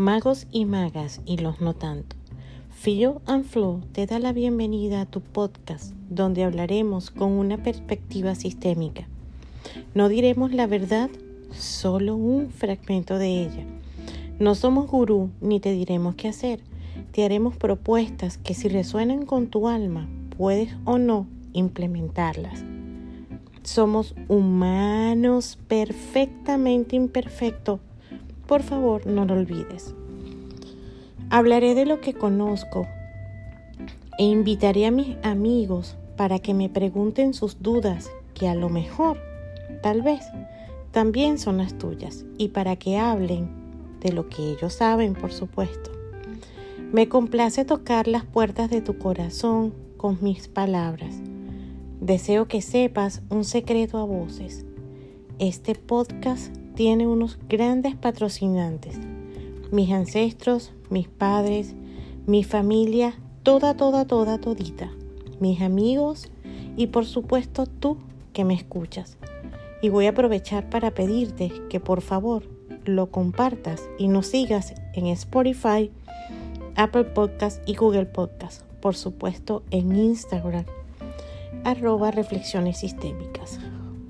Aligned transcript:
Magos 0.00 0.46
y 0.50 0.64
magas 0.64 1.20
y 1.26 1.36
los 1.36 1.60
no 1.60 1.74
tanto. 1.74 2.16
Fio 2.70 3.20
and 3.26 3.44
Flow 3.44 3.82
te 3.92 4.06
da 4.06 4.18
la 4.18 4.32
bienvenida 4.32 5.02
a 5.02 5.04
tu 5.04 5.20
podcast 5.20 5.92
donde 6.08 6.42
hablaremos 6.42 7.10
con 7.10 7.32
una 7.32 7.62
perspectiva 7.62 8.34
sistémica. 8.34 9.06
No 9.94 10.08
diremos 10.08 10.54
la 10.54 10.66
verdad, 10.66 11.10
solo 11.52 12.16
un 12.16 12.48
fragmento 12.48 13.18
de 13.18 13.42
ella. 13.42 13.66
No 14.38 14.54
somos 14.54 14.90
gurú 14.90 15.28
ni 15.42 15.60
te 15.60 15.72
diremos 15.72 16.14
qué 16.14 16.28
hacer. 16.28 16.60
Te 17.12 17.26
haremos 17.26 17.58
propuestas 17.58 18.38
que 18.38 18.54
si 18.54 18.70
resuenan 18.70 19.26
con 19.26 19.48
tu 19.48 19.68
alma, 19.68 20.08
puedes 20.34 20.74
o 20.86 20.96
no 20.96 21.26
implementarlas. 21.52 22.64
Somos 23.64 24.14
humanos 24.28 25.58
perfectamente 25.68 26.96
imperfectos. 26.96 27.80
Por 28.50 28.64
favor, 28.64 29.06
no 29.06 29.24
lo 29.26 29.34
olvides. 29.34 29.94
Hablaré 31.30 31.76
de 31.76 31.86
lo 31.86 32.00
que 32.00 32.14
conozco 32.14 32.88
e 34.18 34.24
invitaré 34.24 34.86
a 34.86 34.90
mis 34.90 35.16
amigos 35.22 35.96
para 36.16 36.40
que 36.40 36.52
me 36.52 36.68
pregunten 36.68 37.32
sus 37.32 37.62
dudas, 37.62 38.10
que 38.34 38.48
a 38.48 38.56
lo 38.56 38.68
mejor, 38.68 39.18
tal 39.84 40.02
vez, 40.02 40.24
también 40.90 41.38
son 41.38 41.58
las 41.58 41.78
tuyas, 41.78 42.24
y 42.38 42.48
para 42.48 42.74
que 42.74 42.98
hablen 42.98 43.48
de 44.00 44.10
lo 44.10 44.28
que 44.28 44.42
ellos 44.50 44.72
saben, 44.72 45.14
por 45.14 45.32
supuesto. 45.32 45.92
Me 46.90 47.08
complace 47.08 47.64
tocar 47.64 48.08
las 48.08 48.24
puertas 48.24 48.68
de 48.68 48.80
tu 48.80 48.98
corazón 48.98 49.72
con 49.96 50.18
mis 50.22 50.48
palabras. 50.48 51.14
Deseo 52.00 52.48
que 52.48 52.62
sepas 52.62 53.22
un 53.30 53.44
secreto 53.44 53.98
a 53.98 54.04
voces. 54.04 54.64
Este 55.38 55.76
podcast 55.76 56.52
tiene 56.80 57.06
unos 57.06 57.38
grandes 57.46 57.94
patrocinantes. 57.94 58.98
Mis 59.70 59.92
ancestros, 59.92 60.72
mis 60.88 61.08
padres, 61.08 61.74
mi 62.26 62.42
familia, 62.42 63.12
toda, 63.42 63.76
toda, 63.76 64.06
toda, 64.06 64.38
todita. 64.40 64.90
Mis 65.40 65.60
amigos 65.60 66.32
y 66.78 66.86
por 66.86 67.04
supuesto 67.04 67.66
tú 67.66 67.98
que 68.32 68.46
me 68.46 68.54
escuchas. 68.54 69.18
Y 69.82 69.90
voy 69.90 70.06
a 70.06 70.12
aprovechar 70.12 70.70
para 70.70 70.92
pedirte 70.92 71.52
que 71.68 71.80
por 71.80 72.00
favor 72.00 72.44
lo 72.86 73.10
compartas 73.10 73.86
y 73.98 74.08
nos 74.08 74.28
sigas 74.28 74.72
en 74.94 75.08
Spotify, 75.08 75.90
Apple 76.76 77.04
Podcast 77.04 77.60
y 77.68 77.74
Google 77.74 78.06
Podcast. 78.06 78.62
Por 78.80 78.96
supuesto 78.96 79.64
en 79.70 79.94
Instagram 79.94 80.64
arroba 81.62 82.10
reflexiones 82.10 82.78
sistémicas. 82.78 83.60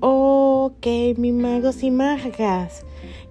Ok, 0.03 0.87
mis 1.17 1.31
magos 1.31 1.83
y 1.83 1.91
magas, 1.91 2.83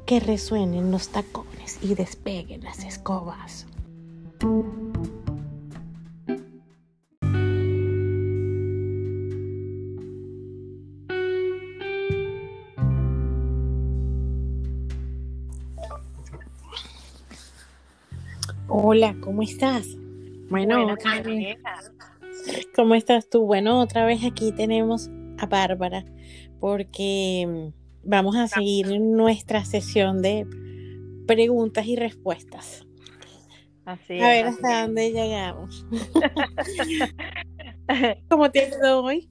que 0.06 0.20
resuenen 0.20 0.92
los 0.92 1.08
tacones 1.08 1.80
y 1.82 1.96
despeguen 1.96 2.62
las 2.62 2.84
escobas. 2.84 3.66
Hola, 18.68 19.16
¿cómo 19.20 19.42
estás? 19.42 19.88
Bueno, 20.48 20.84
bueno 20.84 20.96
¿Cómo 22.76 22.94
estás 22.94 23.28
tú? 23.28 23.44
Bueno, 23.44 23.80
otra 23.80 24.04
vez 24.04 24.24
aquí 24.24 24.52
tenemos 24.52 25.10
a 25.38 25.46
Bárbara 25.46 26.04
porque 26.60 27.46
mm, 27.48 28.08
vamos 28.08 28.36
a 28.36 28.48
seguir 28.48 29.00
nuestra 29.00 29.64
sesión 29.64 30.22
de 30.22 30.46
preguntas 31.26 31.86
y 31.86 31.96
respuestas. 31.96 32.86
Así 33.84 34.20
a 34.20 34.28
ver 34.28 34.46
hasta 34.46 34.82
dónde 34.82 35.10
llegamos. 35.10 35.86
¿Cómo 38.28 38.50
te 38.50 38.70
ha 38.70 38.98
hoy? 38.98 39.30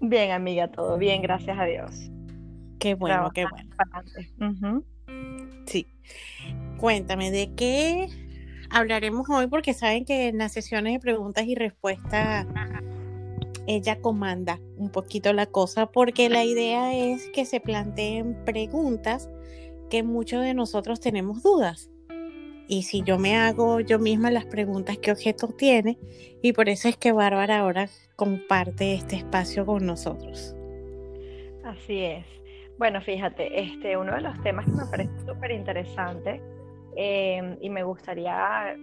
Bien, 0.00 0.30
amiga, 0.30 0.70
todo 0.70 0.96
bien, 0.96 1.20
gracias 1.20 1.58
a 1.58 1.64
Dios. 1.64 2.10
Qué 2.78 2.94
bueno, 2.94 3.30
qué 3.34 3.44
bueno. 3.50 4.84
Sí. 5.66 5.86
Cuéntame, 6.78 7.30
¿de 7.30 7.52
qué 7.54 8.08
hablaremos 8.70 9.28
hoy 9.28 9.48
porque 9.48 9.74
saben 9.74 10.04
que 10.04 10.28
en 10.28 10.38
las 10.38 10.52
sesiones 10.52 10.94
de 10.94 11.00
preguntas 11.00 11.44
y 11.46 11.54
respuestas 11.54 12.46
ella 13.68 14.00
comanda 14.00 14.60
un 14.76 14.90
poquito 14.90 15.32
la 15.32 15.46
cosa 15.46 15.86
porque 15.86 16.28
la 16.28 16.44
idea 16.44 16.94
es 16.94 17.28
que 17.30 17.44
se 17.44 17.60
planteen 17.60 18.44
preguntas 18.44 19.30
que 19.90 20.02
muchos 20.02 20.42
de 20.42 20.54
nosotros 20.54 21.00
tenemos 21.00 21.42
dudas. 21.42 21.90
Y 22.66 22.82
si 22.82 23.02
yo 23.02 23.18
me 23.18 23.36
hago 23.36 23.80
yo 23.80 23.98
misma 23.98 24.30
las 24.30 24.44
preguntas, 24.44 24.98
¿qué 24.98 25.12
objeto 25.12 25.48
tiene? 25.48 25.98
Y 26.42 26.52
por 26.52 26.68
eso 26.68 26.88
es 26.88 26.96
que 26.96 27.12
Bárbara 27.12 27.60
ahora 27.60 27.88
comparte 28.16 28.94
este 28.94 29.16
espacio 29.16 29.64
con 29.64 29.86
nosotros. 29.86 30.54
Así 31.64 32.02
es. 32.02 32.26
Bueno, 32.78 33.00
fíjate, 33.00 33.60
este, 33.60 33.96
uno 33.96 34.14
de 34.14 34.20
los 34.20 34.40
temas 34.42 34.66
que 34.66 34.72
me 34.72 34.86
parece 34.90 35.12
súper 35.26 35.52
interesante 35.52 36.42
Em, 37.00 37.56
y 37.60 37.70
me 37.70 37.84
gustaría 37.84 38.76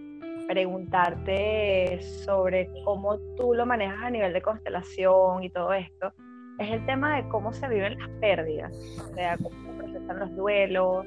preguntarte 0.46 2.00
sobre 2.24 2.70
cómo 2.84 3.18
tú 3.36 3.54
lo 3.54 3.66
manejas 3.66 4.02
a 4.02 4.10
nivel 4.10 4.32
de 4.32 4.42
constelación 4.42 5.42
y 5.42 5.50
todo 5.50 5.72
esto, 5.72 6.12
es 6.58 6.70
el 6.70 6.84
tema 6.86 7.16
de 7.16 7.28
cómo 7.28 7.52
se 7.52 7.68
viven 7.68 7.98
las 7.98 8.08
pérdidas, 8.20 8.72
o 8.98 9.14
sea, 9.14 9.36
cómo 9.36 9.50
se 9.50 9.78
procesan 9.78 10.18
los 10.18 10.36
duelos, 10.36 11.04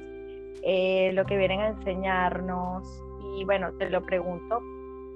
eh, 0.62 1.10
lo 1.14 1.24
que 1.24 1.36
vienen 1.36 1.60
a 1.60 1.68
enseñarnos. 1.68 2.86
Y 3.36 3.44
bueno, 3.44 3.72
te 3.78 3.90
lo 3.90 4.02
pregunto 4.02 4.60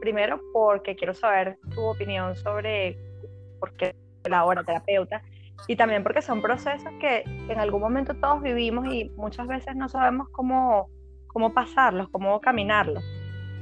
primero 0.00 0.40
porque 0.52 0.96
quiero 0.96 1.14
saber 1.14 1.58
tu 1.74 1.82
opinión 1.82 2.34
sobre 2.36 2.98
por 3.60 3.72
qué 3.74 3.94
la 4.28 4.44
hora 4.44 4.64
terapeuta 4.64 5.22
y 5.68 5.76
también 5.76 6.02
porque 6.02 6.20
son 6.20 6.42
procesos 6.42 6.90
que 7.00 7.22
en 7.24 7.58
algún 7.58 7.80
momento 7.80 8.14
todos 8.14 8.42
vivimos 8.42 8.92
y 8.92 9.10
muchas 9.16 9.46
veces 9.46 9.76
no 9.76 9.88
sabemos 9.88 10.28
cómo 10.30 10.88
cómo 11.34 11.52
pasarlos, 11.52 12.08
cómo 12.10 12.40
caminarlos. 12.40 13.04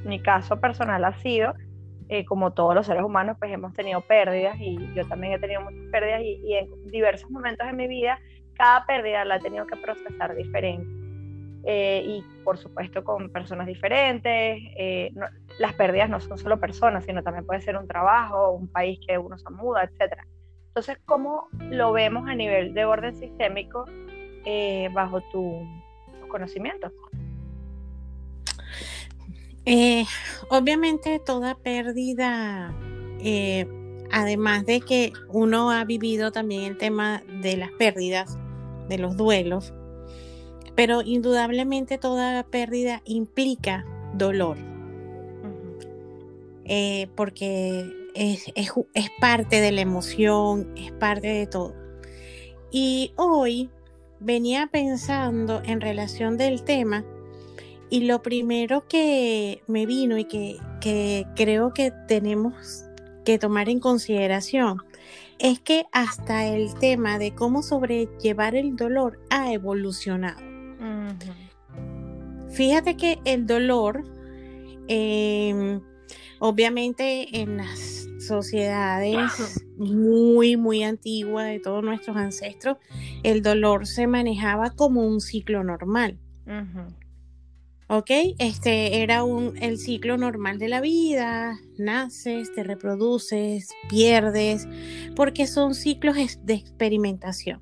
Mi 0.05 0.21
caso 0.21 0.61
personal 0.61 1.05
ha 1.05 1.15
sido, 1.15 1.55
eh, 2.09 2.25
como 2.25 2.53
todos 2.53 2.75
los 2.75 2.87
seres 2.87 3.03
humanos, 3.03 3.37
pues 3.39 3.53
hemos 3.53 3.73
tenido 3.73 4.01
pérdidas 4.03 4.57
y 4.61 4.77
yo 4.95 5.07
también 5.07 5.35
he 5.35 5.39
tenido 5.39 5.61
muchas 5.63 5.91
pérdidas 5.91 6.21
y, 6.23 6.55
en 6.55 6.87
diversos 6.89 7.31
momentos 7.31 7.67
de 7.67 7.73
mi 7.73 7.87
vida, 7.87 8.19
cada 8.55 8.85
pérdida 8.87 9.25
la 9.25 9.37
he 9.37 9.41
tenido 9.41 9.67
que 9.67 9.77
procesar 9.77 10.35
diferente. 10.35 10.87
Eh, 11.65 12.03
y 12.05 12.25
por 12.43 12.59
supuesto 12.59 13.05
con 13.05 13.31
personas 13.31 13.69
diferentes. 13.69 14.59
Eh, 14.77 15.13
las 15.61 15.75
pérdidas 15.75 16.11
no 16.11 16.19
son 16.19 16.37
solo 16.37 16.59
personas, 16.59 17.05
sino 17.05 17.23
también 17.23 17.47
puede 17.47 17.61
ser 17.61 17.77
un 17.77 17.87
trabajo, 17.87 18.51
un 18.51 18.67
país 18.69 18.99
que 19.07 19.17
uno 19.17 19.39
se 19.39 19.49
muda, 19.51 19.85
etc. 19.85 20.19
Entonces, 20.67 20.99
¿cómo 21.05 21.49
lo 21.71 21.93
vemos 21.93 22.29
a 22.29 22.35
nivel 22.35 22.75
de 22.75 22.85
orden 22.85 23.15
sistémico 23.15 23.85
bajo 24.93 25.21
tu, 25.31 25.65
tus 26.19 26.29
conocimientos? 26.29 26.93
Eh, 29.65 30.05
obviamente 30.49 31.21
toda 31.21 31.55
pérdida, 31.55 32.75
eh, 33.21 33.67
además 34.11 34.67
de 34.67 34.81
que 34.81 35.13
uno 35.29 35.71
ha 35.71 35.85
vivido 35.85 36.33
también 36.33 36.63
el 36.65 36.79
tema 36.79 37.23
de 37.41 37.57
las 37.57 37.71
pérdidas, 37.73 38.37
de 38.89 38.99
los 38.99 39.17
duelos, 39.17 39.73
pero 40.75 41.03
indudablemente 41.03 41.97
toda 41.97 42.43
pérdida 42.43 43.03
implica 43.05 43.87
dolor, 44.15 44.57
eh, 46.65 47.09
porque 47.15 47.89
es, 48.15 48.53
es 48.57 49.11
parte 49.21 49.61
de 49.61 49.71
la 49.71 49.83
emoción, 49.83 50.73
es 50.77 50.91
parte 50.93 51.29
de 51.29 51.47
todo. 51.47 51.75
Y 52.73 53.13
hoy 53.17 53.71
venía 54.19 54.69
pensando 54.73 55.63
en 55.65 55.81
relación 55.81 56.37
del 56.37 56.65
tema, 56.65 57.05
y 57.93 58.01
lo 58.01 58.23
primero 58.23 58.89
que 58.89 59.63
me 59.67 59.85
vino 59.85 60.17
y 60.17 60.25
que, 60.25 61.27
creo 61.37 61.75
que 61.75 61.93
tenemos 62.09 62.87
que 63.23 63.39
tomar 63.39 63.69
en 63.69 63.81
consideración 63.81 64.79
es 65.39 65.61
que 65.61 65.85
hasta 65.93 66.47
el 66.47 66.73
tema 66.79 67.19
de 67.19 67.35
cómo 67.35 67.63
sobrellevar 67.63 68.55
el 68.55 68.77
dolor 68.77 69.21
ha 69.29 69.53
evolucionado. 69.53 70.41
Fíjate 72.49 72.97
que 72.97 73.19
el 73.27 73.47
dolor, 73.47 74.05
em, 74.89 75.83
obviamente 76.39 77.43
en 77.43 77.59
las 77.59 78.09
sociedades 78.27 79.67
muy, 79.77 80.57
muy 80.57 80.83
antiguas 80.83 81.47
de 81.47 81.61
todos 81.61 81.85
nuestros 81.85 82.17
ancestros, 82.17 82.79
el 83.23 83.43
dolor 83.43 83.87
se 83.87 84.07
manejaba 84.07 84.71
como 84.71 85.07
un 85.07 85.21
ciclo 85.21 85.63
normal. 85.63 86.19
¿Ok? 87.93 88.11
Este 88.39 89.03
era 89.03 89.23
un, 89.23 89.55
el 89.59 89.77
ciclo 89.77 90.17
normal 90.17 90.59
de 90.59 90.69
la 90.69 90.81
vida, 90.81 91.59
naces, 91.77 92.51
te 92.55 92.65
reproduces, 92.65 93.69
pierdes, 93.91 94.67
porque 95.15 95.47
son 95.47 95.75
ciclos 95.75 96.17
de 96.43 96.55
experimentación. 96.55 97.61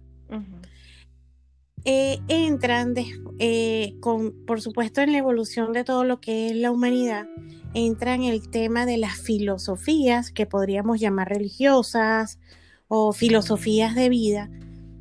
eh, 1.85 2.21
entran, 2.29 2.95
eh, 3.41 3.97
con, 3.99 4.45
por 4.47 4.61
supuesto, 4.61 5.01
en 5.01 5.11
la 5.11 5.19
evolución 5.19 5.73
de 5.73 5.83
todo 5.83 6.05
lo 6.05 6.21
que 6.21 6.51
es 6.51 6.55
la 6.55 6.71
humanidad, 6.71 7.27
entran 7.75 8.23
el 8.23 8.49
tema 8.51 8.87
de 8.87 8.99
las 8.99 9.21
filosofías 9.21 10.31
que 10.31 10.47
podríamos 10.47 11.01
llamar 11.01 11.29
religiosas 11.29 12.39
o 12.87 13.13
filosofías 13.13 13.97
de 13.97 14.09
vida. 14.09 14.49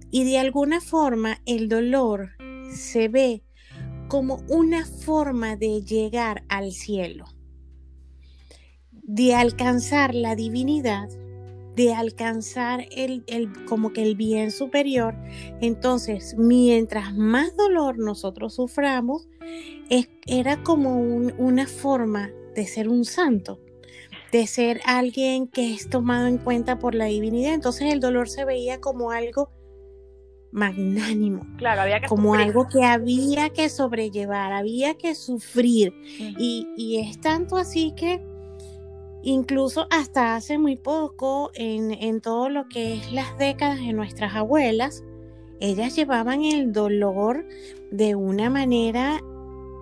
Y 0.09 0.23
de 0.23 0.39
alguna 0.39 0.81
forma 0.81 1.39
el 1.45 1.69
dolor 1.69 2.31
se 2.73 3.09
ve 3.09 3.43
como 4.09 4.43
una 4.49 4.85
forma 4.85 5.55
de 5.55 5.81
llegar 5.81 6.43
al 6.49 6.73
cielo, 6.73 7.25
de 8.91 9.35
alcanzar 9.35 10.13
la 10.13 10.35
divinidad 10.35 11.07
de 11.79 11.93
alcanzar 11.93 12.85
el, 12.91 13.23
como 13.65 13.93
que 13.93 14.03
el 14.03 14.17
bien 14.17 14.51
superior. 14.51 15.15
Entonces, 15.61 16.35
mientras 16.37 17.15
más 17.15 17.55
dolor 17.55 17.97
nosotros 17.97 18.55
suframos, 18.55 19.29
era 20.27 20.61
como 20.63 20.99
una 20.99 21.67
forma 21.67 22.31
de 22.53 22.67
ser 22.67 22.89
un 22.89 23.05
santo, 23.05 23.61
de 24.33 24.45
ser 24.45 24.81
alguien 24.83 25.47
que 25.47 25.73
es 25.73 25.89
tomado 25.89 26.27
en 26.27 26.37
cuenta 26.37 26.79
por 26.79 26.95
la 26.95 27.05
divinidad. 27.05 27.53
Entonces 27.53 27.93
el 27.93 28.01
dolor 28.01 28.27
se 28.27 28.43
veía 28.43 28.81
como 28.81 29.11
algo 29.11 29.49
magnánimo, 30.51 31.45
claro, 31.57 31.81
había 31.81 31.99
que 31.99 32.07
como 32.07 32.33
algo 32.33 32.67
que 32.67 32.83
había 32.83 33.49
que 33.49 33.69
sobrellevar, 33.69 34.51
había 34.51 34.95
que 34.95 35.15
sufrir. 35.15 35.93
y, 36.37 36.67
y 36.75 36.97
es 36.97 37.19
tanto 37.21 37.57
así 37.57 37.93
que 37.95 38.21
Incluso 39.21 39.87
hasta 39.89 40.35
hace 40.35 40.57
muy 40.57 40.77
poco, 40.77 41.51
en, 41.53 42.21
todo 42.21 42.49
lo 42.49 42.69
que 42.69 42.95
es 42.95 43.11
las 43.11 43.37
décadas 43.37 43.79
de 43.79 43.91
nuestras 43.91 44.33
abuelas, 44.33 45.03
ellas 45.59 45.95
llevaban 45.95 46.43
el 46.43 46.71
dolor 46.71 47.45
de 47.91 48.15
una 48.15 48.49
manera, 48.49 49.19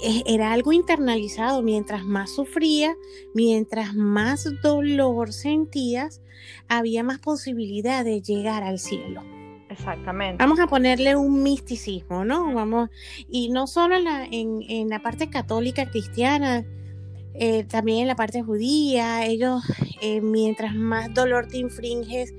e, 0.01 0.23
era 0.25 0.53
algo 0.53 0.73
internalizado, 0.73 1.61
mientras 1.61 2.03
más 2.03 2.31
sufría, 2.31 2.95
mientras 3.35 3.93
más 3.93 4.49
dolor 4.63 5.31
sentías, 5.33 6.21
había 6.67 7.03
más 7.03 7.19
posibilidad 7.19 8.03
de 8.03 8.21
llegar 8.21 8.63
al 8.63 8.79
cielo. 8.79 9.21
Exactamente. 9.69 10.41
Vamos 10.41 10.59
a 10.59 10.67
ponerle 10.67 11.15
un 11.15 11.43
misticismo, 11.43 12.23
¿no? 12.23 12.53
Vamos, 12.53 12.89
y 13.29 13.49
no 13.49 13.67
solo 13.67 13.95
en, 13.97 14.61
en 14.67 14.89
la 14.89 14.99
parte 14.99 15.29
católica 15.29 15.89
cristiana, 15.89 16.65
eh, 17.39 17.65
también 17.65 17.99
en 18.01 18.07
la 18.07 18.15
parte 18.15 18.41
judía, 18.41 19.23
ellos, 19.25 19.61
eh, 20.01 20.21
mientras 20.21 20.73
más 20.73 21.13
dolor 21.13 21.47
te 21.47 21.57
infringes, 21.57 22.33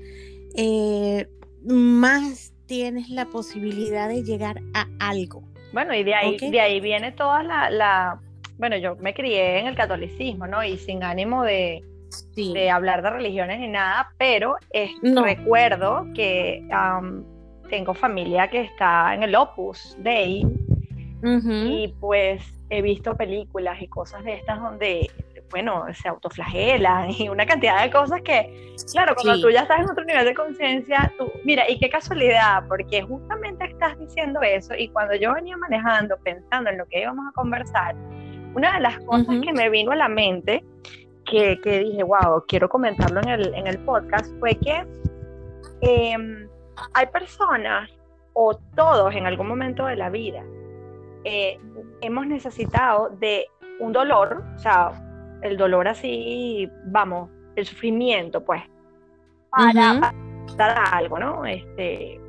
eh, 0.55 1.25
más 1.65 2.53
tienes 2.65 3.09
la 3.09 3.25
posibilidad 3.25 4.09
de 4.09 4.23
llegar 4.23 4.61
a 4.73 4.87
algo. 4.99 5.43
Bueno, 5.71 5.93
y 5.95 6.03
de 6.03 6.15
ahí, 6.15 6.37
de 6.37 6.59
ahí 6.59 6.81
viene 6.81 7.13
toda 7.13 7.43
la, 7.43 8.19
Bueno, 8.57 8.75
yo 8.75 8.97
me 8.97 9.13
crié 9.13 9.59
en 9.59 9.67
el 9.67 9.75
catolicismo, 9.75 10.47
¿no? 10.47 10.63
Y 10.65 10.77
sin 10.77 11.01
ánimo 11.01 11.43
de, 11.43 11.81
de 12.35 12.69
hablar 12.69 13.01
de 13.01 13.09
religiones 13.09 13.59
ni 13.59 13.67
nada, 13.67 14.11
pero 14.17 14.55
recuerdo 15.01 16.07
que 16.15 16.67
tengo 17.69 17.93
familia 17.93 18.49
que 18.49 18.61
está 18.61 19.13
en 19.13 19.23
el 19.23 19.35
Opus 19.35 19.97
Dei. 19.99 20.45
Y 21.21 21.93
pues 21.99 22.41
he 22.69 22.81
visto 22.81 23.15
películas 23.15 23.81
y 23.81 23.87
cosas 23.87 24.23
de 24.23 24.35
estas 24.35 24.61
donde, 24.61 25.11
bueno, 25.51 25.85
se 25.93 26.07
autoflagelan 26.07 27.09
y 27.11 27.27
una 27.27 27.45
cantidad 27.45 27.83
de 27.83 27.91
cosas 27.91 28.21
que, 28.21 28.75
claro, 28.91 29.15
cuando 29.15 29.41
tú 29.41 29.49
ya 29.49 29.63
estás 29.63 29.81
en 29.81 29.89
otro 29.89 30.05
nivel 30.05 30.25
de 30.25 30.33
conciencia, 30.33 31.11
tú, 31.17 31.29
mira, 31.43 31.69
y 31.69 31.77
qué 31.77 31.89
casualidad, 31.89 32.63
porque 32.69 33.01
justamente 33.01 33.65
estás 33.65 33.99
diciendo 33.99 34.41
eso 34.41 34.73
y 34.75 34.87
cuando 34.89 35.15
yo 35.15 35.33
venía 35.33 35.57
manejando, 35.57 36.15
pensando 36.23 36.69
en 36.69 36.77
lo 36.77 36.85
que 36.85 37.01
íbamos 37.01 37.27
a 37.27 37.33
conversar, 37.33 37.95
una 38.55 38.75
de 38.75 38.79
las 38.79 38.97
cosas 38.99 39.35
que 39.43 39.51
me 39.51 39.69
vino 39.69 39.91
a 39.91 39.95
la 39.95 40.07
mente, 40.07 40.63
que, 41.29 41.59
que, 41.61 41.79
dije, 41.79 42.03
wow, 42.03 42.43
quiero 42.47 42.69
comentarlo 42.69 43.21
en 43.21 43.29
el, 43.29 43.53
en 43.53 43.67
el 43.67 43.79
podcast, 43.85 44.27
fue 44.39 44.55
que 44.55 44.85
em, 45.81 46.47
hay 46.93 47.05
personas 47.07 47.89
o 48.33 48.55
todos 48.75 49.13
en 49.15 49.25
algún 49.25 49.47
momento 49.47 49.85
de 49.85 49.95
la 49.95 50.09
vida 50.09 50.43
eh, 51.23 51.59
hemos 52.01 52.27
necesitado 52.27 53.09
de 53.19 53.47
un 53.79 53.91
dolor, 53.91 54.43
o 54.55 54.59
sea, 54.59 54.91
el 55.41 55.57
dolor 55.57 55.87
así, 55.87 56.69
vamos, 56.85 57.29
el 57.55 57.65
sufrimiento, 57.65 58.43
pues, 58.43 58.61
para 59.49 60.13
dar 60.57 60.77
algo, 60.93 61.19
¿no? 61.19 61.45
Este, 61.45 62.19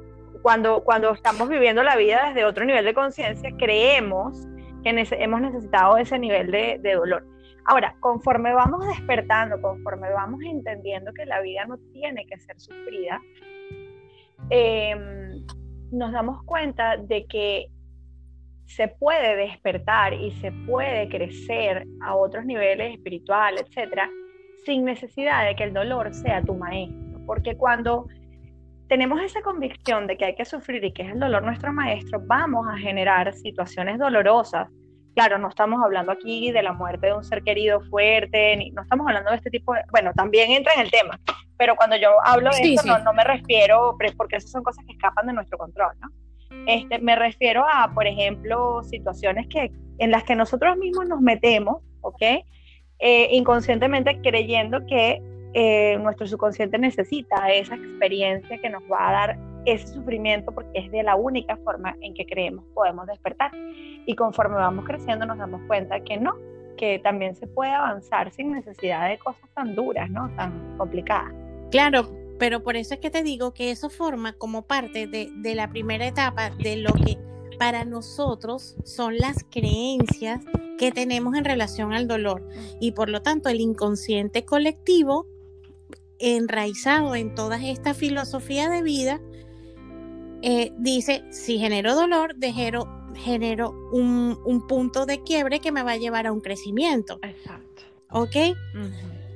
cuando, 0.42 0.82
cuando 0.82 1.12
estamos 1.12 1.48
viviendo 1.48 1.82
la 1.82 1.96
vida 1.96 2.28
desde 2.28 2.44
otro 2.44 2.64
nivel 2.64 2.84
de 2.84 2.94
conciencia, 2.94 3.50
creemos 3.58 4.46
que 4.82 5.06
hemos 5.12 5.40
necesitado 5.40 5.96
ese 5.96 6.18
nivel 6.18 6.50
de, 6.50 6.80
dolor. 6.94 7.24
Ahora, 7.66 7.94
conforme 8.00 8.52
vamos 8.52 8.86
despertando, 8.86 9.60
conforme 9.60 10.10
vamos 10.10 10.40
entendiendo 10.42 11.12
que 11.12 11.26
la 11.26 11.40
vida 11.40 11.64
no 11.66 11.78
tiene 11.92 12.26
que 12.26 12.38
ser 12.38 12.58
sufrida, 12.58 13.20
em, 14.48 15.44
nos 15.92 16.12
damos 16.12 16.42
cuenta 16.44 16.96
de 16.96 17.26
que 17.26 17.68
se 18.66 18.88
puede 18.88 19.36
despertar 19.36 20.14
y 20.14 20.30
se 20.32 20.52
puede 20.52 21.08
crecer 21.08 21.86
a 22.02 22.14
otros 22.14 22.44
niveles 22.44 22.94
espirituales, 22.94 23.64
etcétera, 23.66 24.08
sin 24.64 24.84
necesidad 24.84 25.44
de 25.44 25.56
que 25.56 25.64
el 25.64 25.72
dolor 25.72 26.14
sea 26.14 26.42
tu 26.42 26.54
maestro. 26.54 27.20
Porque 27.26 27.56
cuando 27.56 28.06
tenemos 28.88 29.20
esa 29.22 29.42
convicción 29.42 30.06
de 30.06 30.16
que 30.16 30.24
hay 30.24 30.34
que 30.34 30.44
sufrir 30.44 30.84
y 30.84 30.92
que 30.92 31.02
es 31.02 31.12
el 31.12 31.20
dolor 31.20 31.42
nuestro 31.42 31.72
maestro, 31.72 32.20
vamos 32.26 32.66
a 32.68 32.76
generar 32.76 33.32
situaciones 33.34 33.98
dolorosas. 33.98 34.68
Claro, 35.14 35.38
no 35.38 35.48
estamos 35.48 35.82
hablando 35.82 36.12
aquí 36.12 36.52
de 36.52 36.62
la 36.62 36.72
muerte 36.72 37.08
de 37.08 37.14
un 37.14 37.24
ser 37.24 37.42
querido 37.42 37.80
fuerte, 37.82 38.56
ni, 38.56 38.70
no 38.70 38.82
estamos 38.82 39.06
hablando 39.06 39.30
de 39.30 39.36
este 39.36 39.50
tipo 39.50 39.74
de... 39.74 39.82
Bueno, 39.90 40.12
también 40.14 40.50
entra 40.50 40.74
en 40.74 40.80
el 40.80 40.90
tema, 40.90 41.18
pero 41.56 41.74
cuando 41.76 41.96
yo 41.96 42.10
hablo 42.24 42.50
de 42.50 42.74
esto 42.74 42.86
No, 42.86 42.98
no 43.00 43.12
me 43.12 43.24
refiero, 43.24 43.96
porque 44.16 44.36
esas 44.36 44.50
son 44.50 44.62
cosas 44.62 44.84
que 44.86 44.92
escapan 44.92 45.26
de 45.26 45.32
nuestro 45.32 45.58
control, 45.58 45.92
¿no? 46.00 46.08
Este, 46.66 46.98
me 46.98 47.16
refiero 47.16 47.64
a, 47.72 47.92
por 47.94 48.06
ejemplo, 48.06 48.82
situaciones 48.84 49.46
que, 49.48 49.70
en 49.98 50.10
las 50.10 50.24
que 50.24 50.34
nosotros 50.34 50.76
mismos 50.76 51.08
nos 51.08 51.20
metemos, 51.20 51.82
¿ok? 52.00 52.22
Eh, 52.98 53.28
inconscientemente 53.32 54.20
creyendo 54.20 54.84
que 54.86 55.22
eh, 55.54 55.96
nuestro 56.00 56.26
subconsciente 56.26 56.78
necesita 56.78 57.50
esa 57.50 57.74
experiencia 57.74 58.58
que 58.58 58.68
nos 58.68 58.82
va 58.84 59.08
a 59.08 59.12
dar 59.12 59.38
ese 59.64 59.86
sufrimiento 59.88 60.52
porque 60.52 60.70
es 60.78 60.90
de 60.90 61.02
la 61.02 61.16
única 61.16 61.56
forma 61.58 61.96
en 62.00 62.14
que 62.14 62.26
creemos 62.26 62.64
podemos 62.74 63.06
despertar. 63.06 63.50
Y 64.06 64.14
conforme 64.14 64.56
vamos 64.56 64.84
creciendo 64.84 65.26
nos 65.26 65.38
damos 65.38 65.60
cuenta 65.66 66.00
que 66.00 66.16
no, 66.16 66.34
que 66.76 66.98
también 66.98 67.34
se 67.36 67.46
puede 67.46 67.72
avanzar 67.72 68.32
sin 68.32 68.52
necesidad 68.52 69.08
de 69.08 69.18
cosas 69.18 69.48
tan 69.54 69.74
duras, 69.74 70.10
¿no? 70.10 70.30
Tan 70.36 70.76
complicadas. 70.78 71.32
Claro, 71.70 72.08
pero 72.40 72.62
por 72.62 72.74
eso 72.76 72.94
es 72.94 73.00
que 73.00 73.10
te 73.10 73.22
digo 73.22 73.52
que 73.52 73.70
eso 73.70 73.90
forma 73.90 74.32
como 74.32 74.62
parte 74.62 75.06
de, 75.06 75.54
la 75.54 75.68
primera 75.68 76.06
etapa 76.06 76.48
de 76.48 76.76
lo 76.76 76.94
que 76.94 77.18
para 77.58 77.84
nosotros 77.84 78.76
son 78.82 79.18
las 79.18 79.44
creencias 79.50 80.40
que 80.78 80.90
tenemos 80.90 81.36
en 81.36 81.44
relación 81.44 81.92
al 81.92 82.08
dolor. 82.08 82.48
Y 82.80 82.92
por 82.92 83.10
lo 83.10 83.20
tanto, 83.20 83.50
el 83.50 83.60
inconsciente 83.60 84.46
colectivo, 84.46 85.26
enraizado 86.18 87.14
en 87.14 87.34
toda 87.34 87.62
esta 87.62 87.92
filosofía 87.92 88.70
de 88.70 88.82
vida, 88.82 89.20
eh, 90.42 90.72
dice, 90.78 91.24
si 91.30 91.58
genero 91.58 91.94
dolor, 91.94 92.34
genero, 93.14 93.74
un, 93.92 94.64
punto 94.68 95.06
de 95.06 95.22
quiebre 95.22 95.60
que 95.60 95.72
me 95.72 95.82
va 95.82 95.92
a 95.92 95.96
llevar 95.96 96.26
a 96.26 96.32
un 96.32 96.40
crecimiento. 96.40 97.18
Exacto. 97.22 97.82
¿Ok? 98.10 98.36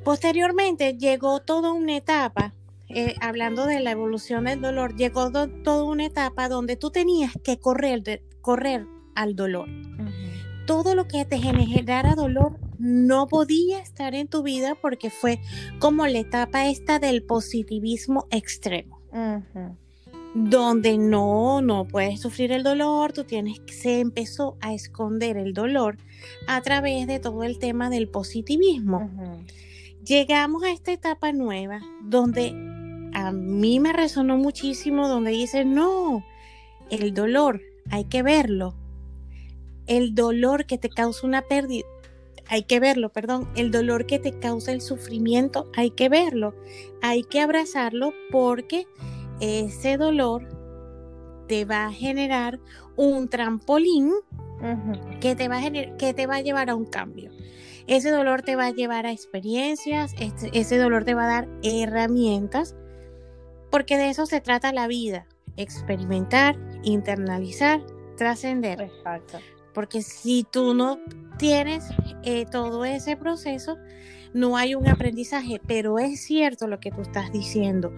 Posteriormente 0.04 0.96
llegó 0.98 1.40
toda 1.40 1.72
una 1.72 1.96
etapa 1.96 2.54
eh, 2.88 3.14
hablando 3.20 3.66
de 3.66 3.80
la 3.80 3.90
evolución 3.90 4.44
del 4.44 4.60
dolor, 4.60 4.94
llegó 4.94 5.30
toda 5.30 5.84
una 5.84 6.06
etapa 6.06 6.48
donde 6.48 6.76
tú 6.76 6.90
tenías 6.90 7.32
que 7.42 7.58
correr, 7.58 8.22
correr 8.40 8.86
al 9.14 9.34
dolor. 9.34 9.68
Todo 10.66 10.94
lo 10.94 11.06
que 11.06 11.24
te 11.24 11.38
generara 11.38 12.14
dolor 12.14 12.58
no 12.78 13.26
podía 13.26 13.80
estar 13.80 14.14
en 14.14 14.28
tu 14.28 14.42
vida 14.42 14.76
porque 14.80 15.10
fue 15.10 15.40
como 15.78 16.06
la 16.06 16.18
etapa 16.18 16.68
esta 16.68 16.98
del 16.98 17.22
positivismo 17.24 18.26
extremo. 18.30 19.00
Donde 20.34 20.98
no, 20.98 21.62
no 21.62 21.86
puedes 21.86 22.20
sufrir 22.20 22.50
el 22.50 22.64
dolor, 22.64 23.12
tú 23.12 23.22
tienes 23.22 23.60
se 23.66 24.00
empezó 24.00 24.56
a 24.60 24.74
esconder 24.74 25.36
el 25.36 25.54
dolor 25.54 25.96
a 26.48 26.60
través 26.60 27.06
de 27.06 27.20
todo 27.20 27.44
el 27.44 27.58
tema 27.58 27.88
del 27.88 28.08
positivismo. 28.08 29.10
Llegamos 30.04 30.64
a 30.64 30.72
esta 30.72 30.92
etapa 30.92 31.32
nueva 31.32 31.80
donde 32.02 32.52
a 33.14 33.30
mí 33.30 33.78
me 33.78 33.92
resonó 33.92 34.36
muchísimo 34.36 35.08
donde 35.08 35.30
dice, 35.30 35.64
no, 35.64 36.24
el 36.90 37.14
dolor, 37.14 37.62
hay 37.90 38.04
que 38.04 38.22
verlo. 38.22 38.74
El 39.86 40.14
dolor 40.14 40.66
que 40.66 40.78
te 40.78 40.88
causa 40.88 41.26
una 41.26 41.42
pérdida, 41.42 41.86
hay 42.48 42.64
que 42.64 42.80
verlo, 42.80 43.10
perdón. 43.10 43.48
El 43.56 43.70
dolor 43.70 44.06
que 44.06 44.18
te 44.18 44.38
causa 44.38 44.72
el 44.72 44.80
sufrimiento, 44.80 45.70
hay 45.76 45.90
que 45.90 46.08
verlo. 46.08 46.54
Hay 47.02 47.22
que 47.22 47.40
abrazarlo 47.40 48.12
porque 48.30 48.86
ese 49.40 49.96
dolor 49.96 50.48
te 51.48 51.64
va 51.64 51.86
a 51.86 51.92
generar 51.92 52.58
un 52.96 53.28
trampolín 53.28 54.12
que, 55.20 55.34
te 55.34 55.48
va 55.48 55.58
a 55.58 55.70
que 55.70 56.14
te 56.14 56.26
va 56.26 56.36
a 56.36 56.40
llevar 56.40 56.70
a 56.70 56.74
un 56.74 56.86
cambio. 56.86 57.30
Ese 57.86 58.10
dolor 58.10 58.42
te 58.42 58.56
va 58.56 58.66
a 58.66 58.70
llevar 58.70 59.04
a 59.04 59.12
experiencias, 59.12 60.14
este, 60.18 60.50
ese 60.58 60.78
dolor 60.78 61.04
te 61.04 61.14
va 61.14 61.24
a 61.24 61.28
dar 61.28 61.48
herramientas, 61.62 62.74
porque 63.70 63.98
de 63.98 64.08
eso 64.08 64.24
se 64.24 64.40
trata 64.40 64.72
la 64.72 64.86
vida, 64.86 65.26
experimentar, 65.58 66.56
internalizar, 66.82 67.84
trascender. 68.16 68.80
Exacto. 68.80 69.38
Porque 69.74 70.00
si 70.00 70.46
tú 70.50 70.72
no 70.72 70.98
tienes 71.36 71.84
eh, 72.22 72.46
todo 72.50 72.86
ese 72.86 73.16
proceso, 73.16 73.76
no 74.34 74.56
hay 74.56 74.74
un 74.74 74.88
aprendizaje, 74.88 75.60
pero 75.64 75.98
es 75.98 76.20
cierto 76.20 76.66
lo 76.66 76.80
que 76.80 76.90
tú 76.90 77.00
estás 77.00 77.32
diciendo. 77.32 77.92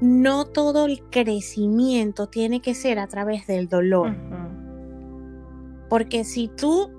No 0.00 0.46
todo 0.46 0.86
el 0.86 1.02
crecimiento 1.10 2.28
tiene 2.28 2.62
que 2.62 2.74
ser 2.74 2.98
a 3.00 3.08
través 3.08 3.46
del 3.48 3.68
dolor. 3.68 4.16
Porque 5.90 6.22
si 6.22 6.46
tú, 6.46 6.92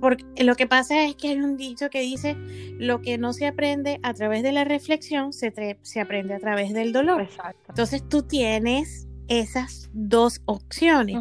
porque 0.00 0.24
lo 0.42 0.56
que 0.56 0.66
pasa 0.66 1.04
es 1.04 1.14
que 1.14 1.28
hay 1.28 1.40
un 1.40 1.56
dicho 1.56 1.88
que 1.88 2.00
dice, 2.00 2.36
lo 2.78 3.00
que 3.00 3.16
no 3.16 3.32
se 3.32 3.46
aprende 3.46 4.00
a 4.02 4.12
través 4.12 4.42
de 4.42 4.50
la 4.50 4.64
reflexión, 4.64 5.32
se, 5.32 5.78
se 5.80 6.00
aprende 6.00 6.34
a 6.34 6.40
través 6.40 6.74
del 6.74 6.92
dolor. 6.92 7.28
Entonces 7.68 8.06
tú 8.08 8.22
tienes 8.22 9.06
esas 9.28 9.88
dos 9.92 10.42
opciones. 10.46 11.16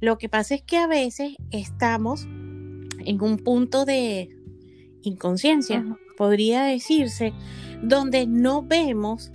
Lo 0.00 0.18
que 0.18 0.28
pasa 0.28 0.54
es 0.54 0.62
que 0.62 0.76
a 0.76 0.86
veces 0.86 1.36
estamos 1.50 2.24
en 2.24 3.22
un 3.22 3.38
punto 3.38 3.86
de 3.86 4.28
inconsciencia 5.00 5.82
podría 6.16 6.64
decirse, 6.64 7.32
donde 7.82 8.26
no 8.26 8.62
vemos 8.62 9.32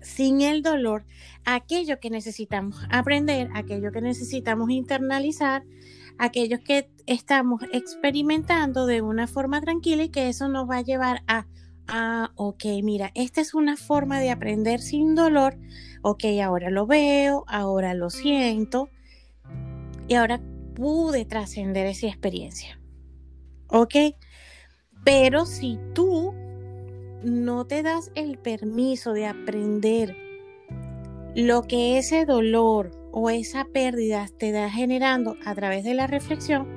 sin 0.00 0.40
el 0.40 0.62
dolor 0.62 1.04
aquello 1.44 1.98
que 2.00 2.10
necesitamos 2.10 2.76
aprender, 2.90 3.48
aquello 3.54 3.92
que 3.92 4.00
necesitamos 4.00 4.70
internalizar, 4.70 5.64
aquellos 6.18 6.60
que 6.60 6.90
estamos 7.06 7.62
experimentando 7.72 8.86
de 8.86 9.02
una 9.02 9.26
forma 9.26 9.60
tranquila 9.60 10.04
y 10.04 10.08
que 10.10 10.28
eso 10.28 10.48
nos 10.48 10.68
va 10.68 10.78
a 10.78 10.82
llevar 10.82 11.22
a, 11.26 11.46
ah, 11.88 12.30
ok, 12.36 12.64
mira, 12.82 13.10
esta 13.14 13.40
es 13.40 13.54
una 13.54 13.76
forma 13.76 14.20
de 14.20 14.30
aprender 14.30 14.80
sin 14.80 15.14
dolor, 15.14 15.58
ok, 16.02 16.24
ahora 16.42 16.70
lo 16.70 16.86
veo, 16.86 17.44
ahora 17.48 17.94
lo 17.94 18.10
siento 18.10 18.88
y 20.08 20.14
ahora 20.14 20.40
pude 20.74 21.24
trascender 21.24 21.86
esa 21.86 22.06
experiencia. 22.06 22.78
¿Ok? 23.68 23.94
Pero 25.04 25.46
si 25.46 25.78
tú 25.94 26.32
no 27.24 27.66
te 27.66 27.82
das 27.82 28.10
el 28.14 28.38
permiso 28.38 29.12
de 29.12 29.26
aprender 29.26 30.16
lo 31.34 31.62
que 31.62 31.98
ese 31.98 32.24
dolor 32.24 32.90
o 33.10 33.30
esa 33.30 33.64
pérdida 33.64 34.28
te 34.38 34.52
da 34.52 34.70
generando 34.70 35.36
a 35.44 35.54
través 35.54 35.84
de 35.84 35.94
la 35.94 36.06
reflexión, 36.06 36.68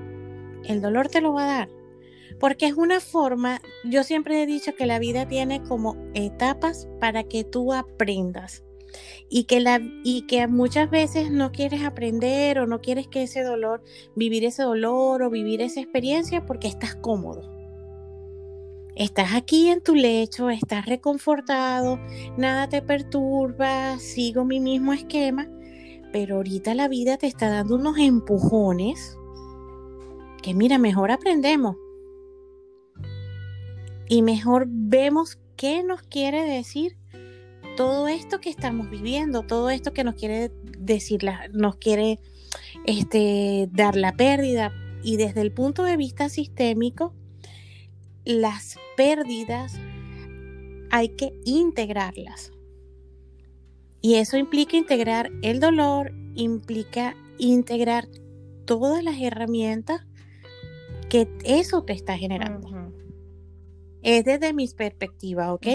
el 0.66 0.82
dolor 0.82 1.10
te 1.10 1.22
lo 1.22 1.34
va 1.34 1.44
a 1.44 1.58
dar. 1.58 1.70
Porque 2.40 2.66
es 2.66 2.74
una 2.74 3.00
forma, 3.00 3.62
yo 3.84 4.04
siempre 4.04 4.42
he 4.42 4.46
dicho 4.46 4.76
que 4.76 4.86
la 4.86 5.00
vida 5.00 5.28
tiene 5.28 5.62
como 5.64 5.96
etapas 6.14 6.88
para 7.00 7.24
que 7.24 7.44
tú 7.44 7.74
aprendas. 7.74 8.64
Y 9.30 9.44
que, 9.44 9.60
la, 9.60 9.82
y 10.04 10.22
que 10.22 10.48
muchas 10.48 10.90
veces 10.90 11.30
no 11.30 11.52
quieres 11.52 11.84
aprender 11.84 12.60
o 12.60 12.68
no 12.68 12.82
quieres 12.82 13.08
que 13.08 13.24
ese 13.24 13.44
dolor, 13.44 13.84
vivir 14.16 14.46
ese 14.46 14.64
dolor 14.64 15.22
o 15.22 15.30
vivir 15.30 15.62
esa 15.62 15.82
experiencia 15.82 16.46
porque 16.46 16.68
estás 16.68 16.96
cómodo. 16.96 17.55
Estás 18.96 19.34
aquí 19.34 19.68
en 19.68 19.84
tu 19.84 19.94
lecho, 19.94 20.50
estás 20.50 20.86
reconfortado, 20.86 22.00
nada 22.38 22.70
te 22.70 22.82
perturba, 22.82 24.00
sigo 24.00 24.46
mi 24.46 24.62
mismo 24.62 24.94
esquema, 24.94 25.50
pero 26.14 26.38
ahorita 26.38 26.74
la 26.76 26.88
vida 26.88 27.18
te 27.18 27.28
está 27.28 27.50
dando 27.50 27.76
unos 27.76 27.98
empujones 27.98 29.18
que 30.46 30.54
mira, 30.54 30.78
mejor 30.78 31.10
aprendemos. 31.10 31.76
Y 34.08 34.22
mejor 34.22 34.68
vemos 34.68 35.40
qué 35.56 35.84
nos 35.84 36.04
quiere 36.04 36.44
decir 36.44 36.96
todo 37.76 38.08
esto 38.08 38.40
que 38.40 38.52
estamos 38.52 38.90
viviendo, 38.90 39.42
todo 39.42 39.72
esto 39.72 39.92
que 39.92 40.04
nos 40.04 40.14
quiere 40.14 40.52
decir, 40.78 41.22
nos 41.52 41.78
quiere 41.78 42.20
este, 42.86 43.68
dar 43.72 43.96
la 43.96 44.14
pérdida. 44.14 44.72
Y 45.04 45.18
desde 45.18 45.42
el 45.42 45.52
punto 45.52 45.84
de 45.84 45.98
vista 45.98 46.30
sistémico, 46.30 47.14
las 48.26 48.78
pérdidas 48.98 49.80
hay 50.92 51.10
que 51.10 51.34
integrarlas. 51.46 52.52
Y 54.02 54.16
eso 54.16 54.38
implica 54.38 54.78
integrar 54.78 55.32
el 55.42 55.60
dolor, 55.60 56.12
implica 56.36 57.16
integrar 57.38 58.08
todas 58.66 59.04
las 59.04 59.20
herramientas 59.20 60.06
que 61.10 61.28
eso 61.44 61.84
te 61.84 61.94
está 61.94 62.18
generando. 62.18 62.92
Es 64.02 64.26
desde 64.26 64.54
mi 64.54 64.68
perspectiva, 64.68 65.54
¿ok? 65.54 65.68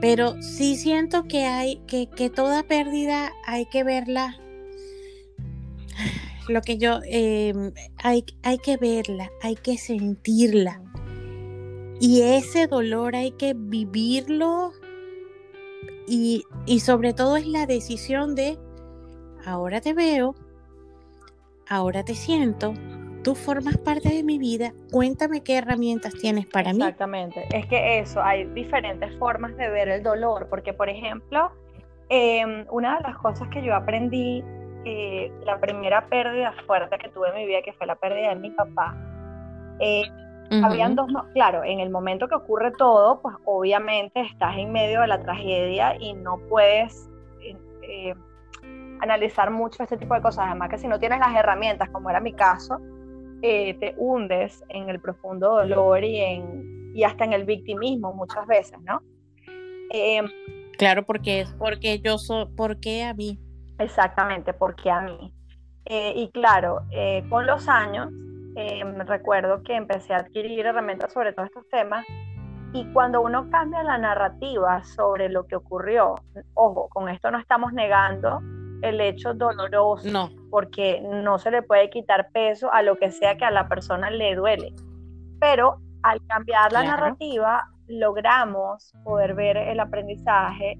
Pero 0.00 0.40
sí 0.42 0.76
siento 0.76 1.24
que 1.24 1.44
hay, 1.44 1.76
que, 1.86 2.30
toda 2.34 2.62
pérdida 2.62 3.32
hay 3.44 3.66
que 3.66 3.84
verla. 3.84 4.38
Lo 6.48 6.62
que 6.62 6.78
yo, 6.78 7.00
em, 7.04 7.72
hay, 7.96 8.24
hay 8.42 8.58
que 8.58 8.76
verla, 8.76 9.30
hay 9.42 9.56
que 9.56 9.76
sentirla. 9.78 10.82
Y 12.00 12.22
ese 12.22 12.66
dolor 12.66 13.16
hay 13.16 13.32
que 13.32 13.54
vivirlo 13.56 14.72
y, 16.06 16.44
sobre 16.80 17.14
todo 17.14 17.36
es 17.36 17.46
la 17.46 17.66
decisión 17.66 18.34
de, 18.34 18.58
ahora 19.44 19.80
te 19.80 19.92
veo, 19.92 20.34
ahora 21.68 22.04
te 22.04 22.14
siento, 22.14 22.74
tú 23.24 23.34
formas 23.34 23.76
parte 23.78 24.10
de 24.10 24.22
mi 24.22 24.38
vida, 24.38 24.72
cuéntame 24.92 25.42
qué 25.42 25.56
herramientas 25.56 26.14
tienes 26.14 26.46
para 26.46 26.72
mí. 26.72 26.78
Exactamente, 26.78 27.46
es 27.52 27.66
que 27.66 27.98
eso, 27.98 28.22
hay 28.22 28.44
diferentes 28.46 29.16
formas 29.18 29.56
de 29.56 29.68
ver 29.68 29.88
el 29.88 30.02
dolor, 30.02 30.48
porque 30.48 30.72
por 30.72 30.88
ejemplo, 30.88 31.50
em, 32.08 32.66
una 32.70 32.98
de 32.98 33.02
las 33.02 33.18
cosas 33.18 33.48
que 33.48 33.62
yo 33.62 33.74
aprendí, 33.74 34.44
la 35.44 35.58
primera 35.58 36.08
pérdida 36.08 36.54
fuerte 36.64 36.96
que 36.98 37.08
tuve 37.08 37.30
en 37.30 37.34
mi 37.34 37.46
vida, 37.46 37.60
que 37.64 37.72
fue 37.72 37.88
la 37.88 37.96
pérdida 37.96 38.28
de 38.28 38.36
mi 38.36 38.50
papá, 38.50 38.96
eh, 39.80 40.04
habían 40.50 40.94
dos, 40.94 41.08
claro, 41.34 41.64
en 41.64 41.80
el 41.80 41.90
momento 41.90 42.28
que 42.28 42.34
ocurre 42.34 42.72
todo, 42.72 43.20
pues 43.20 43.34
obviamente 43.44 44.20
estás 44.20 44.56
en 44.56 44.72
medio 44.72 45.00
de 45.00 45.08
la 45.08 45.22
tragedia 45.22 45.96
y 46.00 46.14
no 46.14 46.38
puedes 46.48 47.08
eh, 47.42 47.56
eh, 47.82 48.14
analizar 49.00 49.50
mucho 49.50 49.82
este 49.82 49.96
tipo 49.96 50.14
de 50.14 50.22
cosas. 50.22 50.46
Además 50.46 50.70
que 50.70 50.78
si 50.78 50.88
no 50.88 50.98
tienes 50.98 51.18
las 51.18 51.34
herramientas, 51.34 51.88
como 51.90 52.10
era 52.10 52.20
mi 52.20 52.32
caso, 52.32 52.78
eh, 53.42 53.74
te 53.74 53.94
hundes 53.96 54.64
en 54.68 54.88
el 54.88 55.00
profundo 55.00 55.54
dolor 55.54 56.04
y, 56.04 56.20
en, 56.20 56.92
y 56.94 57.04
hasta 57.04 57.24
en 57.24 57.32
el 57.32 57.44
victimismo 57.44 58.12
muchas 58.12 58.46
veces, 58.46 58.78
¿no? 58.82 59.00
claro, 60.76 61.04
porque 61.04 61.40
es 61.40 61.52
porque 61.54 62.00
yo 62.00 62.18
soy, 62.18 62.46
porque 62.56 63.04
a 63.04 63.14
mí. 63.14 63.38
Exactamente, 63.78 64.52
porque 64.52 64.90
a 64.90 65.00
mí. 65.00 65.32
y 65.86 66.28
claro, 66.32 66.82
con 67.30 67.46
los 67.46 67.68
años 67.68 68.10
eh, 68.56 68.82
recuerdo 69.06 69.62
que 69.62 69.76
empecé 69.76 70.14
a 70.14 70.18
adquirir 70.18 70.66
herramientas 70.66 71.12
sobre 71.12 71.32
todos 71.32 71.48
estos 71.48 71.68
temas 71.68 72.06
y 72.72 72.84
cuando 72.92 73.20
uno 73.20 73.48
cambia 73.50 73.82
la 73.82 73.98
narrativa 73.98 74.82
sobre 74.82 75.28
lo 75.28 75.46
que 75.46 75.56
ocurrió, 75.56 76.14
ojo, 76.54 76.88
con 76.88 77.08
esto 77.08 77.30
no 77.30 77.38
estamos 77.38 77.72
negando 77.72 78.40
el 78.82 79.00
hecho 79.00 79.34
doloroso, 79.34 80.10
no. 80.10 80.30
porque 80.50 81.00
no 81.00 81.38
se 81.38 81.50
le 81.50 81.62
puede 81.62 81.90
quitar 81.90 82.30
peso 82.32 82.72
a 82.72 82.82
lo 82.82 82.96
que 82.96 83.10
sea 83.10 83.36
que 83.36 83.44
a 83.44 83.50
la 83.50 83.68
persona 83.68 84.10
le 84.10 84.34
duele. 84.34 84.74
Pero 85.40 85.80
al 86.02 86.20
cambiar 86.26 86.72
la 86.72 86.82
narrativa, 86.82 87.68
logramos 87.88 88.92
poder 89.04 89.34
ver 89.34 89.56
el 89.56 89.80
aprendizaje 89.80 90.78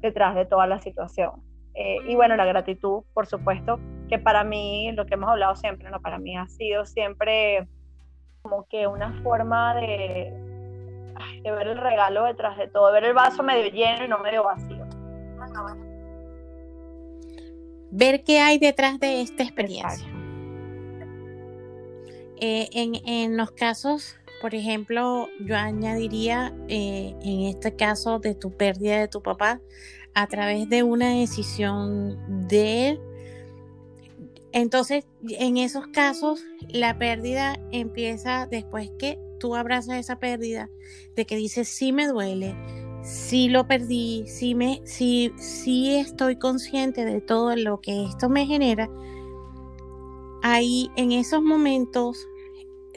detrás 0.00 0.34
de 0.34 0.46
toda 0.46 0.66
la 0.66 0.80
situación. 0.80 1.47
Eh, 1.80 1.98
y 2.08 2.16
bueno, 2.16 2.34
la 2.34 2.44
gratitud, 2.44 3.04
por 3.14 3.28
supuesto, 3.28 3.78
que 4.08 4.18
para 4.18 4.42
mí, 4.42 4.90
lo 4.92 5.06
que 5.06 5.14
hemos 5.14 5.30
hablado 5.30 5.54
siempre, 5.54 5.88
¿no? 5.90 6.00
Para 6.00 6.18
mí 6.18 6.36
ha 6.36 6.48
sido 6.48 6.84
siempre 6.84 7.68
como 8.42 8.66
que 8.66 8.88
una 8.88 9.22
forma 9.22 9.76
de, 9.76 10.32
de 11.44 11.50
ver 11.52 11.68
el 11.68 11.78
regalo 11.78 12.24
detrás 12.24 12.58
de 12.58 12.66
todo, 12.66 12.90
ver 12.90 13.04
el 13.04 13.14
vaso 13.14 13.44
medio 13.44 13.70
lleno 13.70 14.04
y 14.04 14.08
no 14.08 14.18
medio 14.18 14.42
vacío. 14.42 14.84
Ver 17.92 18.24
qué 18.24 18.40
hay 18.40 18.58
detrás 18.58 18.98
de 18.98 19.22
esta 19.22 19.44
experiencia. 19.44 20.08
Eh, 22.40 22.68
en, 22.72 22.96
en, 23.06 23.36
los 23.36 23.52
casos, 23.52 24.17
por 24.40 24.54
ejemplo, 24.54 25.28
yo 25.40 25.56
añadiría 25.56 26.54
eh, 26.68 27.14
en 27.22 27.42
este 27.42 27.74
caso 27.74 28.18
de 28.18 28.34
tu 28.34 28.56
pérdida 28.56 29.00
de 29.00 29.08
tu 29.08 29.22
papá, 29.22 29.60
a 30.14 30.26
través 30.26 30.68
de 30.68 30.82
una 30.82 31.10
decisión 31.10 32.48
de 32.48 32.88
él. 32.88 33.00
Entonces, 34.52 35.06
en 35.28 35.56
esos 35.56 35.86
casos, 35.88 36.40
la 36.68 36.98
pérdida 36.98 37.58
empieza 37.70 38.46
después 38.46 38.90
que 38.98 39.18
tú 39.38 39.54
abrazas 39.54 39.98
esa 39.98 40.18
pérdida, 40.18 40.70
de 41.14 41.26
que 41.26 41.36
dices, 41.36 41.68
sí 41.68 41.92
me 41.92 42.08
duele, 42.08 42.56
sí 43.02 43.48
lo 43.48 43.66
perdí, 43.66 44.24
sí, 44.26 44.54
me, 44.54 44.80
sí, 44.84 45.32
sí 45.36 45.96
estoy 45.96 46.36
consciente 46.36 47.04
de 47.04 47.20
todo 47.20 47.54
lo 47.56 47.80
que 47.80 48.04
esto 48.04 48.28
me 48.28 48.46
genera. 48.46 48.88
ahí 50.42 50.90
en 50.96 51.12
esos 51.12 51.42
momentos, 51.42 52.26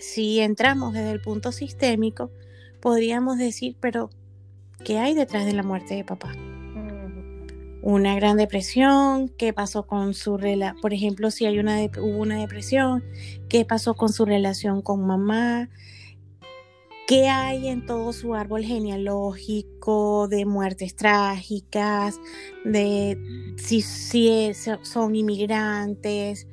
si 0.01 0.39
entramos 0.39 0.93
desde 0.93 1.12
el 1.12 1.22
punto 1.22 1.51
sistémico, 1.51 2.31
podríamos 2.81 3.38
decir, 3.38 3.77
pero 3.79 4.10
¿qué 4.84 4.98
hay 4.98 5.13
detrás 5.13 5.46
de 5.46 5.53
la 5.53 5.63
muerte 5.63 5.96
de 5.96 6.03
papá? 6.03 6.34
Una 7.84 8.15
gran 8.15 8.38
depresión, 8.38 9.29
¿qué 9.29 9.53
pasó 9.53 9.88
con 9.88 10.13
su 10.13 10.38
relación? 10.38 10.81
Por 10.81 10.93
ejemplo, 10.93 11.31
si 11.31 11.46
hay 11.46 11.60
una 11.60 11.79
hubo 11.84 12.17
una 12.17 12.39
depresión, 12.39 13.03
¿qué 13.48 13.63
pasó 13.63 13.93
con 13.93 14.10
su 14.10 14.25
relación 14.25 14.81
con 14.81 15.05
mamá? 15.05 15.70
¿Qué 17.08 17.27
hay 17.27 17.67
en 17.67 17.86
todo 17.86 18.13
su 18.13 18.36
árbol 18.36 18.63
genealógico 18.63 20.27
de 20.27 20.46
muertes 20.46 20.96
trágicas, 20.96 22.20
de 22.63 23.17
si, 23.58 23.81
si 23.81 24.51
son 24.84 25.15
inmigrantes, 25.15 26.48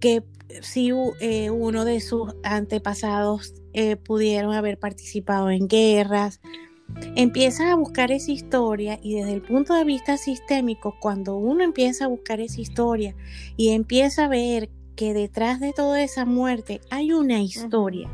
que 0.00 0.24
si 0.62 0.90
eh, 1.20 1.50
uno 1.50 1.84
de 1.84 2.00
sus 2.00 2.34
antepasados 2.42 3.54
eh, 3.72 3.96
pudieron 3.96 4.54
haber 4.54 4.78
participado 4.78 5.50
en 5.50 5.68
guerras. 5.68 6.40
Empieza 7.16 7.72
a 7.72 7.74
buscar 7.74 8.12
esa 8.12 8.30
historia 8.30 8.98
y 9.02 9.16
desde 9.16 9.34
el 9.34 9.42
punto 9.42 9.74
de 9.74 9.84
vista 9.84 10.16
sistémico, 10.16 10.96
cuando 11.00 11.36
uno 11.36 11.64
empieza 11.64 12.04
a 12.04 12.08
buscar 12.08 12.40
esa 12.40 12.60
historia 12.60 13.16
y 13.56 13.70
empieza 13.70 14.24
a 14.24 14.28
ver 14.28 14.70
que 14.94 15.12
detrás 15.12 15.60
de 15.60 15.72
toda 15.72 16.02
esa 16.02 16.24
muerte 16.24 16.80
hay 16.90 17.12
una 17.12 17.42
historia, 17.42 18.08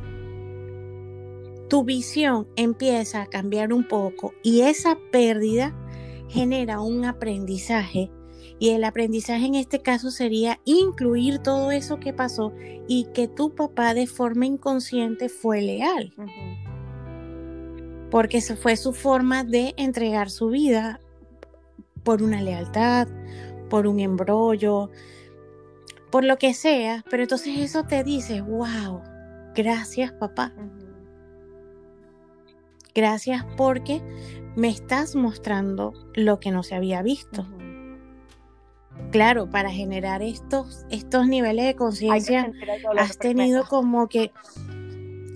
tu 1.68 1.84
visión 1.84 2.48
empieza 2.56 3.22
a 3.22 3.26
cambiar 3.26 3.72
un 3.72 3.86
poco 3.86 4.34
y 4.42 4.62
esa 4.62 4.98
pérdida 5.10 5.74
genera 6.28 6.80
un 6.80 7.04
aprendizaje 7.04 8.10
y 8.62 8.70
el 8.70 8.84
aprendizaje 8.84 9.46
en 9.46 9.56
este 9.56 9.82
caso 9.82 10.12
sería 10.12 10.60
incluir 10.64 11.40
todo 11.40 11.72
eso 11.72 11.98
que 11.98 12.12
pasó 12.12 12.52
y 12.86 13.08
que 13.12 13.26
tu 13.26 13.56
papá 13.56 13.92
de 13.92 14.06
forma 14.06 14.46
inconsciente 14.46 15.28
fue 15.28 15.62
leal. 15.62 16.14
Porque 18.08 18.38
esa 18.38 18.54
fue 18.54 18.76
su 18.76 18.92
forma 18.92 19.42
de 19.42 19.74
entregar 19.76 20.30
su 20.30 20.46
vida 20.46 21.00
por 22.04 22.22
una 22.22 22.40
lealtad, 22.40 23.08
por 23.68 23.88
un 23.88 23.98
embrollo, 23.98 24.90
por 26.12 26.22
lo 26.22 26.38
que 26.38 26.54
sea. 26.54 27.04
Pero 27.10 27.24
entonces 27.24 27.58
eso 27.58 27.82
te 27.82 28.04
dice, 28.04 28.42
wow, 28.42 29.02
gracias 29.56 30.12
papá. 30.12 30.52
Gracias 32.94 33.44
porque 33.56 34.00
me 34.54 34.68
estás 34.68 35.16
mostrando 35.16 35.94
lo 36.14 36.38
que 36.38 36.52
no 36.52 36.62
se 36.62 36.76
había 36.76 37.02
visto. 37.02 37.44
Claro, 39.10 39.50
para 39.50 39.70
generar 39.70 40.22
estos, 40.22 40.86
estos 40.90 41.26
niveles 41.26 41.66
de 41.66 41.76
conciencia 41.76 42.50
has 42.98 43.18
tenido 43.18 43.64
como 43.64 44.08
que 44.08 44.32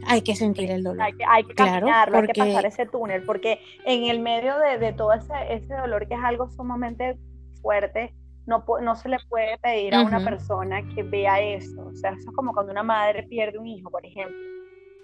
hay 0.06 0.22
que 0.22 0.34
sentir 0.34 0.70
el 0.70 0.82
dolor. 0.82 1.02
Hay 1.02 1.12
que, 1.12 1.24
hay 1.24 1.44
caminarlo, 1.44 2.18
hay 2.18 2.26
que 2.28 2.40
pasar 2.40 2.66
ese 2.66 2.86
túnel, 2.86 3.22
porque 3.24 3.60
en 3.84 4.04
el 4.04 4.20
medio 4.20 4.54
de, 4.58 4.92
todo 4.92 5.12
ese, 5.12 5.32
ese, 5.50 5.74
dolor 5.74 6.06
que 6.08 6.14
es 6.14 6.20
algo 6.22 6.48
sumamente 6.50 7.18
fuerte, 7.60 8.14
no, 8.46 8.64
no 8.80 8.94
se 8.94 9.08
le 9.08 9.18
puede 9.28 9.58
pedir 9.58 9.94
a 9.94 10.02
una 10.02 10.24
persona 10.24 10.82
que 10.94 11.02
vea 11.02 11.40
eso. 11.40 11.86
O 11.86 11.94
sea, 11.94 12.12
eso 12.12 12.30
es 12.30 12.36
como 12.36 12.52
cuando 12.52 12.72
una 12.72 12.84
madre 12.84 13.24
pierde 13.24 13.58
un 13.58 13.66
hijo, 13.66 13.90
por 13.90 14.06
ejemplo. 14.06 14.36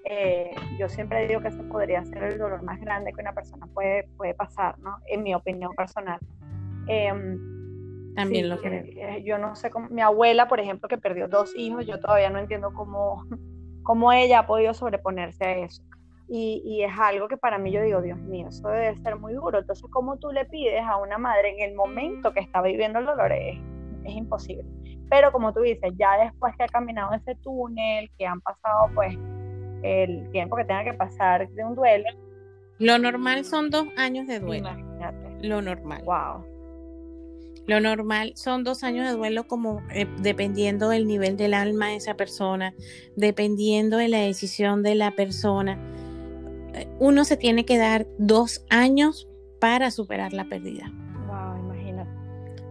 Eh, 0.05 0.51
yo 0.79 0.89
siempre 0.89 1.27
digo 1.29 1.41
que 1.41 1.49
ese 1.49 1.63
podría 1.65 2.05
ser 2.05 2.25
el 2.25 2.39
dolor 2.39 2.63
más 2.63 2.81
grande 2.81 3.13
que 3.13 3.21
una 3.21 3.33
persona 3.33 3.67
puede, 3.73 4.09
puede 4.17 4.35
pasar, 4.35 4.79
¿no? 4.79 4.97
En 5.07 5.23
mi 5.23 5.35
opinión 5.35 5.73
personal. 5.75 6.19
Em, 6.87 7.62
también 8.15 8.49
lo 8.49 8.59
creo. 8.59 8.85
Eh, 8.85 9.23
yo 9.25 9.39
no 9.39 9.55
sé 9.55 9.71
cómo, 9.71 9.89
mi 9.89 10.01
abuela, 10.01 10.49
por 10.49 10.61
ejemplo, 10.61 10.89
que 10.89 10.99
perdió 10.99 11.29
dos 11.29 11.55
hijos, 11.57 11.87
yo 11.87 11.99
todavía 12.01 12.31
no 12.31 12.39
entiendo 12.39 12.73
cómo, 12.75 13.25
cómo 13.83 14.13
ella 14.13 14.41
ha 14.41 14.47
podido 14.47 14.75
sobreponerse 14.75 15.45
a 15.45 15.57
eso. 15.59 15.83
Y, 16.29 16.63
y, 16.65 16.83
es 16.83 16.93
algo 16.99 17.29
que 17.29 17.37
para 17.37 17.59
mí 17.59 17.73
yo 17.73 17.83
digo, 17.83 18.01
Dios 18.01 18.19
mío, 18.19 18.49
eso 18.49 18.69
debe 18.69 18.97
ser 19.03 19.17
muy 19.17 19.35
duro. 19.35 19.59
Entonces, 19.59 19.85
¿cómo 19.91 20.19
tú 20.19 20.31
le 20.31 20.47
pides 20.47 20.83
a 20.83 20.97
una 20.97 21.19
madre 21.19 21.51
en 21.51 21.69
el 21.69 21.75
momento 21.75 22.33
que 22.33 22.41
está 22.41 22.63
viviendo 22.63 23.01
el 23.01 23.07
dolor? 23.07 23.33
Es, 23.33 23.59
es 24.05 24.15
imposible. 24.15 24.65
Pero 25.11 25.31
como 25.31 25.53
tú 25.53 25.61
dices, 25.61 25.93
ya 25.99 26.17
después 26.25 26.55
que 26.57 26.63
ha 26.65 26.69
caminado 26.69 27.13
ese 27.13 27.35
túnel, 27.43 28.11
que 28.17 28.27
han 28.27 28.41
pasado 28.41 28.89
pues 28.95 29.15
el 29.83 30.31
tiempo 30.31 30.57
que 30.57 30.65
tenga 30.65 30.85
que 30.85 30.95
pasar 30.95 31.49
de 31.51 31.65
un 31.65 31.75
duelo. 31.75 32.09
Lo 32.79 32.99
normal 32.99 33.45
son 33.45 33.69
dos 33.69 33.87
años 33.99 34.27
de 34.27 34.41
duelo. 34.41 34.71
Imagínate. 34.71 35.47
Lo 35.47 35.61
normal. 35.61 36.03
Wow. 36.05 36.52
Lo 37.67 37.81
normal 37.81 38.33
son 38.35 38.65
dos 38.65 38.83
años 38.83 39.07
de 39.07 39.15
duelo 39.15 39.47
como 39.47 39.83
eh, 39.95 40.07
dependiendo 40.21 40.89
del 40.89 41.07
nivel 41.07 41.37
del 41.37 41.55
alma 41.55 41.89
de 41.89 41.97
esa 41.97 42.15
persona, 42.15 42.75
dependiendo 43.17 43.99
de 43.99 44.09
la 44.09 44.19
decisión 44.19 44.83
de 44.83 44.97
la 44.97 45.15
persona. 45.15 45.79
Eh, 46.75 46.89
uno 46.99 47.25
se 47.25 47.37
tiene 47.37 47.65
que 47.65 47.79
dar 47.79 48.07
dos 48.19 48.65
años 48.69 49.29
para 49.61 49.93
superar 49.93 50.33
la 50.33 50.49
pérdida. 50.49 50.93
Wow, 51.29 51.59
imagínate. 51.59 52.11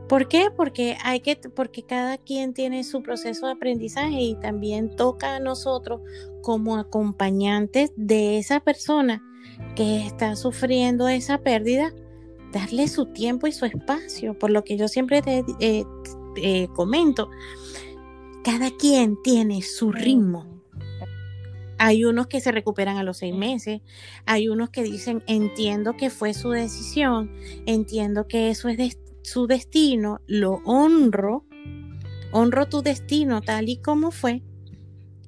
¿Por 0.09 0.27
qué? 0.27 0.49
Porque 0.53 0.97
hay 1.05 1.21
que, 1.21 1.37
porque 1.37 1.83
cada 1.83 2.17
quien 2.17 2.53
tiene 2.53 2.83
su 2.83 3.01
proceso 3.01 3.45
de 3.45 3.53
aprendizaje 3.53 4.19
y 4.19 4.35
también 4.35 4.93
toca 4.97 5.37
a 5.37 5.39
nosotros 5.39 6.01
como 6.41 6.77
acompañantes 6.77 7.93
de 7.95 8.39
esa 8.39 8.59
persona 8.59 9.23
que 9.75 10.05
está 10.05 10.35
sufriendo 10.35 11.07
esa 11.07 11.37
pérdida 11.37 11.93
darle 12.51 12.87
su 12.87 13.07
tiempo 13.07 13.47
y 13.47 13.51
su 13.51 13.65
espacio, 13.65 14.37
por 14.37 14.49
lo 14.49 14.63
que 14.63 14.77
yo 14.77 14.87
siempre 14.87 15.21
te 15.21 15.43
eh, 15.59 15.85
eh, 16.37 16.67
comento, 16.75 17.29
cada 18.43 18.71
quien 18.71 19.21
tiene 19.23 19.61
su 19.61 19.91
ritmo. 19.91 20.47
Hay 21.77 22.05
unos 22.05 22.27
que 22.27 22.41
se 22.41 22.51
recuperan 22.51 22.97
a 22.97 23.03
los 23.03 23.17
seis 23.17 23.33
meses, 23.33 23.81
hay 24.25 24.49
unos 24.49 24.69
que 24.69 24.83
dicen, 24.83 25.23
entiendo 25.25 25.97
que 25.97 26.11
fue 26.11 26.33
su 26.33 26.51
decisión, 26.51 27.31
entiendo 27.65 28.27
que 28.27 28.51
eso 28.51 28.69
es 28.69 28.99
su 29.23 29.47
destino, 29.47 30.19
lo 30.27 30.61
honro, 30.65 31.45
honro 32.31 32.67
tu 32.67 32.83
destino 32.83 33.41
tal 33.41 33.67
y 33.67 33.77
como 33.77 34.11
fue, 34.11 34.43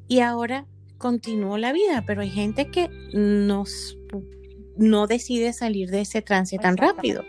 y 0.07 0.19
ahora 0.19 0.67
continúo 0.99 1.57
la 1.57 1.73
vida, 1.73 2.03
pero 2.05 2.21
hay 2.21 2.29
gente 2.29 2.69
que 2.69 2.89
nos 3.13 3.97
no 4.75 5.07
decide 5.07 5.53
salir 5.53 5.89
de 5.89 6.01
ese 6.01 6.21
trance 6.21 6.57
tan 6.57 6.77
rápido. 6.77 7.23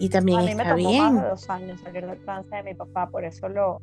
Y 0.00 0.08
también 0.08 0.40
a 0.40 0.42
mí 0.42 0.54
me 0.54 0.64
tomó 0.64 0.92
más 0.92 1.22
de 1.22 1.28
dos 1.28 1.50
años 1.50 1.80
salir 1.80 2.06
del 2.06 2.18
trance 2.24 2.54
de 2.54 2.62
mi 2.62 2.74
papá, 2.74 3.08
por 3.08 3.24
eso 3.24 3.48
lo, 3.48 3.80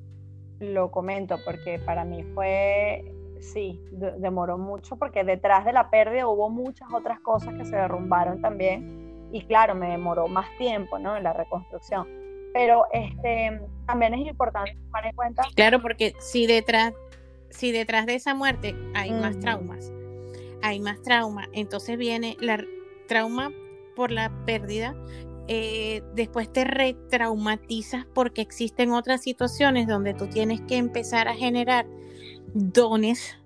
lo 0.60 0.92
comento, 0.92 1.38
porque 1.46 1.80
para 1.80 2.04
mí 2.04 2.24
fue, 2.34 3.04
sí, 3.40 3.82
demoró 4.18 4.58
mucho, 4.58 4.98
porque 4.98 5.24
detrás 5.24 5.66
de 5.66 5.74
la 5.74 5.90
pérdida 5.90 6.28
hubo 6.28 6.50
muchas 6.50 6.88
otras 6.94 7.20
cosas 7.22 7.54
que 7.56 7.66
se 7.66 7.76
derrumbaron 7.76 8.42
también. 8.42 9.30
Y 9.32 9.44
claro, 9.44 9.74
me 9.76 9.88
demoró 9.90 10.28
más 10.28 10.48
tiempo, 10.58 11.00
¿no? 11.00 11.16
En 11.16 11.24
la 11.24 11.32
reconstrucción. 11.32 12.06
Pero 12.54 12.84
este, 12.92 13.62
también 13.88 14.14
es 14.14 14.28
importante 14.28 14.76
tomar 14.86 15.06
en 15.06 15.16
cuenta. 15.16 15.44
Claro, 15.56 15.82
porque 15.82 16.14
si 16.20 16.48
detrás, 16.48 16.94
si 17.50 17.72
detrás 17.72 18.06
de 18.06 18.16
esa 18.16 18.34
muerte 18.34 18.76
hay 18.94 19.12
más 19.12 19.40
traumas, 19.40 19.90
hay 20.62 20.82
más 20.82 21.02
trauma, 21.02 21.48
entonces 21.54 21.98
viene 21.98 22.36
la 22.42 22.58
trauma 23.12 23.52
por 23.94 24.10
la 24.10 24.32
pérdida, 24.46 24.96
eh, 25.50 26.02
después 26.16 26.50
te 26.50 26.64
retraumatizas 26.64 28.06
porque 28.06 28.40
existen 28.40 28.94
otras 28.94 29.22
situaciones 29.22 29.86
donde 29.86 30.14
tú 30.14 30.28
tienes 30.28 30.62
que 30.62 30.78
empezar 30.78 31.28
a 31.28 31.34
generar 31.34 31.86
dones 32.54 33.38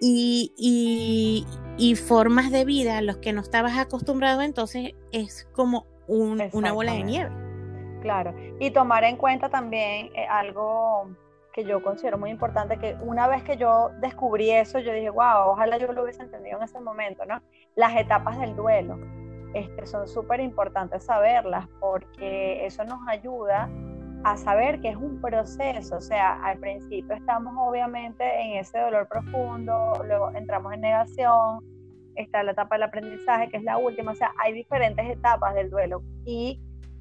y, 0.00 1.44
formas 2.06 2.52
de 2.52 2.64
vida 2.64 2.98
a 2.98 3.02
los 3.02 3.16
que 3.16 3.32
no 3.32 3.40
estabas 3.40 3.76
acostumbrado, 3.78 4.42
entonces 4.42 4.92
es 5.10 5.48
como 5.54 5.86
una 6.06 6.72
bola 6.72 6.92
de 6.92 7.02
nieve. 7.02 7.30
Claro, 8.02 8.32
y 8.60 8.70
tomar 8.70 9.02
en 9.02 9.16
cuenta 9.16 9.48
también 9.48 10.10
eh, 10.14 10.24
algo 10.30 11.10
que 11.52 11.64
yo 11.64 11.82
considero 11.82 12.18
muy 12.18 12.30
importante, 12.30 12.78
que 12.78 12.96
una 13.00 13.26
vez 13.26 13.42
que 13.42 13.56
yo 13.56 13.90
descubrí 14.00 14.50
eso, 14.50 14.78
yo 14.78 14.92
dije, 14.92 15.10
wow, 15.10 15.48
ojalá 15.48 15.78
yo 15.78 15.92
lo 15.92 16.02
hubiese 16.02 16.22
entendido 16.22 16.58
en 16.58 16.64
ese 16.64 16.80
momento, 16.80 17.24
¿no? 17.26 17.42
Las 17.74 17.96
etapas 17.96 18.38
del 18.38 18.54
duelo 18.54 18.98
este, 19.54 19.86
son 19.86 20.06
súper 20.06 20.40
importantes 20.40 21.04
saberlas 21.04 21.66
porque 21.80 22.64
eso 22.64 22.84
nos 22.84 23.00
ayuda 23.08 23.68
a 24.22 24.36
saber 24.36 24.80
que 24.80 24.90
es 24.90 24.96
un 24.96 25.20
proceso, 25.20 25.96
o 25.96 26.00
sea, 26.00 26.42
al 26.44 26.58
principio 26.58 27.14
estamos 27.14 27.54
obviamente 27.56 28.22
en 28.42 28.58
ese 28.58 28.78
dolor 28.78 29.08
profundo, 29.08 29.92
luego 30.06 30.30
entramos 30.34 30.72
en 30.74 30.82
negación, 30.82 31.64
está 32.16 32.42
la 32.42 32.52
etapa 32.52 32.74
del 32.74 32.84
aprendizaje, 32.84 33.48
que 33.48 33.56
es 33.56 33.62
la 33.62 33.78
última, 33.78 34.12
o 34.12 34.14
sea, 34.14 34.32
hay 34.38 34.52
diferentes 34.52 35.08
etapas 35.08 35.54
del 35.54 35.70
duelo 35.70 36.02
y 36.26 36.60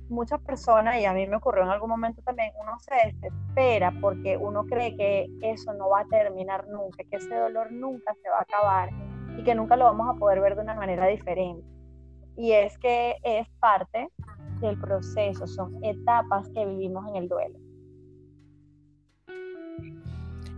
muchas 0.10 0.42
personas, 0.42 1.00
y 1.00 1.06
a 1.06 1.14
mí 1.14 1.28
me 1.28 1.38
ocurrió 1.38 1.64
en 1.64 1.70
algún 1.70 1.90
momento 1.90 2.22
también, 2.22 2.52
uno 2.62 2.78
se 2.80 2.94
desespera 3.08 3.94
porque 4.02 4.38
uno 4.38 4.66
cree 4.66 4.96
que 4.96 5.28
eso 5.42 5.74
no 5.74 5.90
va 5.90 6.02
a 6.02 6.06
terminar 6.06 6.68
nunca, 6.68 7.04
que 7.04 7.18
ese 7.18 7.36
dolor 7.36 7.72
nunca 7.72 8.14
se 8.22 8.30
va 8.30 8.38
a 8.38 8.42
acabar 8.42 8.90
y 9.38 9.44
que 9.44 9.56
nunca 9.56 9.76
lo 9.76 9.86
vamos 9.86 10.08
a 10.10 10.20
poder 10.20 10.42
ver 10.42 10.56
de 10.56 10.64
una 10.64 10.76
manera 10.76 11.08
diferente. 11.08 11.64
Y 12.36 12.52
es 12.54 12.78
que 12.78 13.18
es 13.24 13.48
parte 13.60 14.10
del 14.62 14.80
proceso, 14.80 15.48
son 15.48 15.84
etapas 15.84 16.50
que 16.50 16.66
vivimos 16.66 17.08
en 17.10 17.16
el 17.16 17.28
duelo. 17.28 17.60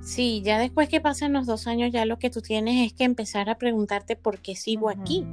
Sí, 0.02 0.42
ya 0.44 0.58
después 0.58 0.90
que 0.90 1.00
pasan 1.00 1.32
los 1.32 1.46
dos 1.46 1.68
años, 1.68 1.92
ya 1.92 2.06
lo 2.06 2.18
que 2.18 2.32
tú 2.32 2.42
tienes 2.42 2.86
es 2.86 2.94
que 2.94 3.04
empezar 3.04 3.50
a 3.50 3.58
preguntarte 3.58 4.16
por 4.16 4.40
qué 4.40 4.56
sigo 4.56 4.90
aquí, 4.90 5.28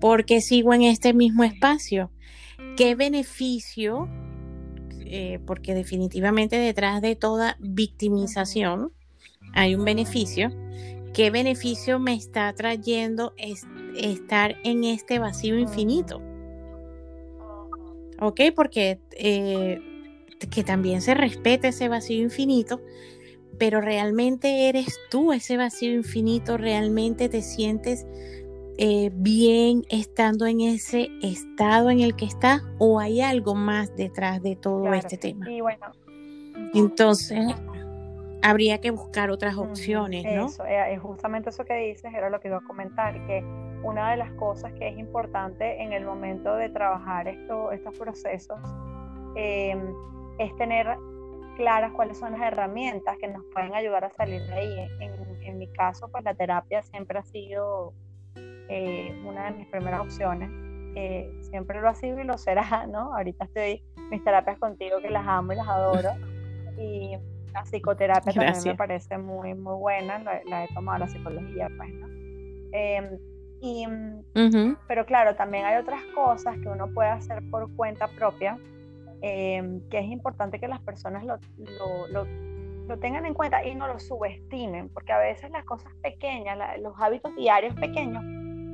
por 0.00 0.24
qué 0.24 0.40
sigo 0.40 0.72
en 0.72 0.82
este 0.82 1.12
mismo 1.12 1.44
espacio, 1.44 2.10
qué 2.76 2.94
beneficio, 2.94 4.08
eh, 5.00 5.40
porque 5.46 5.74
definitivamente 5.74 6.56
detrás 6.56 7.00
de 7.00 7.16
toda 7.16 7.56
victimización 7.58 8.92
hay 9.54 9.74
un 9.74 9.84
beneficio, 9.84 10.50
qué 11.14 11.30
beneficio 11.30 11.98
me 11.98 12.14
está 12.14 12.52
trayendo 12.52 13.32
estar 13.96 14.56
en 14.64 14.84
este 14.84 15.18
vacío 15.18 15.58
infinito. 15.58 16.20
¿Ok? 18.20 18.40
Porque 18.54 19.00
eh, 19.12 19.80
que 20.50 20.62
también 20.62 21.00
se 21.00 21.14
respete 21.14 21.68
ese 21.68 21.88
vacío 21.88 22.22
infinito, 22.22 22.82
pero 23.58 23.80
realmente 23.80 24.68
eres 24.68 24.98
tú 25.10 25.32
ese 25.32 25.56
vacío 25.56 25.92
infinito, 25.92 26.58
realmente 26.58 27.28
te 27.28 27.40
sientes 27.40 28.06
eh, 28.78 29.10
bien 29.12 29.84
estando 29.88 30.46
en 30.46 30.60
ese 30.60 31.08
estado 31.22 31.90
en 31.90 32.00
el 32.00 32.14
que 32.16 32.26
estás 32.26 32.62
o 32.78 33.00
hay 33.00 33.20
algo 33.20 33.54
más 33.54 33.94
detrás 33.96 34.42
de 34.42 34.56
todo 34.56 34.92
este 34.92 35.16
tema. 35.16 35.50
Y 35.50 35.60
bueno. 35.60 35.86
Entonces, 36.74 37.54
habría 38.42 38.80
que 38.80 38.90
buscar 38.90 39.30
otras 39.30 39.56
opciones, 39.56 40.24
¿no? 40.24 40.46
Eso, 40.46 40.64
eh, 40.66 40.96
justamente 40.98 41.50
eso 41.50 41.64
que 41.64 41.74
dices 41.74 42.12
era 42.14 42.30
lo 42.30 42.40
que 42.40 42.48
iba 42.48 42.58
a 42.58 42.64
comentar, 42.64 43.14
que 43.26 43.42
una 43.82 44.10
de 44.10 44.16
las 44.16 44.30
cosas 44.32 44.72
que 44.74 44.88
es 44.88 44.98
importante 44.98 45.82
en 45.82 45.92
el 45.92 46.04
momento 46.04 46.54
de 46.56 46.68
trabajar 46.68 47.28
esto, 47.28 47.72
estos 47.72 47.96
procesos 47.98 48.58
eh, 49.36 49.76
es 50.38 50.56
tener 50.56 50.96
claras 51.56 51.92
cuáles 51.92 52.18
son 52.18 52.32
las 52.32 52.42
herramientas 52.42 53.16
que 53.18 53.28
nos 53.28 53.42
pueden 53.52 53.74
ayudar 53.74 54.04
a 54.04 54.10
salir 54.10 54.42
de 54.42 54.52
ahí. 54.52 54.88
En, 55.00 55.58
mi 55.58 55.68
caso, 55.68 56.08
pues 56.08 56.22
la 56.24 56.34
terapia 56.34 56.82
siempre 56.82 57.18
ha 57.18 57.22
sido 57.22 57.94
eh, 58.68 59.14
una 59.24 59.50
de 59.50 59.58
mis 59.58 59.66
primeras 59.68 60.00
opciones. 60.00 60.50
Eh, 60.94 61.30
siempre 61.42 61.80
lo 61.80 61.88
ha 61.88 61.94
sido 61.94 62.20
y 62.20 62.24
lo 62.24 62.38
será, 62.38 62.86
¿no? 62.88 63.14
Ahorita 63.14 63.44
estoy 63.44 63.82
mis 64.10 64.22
terapias 64.24 64.58
contigo 64.58 64.98
que 65.00 65.10
las 65.10 65.26
amo 65.26 65.52
y 65.52 65.56
las 65.56 65.68
adoro. 65.68 66.10
Y 66.78 67.16
la 67.54 67.64
psicoterapia 67.64 68.34
también 68.34 68.62
me 68.66 68.74
parece 68.74 69.16
muy, 69.16 69.54
muy 69.54 69.76
buena. 69.76 70.18
La, 70.18 70.64
he 70.64 70.68
tomado 70.74 70.98
la 70.98 71.08
psicología, 71.08 71.70
pues, 71.74 71.90
¿no? 71.94 72.06
Em, 72.72 73.18
y, 73.62 73.86
Pero 74.86 75.06
claro, 75.06 75.34
también 75.36 75.64
hay 75.64 75.78
otras 75.80 76.02
cosas 76.14 76.58
que 76.58 76.68
uno 76.68 76.92
puede 76.92 77.08
hacer 77.08 77.42
por 77.50 77.74
cuenta 77.74 78.08
propia 78.08 78.58
Em, 79.22 79.80
que 79.88 79.98
es 79.98 80.06
importante 80.06 80.60
que 80.60 80.68
las 80.68 80.80
personas 80.80 81.24
lo, 81.24 81.38
lo, 82.08 82.98
tengan 82.98 83.26
en 83.26 83.34
cuenta 83.34 83.64
y 83.66 83.74
no 83.74 83.88
lo 83.88 83.98
subestimen, 83.98 84.88
porque 84.90 85.12
a 85.12 85.18
veces 85.18 85.50
las 85.50 85.64
cosas 85.64 85.92
pequeñas, 86.02 86.58
los 86.80 86.94
hábitos 87.00 87.34
diarios 87.34 87.74
pequeños, 87.74 88.22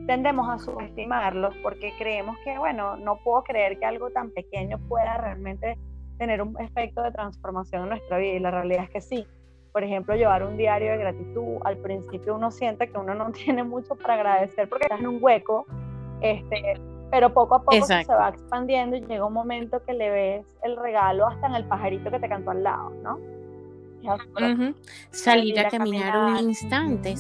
tendemos 0.07 0.49
a 0.49 0.59
subestimarlos 0.59 1.55
porque 1.62 1.93
creemos 1.99 2.37
que, 2.45 2.59
bueno, 2.59 2.97
no 2.97 3.17
puedo 3.17 3.43
creer 3.45 3.79
que 3.79 3.87
algo 3.87 4.11
tan 4.11 4.31
pequeño 4.31 4.79
pueda 4.88 5.17
realmente 5.19 5.79
tener 6.19 6.43
un 6.43 6.59
efecto 6.61 7.03
de 7.03 7.12
transformación 7.12 7.83
en 7.83 7.88
nuestra 7.91 8.19
vida 8.19 8.35
y 8.35 8.38
la 8.38 8.51
realidad 8.51 8.85
es 8.85 8.91
que 8.91 9.01
sí. 9.01 9.27
Por 9.73 9.83
ejemplo, 9.85 10.15
llevar 10.15 10.45
un 10.45 10.57
diario 10.57 10.93
de 10.93 10.99
gratitud, 10.99 11.59
al 11.65 11.79
principio 11.79 12.35
uno 12.35 12.51
siente 12.51 12.88
que 12.88 12.99
uno 12.99 13.15
no 13.15 13.33
tiene 13.33 13.65
mucho 13.65 13.95
para 13.95 14.15
agradecer 14.15 14.69
porque 14.69 14.85
estás 14.85 15.01
en 15.01 15.07
un 15.07 15.19
hueco, 15.21 15.67
este, 16.21 16.75
pero 17.11 17.33
poco 17.33 17.57
a 17.57 17.62
poco 17.62 17.85
se 17.85 18.05
va 18.07 18.29
expandiendo 18.31 18.97
y 18.97 19.01
llega 19.01 19.25
un 19.25 19.33
momento 19.33 19.83
que 19.85 19.93
le 19.93 20.11
ves 20.11 20.47
el 20.62 20.77
regalo 20.77 21.27
hasta 21.27 21.47
en 21.47 21.55
el 21.55 21.65
pajarito 21.65 22.11
que 22.11 22.19
te 22.19 22.29
cantó 22.29 22.51
al 22.51 22.62
lado, 22.62 22.91
¿no? 23.03 23.19
Salir, 25.11 25.61
a, 25.61 25.69
caminar, 25.69 26.17
un 26.43 26.49
instante, 26.49 27.17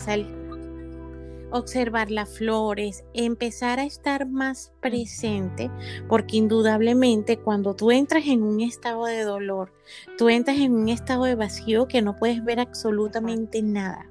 observar 1.52 2.10
las 2.10 2.38
flores, 2.38 3.04
empezar 3.14 3.78
a 3.78 3.84
estar 3.84 4.26
más 4.28 4.72
presente, 4.80 5.70
porque 6.08 6.36
indudablemente 6.36 7.38
cuando 7.38 7.74
tú 7.74 7.90
entras 7.90 8.26
en 8.26 8.42
un 8.42 8.60
estado 8.60 9.04
de 9.06 9.22
dolor, 9.22 9.72
tú 10.18 10.28
entras 10.28 10.58
en 10.58 10.72
un 10.72 10.88
estado 10.88 11.24
de 11.24 11.34
vacío 11.34 11.86
que 11.88 12.02
no 12.02 12.16
puedes 12.16 12.44
ver 12.44 12.60
absolutamente 12.60 13.62
nada. 13.62 14.08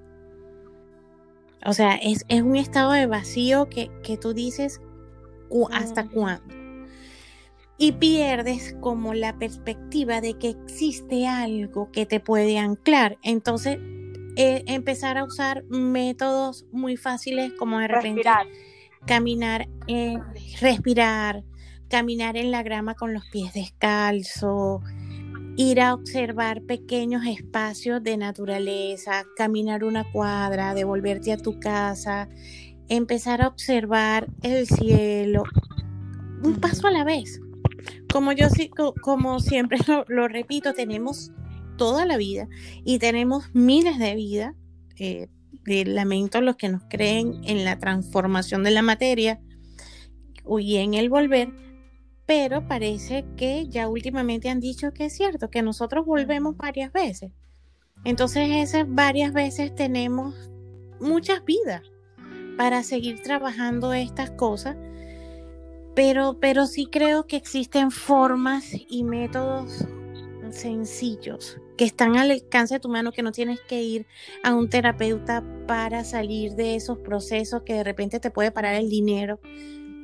O 1.65 1.73
sea, 1.73 1.95
es, 1.95 2.25
es 2.27 2.41
un 2.41 2.56
estado 2.56 2.91
de 2.91 3.06
vacío 3.06 3.69
que, 3.69 3.91
que 4.04 4.17
tú 4.17 4.34
dices, 4.34 4.82
hasta 5.71 6.08
cuándo. 6.08 6.56
Y 7.77 7.93
pierdes 7.93 8.75
como 8.80 9.13
la 9.13 9.38
perspectiva 9.38 10.21
de 10.21 10.36
que 10.36 10.49
existe 10.49 11.27
algo 11.27 11.91
que 11.91 12.06
te 12.06 12.19
puede 12.19 12.60
anclar. 12.60 13.17
Entonces, 13.23 13.80
eh, 14.35 14.63
empezar 14.67 15.17
a 15.17 15.23
usar 15.23 15.63
métodos 15.65 16.65
muy 16.71 16.97
fáciles 16.97 17.51
como 17.53 17.79
de 17.79 17.87
repente 17.87 18.29
caminar, 19.05 19.67
eh, 19.87 20.17
respirar, 20.59 21.43
caminar 21.89 22.37
en 22.37 22.51
la 22.51 22.63
grama 22.63 22.95
con 22.95 23.13
los 23.13 23.25
pies 23.31 23.53
descalzos, 23.53 24.81
ir 25.57 25.81
a 25.81 25.93
observar 25.93 26.61
pequeños 26.63 27.25
espacios 27.25 28.01
de 28.03 28.17
naturaleza, 28.17 29.25
caminar 29.35 29.83
una 29.83 30.09
cuadra, 30.11 30.73
devolverte 30.73 31.33
a 31.33 31.37
tu 31.37 31.59
casa, 31.59 32.29
empezar 32.87 33.41
a 33.41 33.47
observar 33.47 34.27
el 34.41 34.67
cielo 34.67 35.43
un 36.43 36.59
paso 36.59 36.87
a 36.87 36.91
la 36.91 37.03
vez. 37.03 37.39
Como 38.11 38.31
yo 38.33 38.47
como 39.01 39.39
siempre 39.39 39.79
lo, 40.07 40.27
repito, 40.27 40.73
tenemos 40.73 41.31
toda 41.81 42.05
la 42.05 42.15
vida 42.17 42.47
y 42.85 42.99
tenemos 42.99 43.49
miles 43.55 43.97
de 43.97 44.13
vidas. 44.13 44.53
Eh, 44.99 45.29
de 45.63 45.83
lamento 45.85 46.41
los 46.41 46.55
que 46.55 46.69
nos 46.69 46.83
creen 46.89 47.41
en 47.43 47.65
la 47.65 47.79
transformación 47.79 48.63
de 48.63 48.71
la 48.71 48.83
materia 48.83 49.39
y 50.59 50.77
en 50.77 50.93
el 50.93 51.09
volver, 51.09 51.49
pero 52.27 52.67
parece 52.67 53.25
que 53.35 53.67
ya 53.67 53.87
últimamente 53.87 54.49
han 54.49 54.59
dicho 54.59 54.93
que 54.93 55.05
es 55.05 55.13
cierto, 55.15 55.49
que 55.49 55.63
nosotros 55.63 56.05
volvemos 56.05 56.55
varias 56.55 56.91
veces. 56.91 57.31
Entonces 58.03 58.49
esas 58.51 58.85
varias 58.87 59.33
veces 59.33 59.73
tenemos 59.73 60.51
muchas 60.99 61.43
vidas 61.45 61.81
para 62.57 62.83
seguir 62.83 63.23
trabajando 63.23 63.93
estas 63.93 64.29
cosas, 64.31 64.77
pero, 65.95 66.37
pero 66.39 66.67
sí 66.67 66.87
creo 66.91 67.25
que 67.25 67.37
existen 67.37 67.89
formas 67.89 68.71
y 68.89 69.03
métodos 69.03 69.85
sencillos 70.51 71.57
que 71.81 71.85
están 71.85 72.15
al 72.15 72.29
alcance 72.29 72.75
de 72.75 72.79
tu 72.79 72.89
mano, 72.89 73.11
que 73.11 73.23
no 73.23 73.31
tienes 73.31 73.59
que 73.61 73.81
ir 73.81 74.05
a 74.43 74.53
un 74.53 74.69
terapeuta 74.69 75.43
para 75.65 76.03
salir 76.03 76.51
de 76.51 76.75
esos 76.75 76.99
procesos 76.99 77.63
que 77.63 77.73
de 77.73 77.83
repente 77.83 78.19
te 78.19 78.29
puede 78.29 78.51
parar 78.51 78.75
el 78.75 78.87
dinero, 78.87 79.39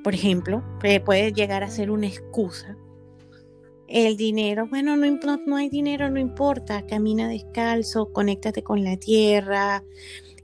por 0.03 0.15
ejemplo, 0.15 0.63
puede 1.05 1.33
llegar 1.33 1.63
a 1.63 1.69
ser 1.69 1.91
una 1.91 2.07
excusa. 2.07 2.75
El 3.87 4.17
dinero, 4.17 4.65
bueno, 4.67 4.97
no, 4.97 5.37
no 5.45 5.55
hay 5.55 5.69
dinero, 5.69 6.09
no 6.09 6.19
importa, 6.19 6.83
camina 6.87 7.29
descalzo, 7.29 8.11
conéctate 8.11 8.63
con 8.63 8.83
la 8.83 8.97
tierra, 8.97 9.83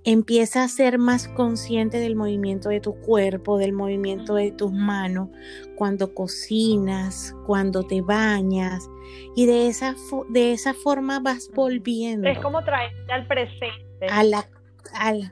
empieza 0.03 0.63
a 0.63 0.67
ser 0.67 0.97
más 0.97 1.27
consciente 1.29 1.97
del 1.99 2.15
movimiento 2.15 2.69
de 2.69 2.81
tu 2.81 2.95
cuerpo, 2.99 3.57
del 3.57 3.73
movimiento 3.73 4.35
de 4.35 4.51
tus 4.51 4.71
manos, 4.71 5.29
cuando 5.75 6.13
cocinas, 6.13 7.35
cuando 7.45 7.83
te 7.83 8.01
bañas, 8.01 8.89
y 9.35 9.45
de 9.45 9.67
esa, 9.67 9.95
de 10.29 10.53
esa 10.53 10.73
forma 10.73 11.19
vas 11.19 11.49
volviendo. 11.53 12.27
Es 12.27 12.39
como 12.39 12.63
traerte 12.63 13.11
al 13.11 13.27
presente. 13.27 14.07
A 14.09 14.23
la, 14.23 14.45
al, 14.93 15.31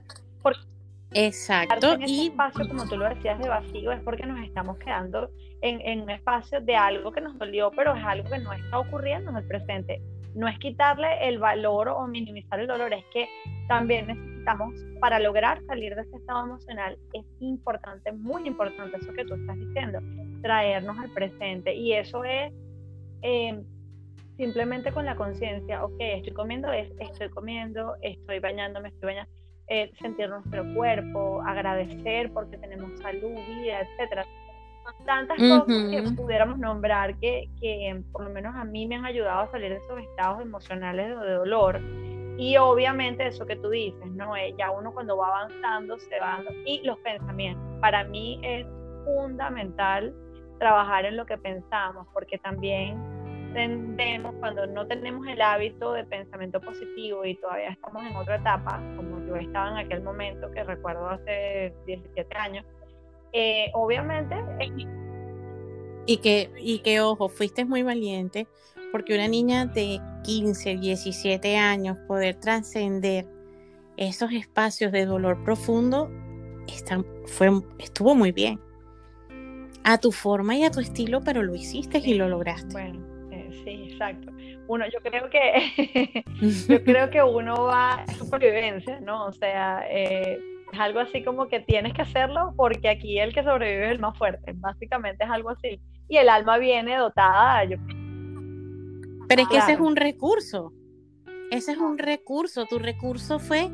Exacto. 1.14 1.94
En 1.94 2.08
y 2.08 2.28
espacio, 2.28 2.68
como 2.68 2.88
tú 2.88 2.98
lo 2.98 3.10
decías, 3.10 3.38
de 3.40 3.50
vacío, 3.50 3.92
es 3.92 4.02
porque 4.02 4.26
nos 4.26 4.40
estamos 4.40 4.78
quedando 4.78 5.30
en, 5.62 5.82
en 5.82 6.02
un 6.02 6.10
espacio 6.10 6.62
de 6.62 6.76
algo 6.76 7.12
que 7.12 7.22
nos 7.22 7.38
dolió, 7.38 7.72
pero 7.76 7.96
es 7.96 8.04
algo 8.04 8.30
que 8.30 8.40
no 8.40 8.54
está 8.54 8.80
ocurriendo 8.80 9.32
en 9.32 9.38
el 9.38 9.48
presente. 9.48 10.02
No 10.34 10.48
es 10.48 10.58
quitarle 10.60 11.28
el 11.28 11.40
valor 11.40 11.90
o 11.90 12.08
minimizar 12.08 12.60
el 12.60 12.68
dolor, 12.68 12.94
es 12.94 13.04
que 13.14 13.28
también 13.68 14.08
necesitamos, 14.08 14.74
para 15.00 15.20
lograr 15.20 15.62
salir 15.66 15.96
de 15.96 16.02
ese 16.02 16.16
estado 16.18 16.46
emocional, 16.46 16.98
es 17.14 17.26
importante, 17.40 18.12
muy 18.12 18.48
importante 18.48 18.98
eso 18.98 19.14
que 19.14 19.26
tú 19.26 19.36
estás 19.36 19.58
diciendo, 19.58 20.00
traernos 20.42 20.98
al 20.98 21.10
presente. 21.12 21.74
Y 21.74 21.94
eso 21.94 22.24
es 22.24 22.54
em, 23.22 23.64
simplemente 24.38 24.92
con 24.92 25.06
la 25.06 25.16
conciencia, 25.16 25.84
ok, 25.84 25.96
estoy 26.00 26.34
comiendo, 26.34 26.72
estoy 26.72 27.30
comiendo, 27.30 27.96
estoy 28.02 28.40
bañándome, 28.40 28.90
estoy 28.90 29.08
bañando, 29.08 29.32
eh, 29.68 29.92
sentir 30.02 30.28
nuestro 30.28 30.66
cuerpo, 30.74 31.42
agradecer 31.46 32.32
porque 32.34 32.58
tenemos 32.58 32.92
salud, 33.00 33.36
vida, 33.48 33.82
etcétera. 33.82 34.26
Tantas 35.06 35.38
cosas 35.38 35.66
que 35.66 36.04
pudiéramos 36.16 36.58
nombrar 36.58 37.16
que, 37.18 37.50
que 37.60 38.02
por 38.12 38.24
lo 38.24 38.30
menos 38.30 38.56
a 38.56 38.64
mí 38.64 38.88
me 38.88 38.96
han 38.96 39.06
ayudado 39.06 39.42
a 39.42 39.52
salir 39.52 39.70
de 39.70 39.78
esos 39.78 40.00
estados 40.00 40.42
emocionales 40.42 41.08
de 41.08 41.32
dolor 41.34 41.82
y 42.38 42.58
obviamente 42.58 43.28
eso 43.28 43.46
que 43.46 43.56
tú 43.56 43.70
dices, 43.70 44.06
¿no? 44.14 44.36
Eh, 44.36 44.56
ya 44.58 44.72
uno 44.72 44.92
cuando 44.94 45.18
va 45.18 45.28
avanzando 45.28 46.00
se 46.00 46.20
va 46.20 46.38
dando. 46.38 46.52
Y 46.66 46.82
los 46.84 46.98
pensamientos. 47.00 47.64
Para 47.80 48.04
mí 48.04 48.40
es 48.44 48.66
fundamental 49.06 50.14
trabajar 50.58 51.06
en 51.06 51.18
lo 51.18 51.26
que 51.26 51.38
pensamos, 51.38 52.08
porque 52.14 52.38
también 52.40 52.98
tendemos, 53.54 54.34
cuando 54.40 54.66
no 54.66 54.88
tenemos 54.88 55.28
el 55.28 55.42
hábito 55.42 55.94
de 55.94 56.04
pensamiento 56.06 56.62
positivo 56.62 57.26
y 57.26 57.36
todavía 57.36 57.70
estamos 57.70 58.04
en 58.06 58.16
otra 58.16 58.38
etapa, 58.38 58.82
como 58.96 59.20
yo 59.28 59.36
estaba 59.36 59.72
en 59.72 59.86
aquel 59.86 60.02
momento, 60.02 60.50
que 60.52 60.64
recuerdo 60.64 61.10
hace 61.10 61.74
17 61.86 62.38
años, 62.38 62.66
eh, 63.34 63.72
obviamente... 63.74 64.36
Y 66.08 66.18
que, 66.18 66.52
y 66.58 66.80
que, 66.80 67.00
ojo, 67.00 67.30
fuiste 67.30 67.64
muy 67.64 67.84
valiente, 67.84 68.48
porque 68.92 69.14
una 69.14 69.28
niña 69.28 69.66
de 69.66 70.02
15, 70.24 70.78
17 70.78 71.58
años 71.58 71.98
poder 72.08 72.36
trascender 72.36 73.28
esos 73.98 74.32
espacios 74.32 74.92
de 74.92 75.06
dolor 75.06 75.44
profundo 75.44 76.10
están, 76.68 77.06
fue, 77.26 77.50
estuvo 77.80 78.16
muy 78.16 78.32
bien. 78.32 78.60
A 79.84 79.98
tu 79.98 80.12
forma 80.12 80.56
y 80.56 80.64
a 80.64 80.72
tu 80.72 80.80
estilo, 80.80 81.22
pero 81.24 81.44
lo 81.44 81.56
hiciste 81.56 82.00
y 82.00 82.14
lo 82.14 82.28
lograste. 82.28 82.74
Bueno, 82.74 83.00
eh, 83.32 83.50
sí, 83.64 83.92
exacto. 83.92 84.32
Uno, 84.68 84.86
yo 84.88 85.00
creo 85.02 85.30
que 85.30 86.24
yo 86.68 86.84
creo 86.84 87.10
que 87.10 87.22
uno 87.24 87.64
va 87.64 87.94
a 87.94 88.08
supervivencia, 88.14 89.00
¿no? 89.02 89.26
O 89.26 89.32
sea, 89.32 89.84
eh, 89.90 90.40
es 90.72 90.80
algo 90.80 91.00
así 91.00 91.24
como 91.24 91.48
que 91.48 91.60
tienes 91.60 91.94
que 91.94 92.02
hacerlo 92.02 92.54
porque 92.56 92.90
aquí 92.90 93.20
el 93.20 93.34
que 93.34 93.44
sobrevive 93.44 93.86
es 93.86 93.92
el 93.92 94.00
más 94.00 94.18
fuerte. 94.18 94.54
Básicamente 94.56 95.24
es 95.24 95.30
algo 95.30 95.50
así. 95.50 95.82
Y 96.08 96.18
el 96.18 96.30
alma 96.30 96.58
viene 96.58 96.98
dotada. 96.98 97.64
Yo... 97.66 97.78
Pero 99.28 99.42
es 99.42 99.48
que 99.48 99.58
ese 99.58 99.74
es 99.74 99.80
un 99.80 99.96
recurso. 99.96 100.74
Ese 101.52 101.74
es 101.74 101.78
un 101.78 101.98
recurso. 101.98 102.66
Tu 102.66 102.80
recurso 102.80 103.40
fue 103.40 103.70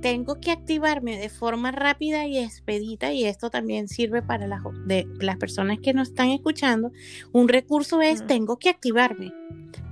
tengo 0.00 0.40
que 0.40 0.50
activarme 0.50 1.18
de 1.18 1.28
forma 1.28 1.72
rápida 1.72 2.26
y 2.26 2.38
expedita 2.38 3.12
y 3.12 3.24
esto 3.24 3.50
también 3.50 3.86
sirve 3.88 4.22
para 4.22 4.46
las, 4.46 4.62
de, 4.86 5.06
las 5.20 5.36
personas 5.36 5.78
que 5.80 5.92
nos 5.92 6.08
están 6.08 6.30
escuchando. 6.30 6.90
Un 7.32 7.48
recurso 7.48 8.00
es 8.00 8.26
tengo 8.26 8.58
que 8.58 8.70
activarme. 8.70 9.32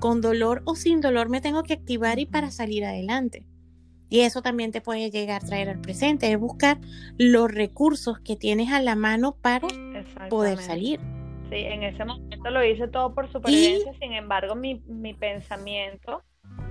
Con 0.00 0.20
dolor 0.20 0.62
o 0.64 0.74
sin 0.76 1.00
dolor 1.00 1.28
me 1.28 1.40
tengo 1.40 1.62
que 1.62 1.74
activar 1.74 2.18
y 2.18 2.26
para 2.26 2.50
salir 2.50 2.84
adelante. 2.84 3.44
Y 4.08 4.20
eso 4.20 4.42
también 4.42 4.72
te 4.72 4.80
puede 4.80 5.10
llegar 5.10 5.42
a 5.42 5.46
traer 5.46 5.68
al 5.68 5.80
presente, 5.80 6.30
es 6.30 6.38
buscar 6.38 6.78
los 7.18 7.50
recursos 7.50 8.20
que 8.20 8.36
tienes 8.36 8.72
a 8.72 8.80
la 8.80 8.96
mano 8.96 9.36
para 9.40 9.68
poder 10.30 10.58
salir. 10.58 11.00
Sí, 11.50 11.56
en 11.56 11.82
ese 11.82 12.04
momento 12.04 12.50
lo 12.50 12.64
hice 12.64 12.88
todo 12.88 13.14
por 13.14 13.30
supervivencia, 13.30 13.92
sin 14.00 14.12
embargo 14.12 14.54
mi, 14.54 14.82
mi 14.86 15.14
pensamiento 15.14 16.22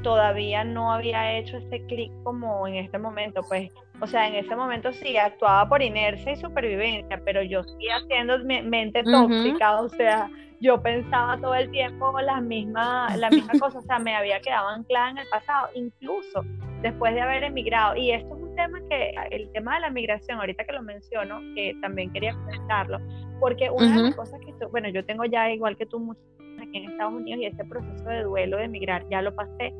todavía 0.03 0.63
no 0.63 0.91
había 0.91 1.37
hecho 1.37 1.57
ese 1.57 1.85
clic 1.87 2.11
como 2.23 2.67
en 2.67 2.75
este 2.75 2.97
momento, 2.97 3.41
pues, 3.47 3.71
o 3.99 4.07
sea, 4.07 4.27
en 4.27 4.35
ese 4.35 4.55
momento 4.55 4.91
sí 4.93 5.17
actuaba 5.17 5.67
por 5.67 5.81
inercia 5.81 6.33
y 6.33 6.37
supervivencia, 6.37 7.21
pero 7.25 7.41
yo 7.41 7.63
sí 7.63 7.87
haciendo 7.89 8.37
mente 8.45 9.03
tóxica, 9.03 9.81
o 9.81 9.89
sea, 9.89 10.29
yo 10.59 10.81
pensaba 10.81 11.37
todo 11.39 11.55
el 11.55 11.69
tiempo 11.71 12.19
las 12.21 12.41
mismas, 12.41 13.15
la 13.17 13.29
misma 13.29 13.53
cosa, 13.59 13.79
o 13.79 13.81
sea, 13.81 13.99
me 13.99 14.15
había 14.15 14.39
quedado 14.39 14.69
anclada 14.69 15.11
en 15.11 15.17
el 15.19 15.27
pasado, 15.29 15.69
incluso 15.75 16.43
después 16.81 17.13
de 17.13 17.21
haber 17.21 17.43
emigrado. 17.43 17.95
Y 17.95 18.11
esto 18.11 18.35
es 18.35 18.41
un 18.41 18.55
tema 18.55 18.79
que, 18.89 19.13
el 19.31 19.51
tema 19.51 19.75
de 19.75 19.81
la 19.81 19.89
migración, 19.89 20.39
ahorita 20.39 20.63
que 20.63 20.73
lo 20.73 20.81
menciono, 20.81 21.39
que 21.55 21.75
también 21.81 22.11
quería 22.11 22.33
comentarlo, 22.33 22.99
porque 23.39 23.69
una 23.69 23.95
de 23.95 24.03
las 24.03 24.15
cosas 24.15 24.39
que, 24.39 24.53
bueno, 24.67 24.89
yo 24.89 25.05
tengo 25.05 25.25
ya 25.25 25.51
igual 25.51 25.77
que 25.77 25.85
tú 25.85 25.99
muchos 25.99 26.23
aquí 26.59 26.77
en 26.77 26.91
Estados 26.91 27.13
Unidos 27.13 27.41
y 27.41 27.45
este 27.45 27.63
proceso 27.65 28.09
de 28.09 28.23
duelo 28.23 28.57
de 28.57 28.63
emigrar 28.63 29.07
ya 29.09 29.21
lo 29.21 29.35
pasé, 29.35 29.73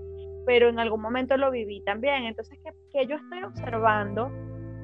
pero 0.46 0.70
en 0.70 0.80
algún 0.80 1.02
momento 1.02 1.36
lo 1.38 1.52
viví 1.52 1.82
también. 1.82 2.24
Entonces, 2.24 2.58
que, 2.92 3.08
yo 3.08 3.16
estoy 3.16 3.44
observando 3.44 4.30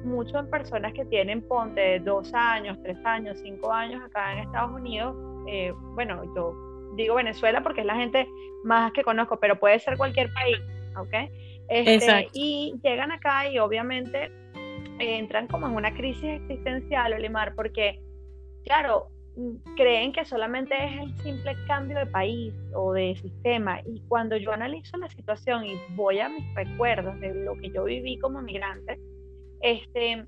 mucho 0.04 0.38
en 0.38 0.50
personas 0.50 0.92
que 0.92 1.04
tienen, 1.06 1.40
ponte, 1.46 1.80
de 1.80 2.00
dos 2.00 2.32
años, 2.34 2.78
tres 2.82 2.98
años, 3.04 3.38
cinco 3.42 3.72
años 3.72 4.02
acá 4.04 4.32
en 4.32 4.40
Estados 4.40 4.72
Unidos, 4.72 5.16
eh, 5.46 5.72
bueno, 5.94 6.22
yo 6.34 6.54
digo 6.96 7.16
Venezuela 7.16 7.62
porque 7.62 7.80
es 7.80 7.86
la 7.86 7.96
gente 7.96 8.28
más 8.64 8.92
que 8.92 9.02
conozco, 9.02 9.38
pero 9.38 9.58
puede 9.58 9.78
ser 9.78 9.96
cualquier 9.96 10.32
país, 10.32 10.58
¿ok? 10.96 11.30
Este, 11.68 12.28
y 12.32 12.74
llegan 12.82 13.10
acá 13.10 13.48
y 13.50 13.58
obviamente 13.58 14.30
entran 14.98 15.46
como 15.48 15.66
en 15.66 15.74
una 15.74 15.94
crisis 15.94 16.24
existencial, 16.24 17.12
Olimar, 17.12 17.54
porque, 17.54 18.00
claro, 18.64 19.08
creen 19.76 20.12
que 20.12 20.24
solamente 20.24 20.74
es 20.84 21.00
el 21.00 21.16
simple 21.22 21.56
cambio 21.66 21.98
de 21.98 22.06
país 22.06 22.54
o 22.74 22.92
de 22.92 23.16
sistema. 23.16 23.80
Y 23.86 24.00
cuando 24.08 24.36
yo 24.36 24.52
analizo 24.52 24.96
la 24.96 25.08
situación 25.08 25.64
y 25.64 25.76
voy 25.90 26.20
a 26.20 26.28
mis 26.28 26.54
recuerdos 26.54 27.18
de 27.20 27.34
lo 27.34 27.56
que 27.56 27.70
yo 27.70 27.84
viví 27.84 28.18
como 28.18 28.40
migrante, 28.42 28.98
este, 29.60 30.24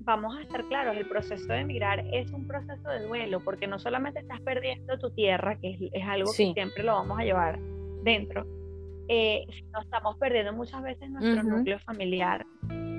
vamos 0.00 0.36
a 0.36 0.42
estar 0.42 0.64
claros, 0.64 0.96
el 0.96 1.06
proceso 1.06 1.46
de 1.52 1.60
emigrar 1.60 2.04
es 2.12 2.30
un 2.32 2.46
proceso 2.46 2.88
de 2.88 3.06
duelo, 3.06 3.40
porque 3.40 3.66
no 3.66 3.78
solamente 3.78 4.20
estás 4.20 4.40
perdiendo 4.40 4.98
tu 4.98 5.10
tierra, 5.10 5.56
que 5.56 5.90
es, 5.92 6.02
algo 6.06 6.30
que 6.30 6.52
siempre 6.52 6.82
lo 6.82 6.94
vamos 6.94 7.18
a 7.18 7.24
llevar 7.24 7.58
dentro, 8.02 8.46
eh, 9.08 9.44
sino 9.50 9.80
estamos 9.80 10.16
perdiendo 10.16 10.52
muchas 10.52 10.82
veces 10.82 11.10
nuestro 11.10 11.42
núcleo 11.42 11.78
familiar, 11.80 12.46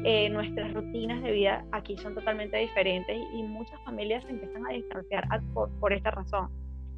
eh, 0.04 0.30
nuestras 0.30 0.74
rutinas 0.74 1.22
de 1.22 1.32
vida 1.32 1.66
aquí 1.72 1.98
son 1.98 2.16
totalmente 2.16 2.58
diferentes 2.58 3.18
y, 3.34 3.44
muchas 3.44 3.80
familias 3.84 4.24
se 4.24 4.30
empiezan 4.32 4.66
a 4.66 4.70
distanciar 4.70 5.26
por, 5.54 5.94
esta 5.94 6.12
razón. 6.12 6.50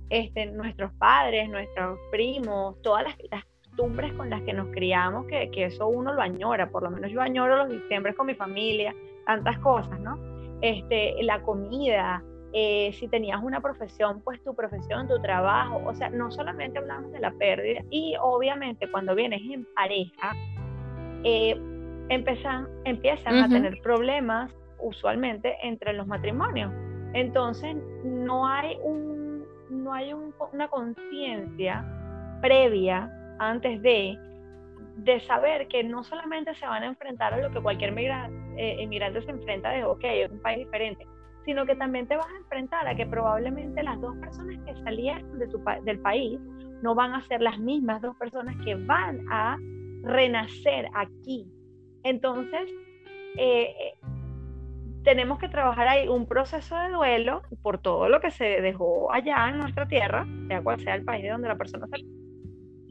Este, 0.09 0.45
nuestros 0.47 0.91
padres, 0.93 1.49
nuestros 1.49 1.97
primos, 2.11 2.79
todas 2.81 3.05
las, 3.05 3.45
costumbres 3.69 4.11
con 4.13 4.29
las 4.29 4.41
que 4.41 4.51
nos 4.51 4.67
criamos, 4.67 5.25
que, 5.27 5.49
que, 5.49 5.65
eso 5.65 5.87
uno 5.87 6.13
lo 6.13 6.21
añora, 6.21 6.69
por 6.69 6.83
lo 6.83 6.91
menos 6.91 7.09
yo 7.09 7.21
añoro 7.21 7.55
los 7.55 7.69
diciembres 7.69 8.15
con 8.15 8.27
mi 8.27 8.35
familia, 8.35 8.93
tantas 9.25 9.57
cosas, 9.59 9.99
¿no? 9.99 10.17
Este, 10.61 11.15
la 11.23 11.41
comida, 11.41 12.23
eh, 12.53 12.91
si 12.99 13.07
tenías 13.07 13.41
una 13.41 13.61
profesión, 13.61 14.21
pues 14.21 14.43
tu 14.43 14.53
profesión, 14.53 15.07
tu 15.07 15.19
trabajo, 15.21 15.81
o 15.85 15.95
sea, 15.95 16.09
no 16.09 16.31
solamente 16.31 16.79
hablamos 16.79 17.11
de 17.11 17.19
la 17.19 17.31
pérdida 17.31 17.81
y 17.89 18.15
obviamente 18.21 18.89
cuando 18.91 19.15
vienes 19.15 19.41
en 19.49 19.65
pareja, 19.75 20.33
eh, 21.23 21.59
empiezan, 22.09 22.67
empiezan 22.85 23.35
a 23.37 23.49
tener 23.49 23.79
problemas 23.81 24.51
usualmente 24.79 25.55
entre 25.63 25.93
los 25.93 26.07
matrimonios. 26.07 26.71
Entonces, 27.13 27.75
no 28.03 28.47
hay, 28.47 28.77
un, 28.83 29.45
no 29.69 29.93
hay 29.93 30.13
una 30.13 30.67
conciencia 30.67 31.85
previa 32.41 33.09
antes 33.39 33.81
de, 33.81 34.17
de 35.03 35.19
saber 35.21 35.67
que 35.67 35.83
no 35.83 36.03
solamente 36.03 36.53
se 36.55 36.65
van 36.67 36.83
a 36.83 36.87
enfrentar 36.87 37.33
a 37.33 37.37
lo 37.37 37.51
que 37.51 37.59
cualquier 37.59 37.97
eh, 37.97 38.77
inmigrante 38.81 39.21
se 39.23 39.31
enfrenta 39.31 39.69
de, 39.71 39.83
ok, 39.83 40.03
es 40.03 40.31
un 40.31 40.39
país 40.41 40.59
diferente, 40.59 41.07
sino 41.43 41.65
que 41.65 41.75
también 41.75 42.07
te 42.07 42.15
vas 42.15 42.27
a 42.27 42.37
enfrentar 42.37 42.87
a 42.87 42.95
que 42.95 43.07
probablemente 43.07 43.81
las 43.81 43.99
dos 43.99 44.15
personas 44.17 44.59
que 44.63 44.75
salieron 44.83 45.39
del 45.39 45.99
país 45.99 46.39
no 46.83 46.93
van 46.93 47.15
a 47.15 47.21
ser 47.21 47.41
las 47.41 47.57
mismas 47.57 48.01
dos 48.01 48.15
personas 48.17 48.55
que 48.63 48.75
van 48.75 49.25
a 49.31 49.57
renacer 50.03 50.87
aquí. 50.93 51.47
Entonces, 52.03 52.69
eh, 53.37 53.73
eh, 53.79 53.93
tenemos 55.03 55.39
que 55.39 55.49
trabajar 55.49 55.87
ahí 55.87 56.07
un 56.07 56.27
proceso 56.27 56.75
de 56.75 56.89
duelo 56.89 57.41
por 57.63 57.79
todo 57.79 58.07
lo 58.07 58.19
que 58.19 58.29
se 58.29 58.61
dejó 58.61 59.11
allá 59.11 59.49
en 59.49 59.57
nuestra 59.57 59.87
tierra, 59.87 60.27
sea 60.47 60.61
cual 60.61 60.79
sea 60.79 60.93
el 60.93 61.03
país 61.03 61.23
de 61.23 61.29
donde 61.29 61.47
la 61.47 61.57
persona 61.57 61.87
se 61.87 62.20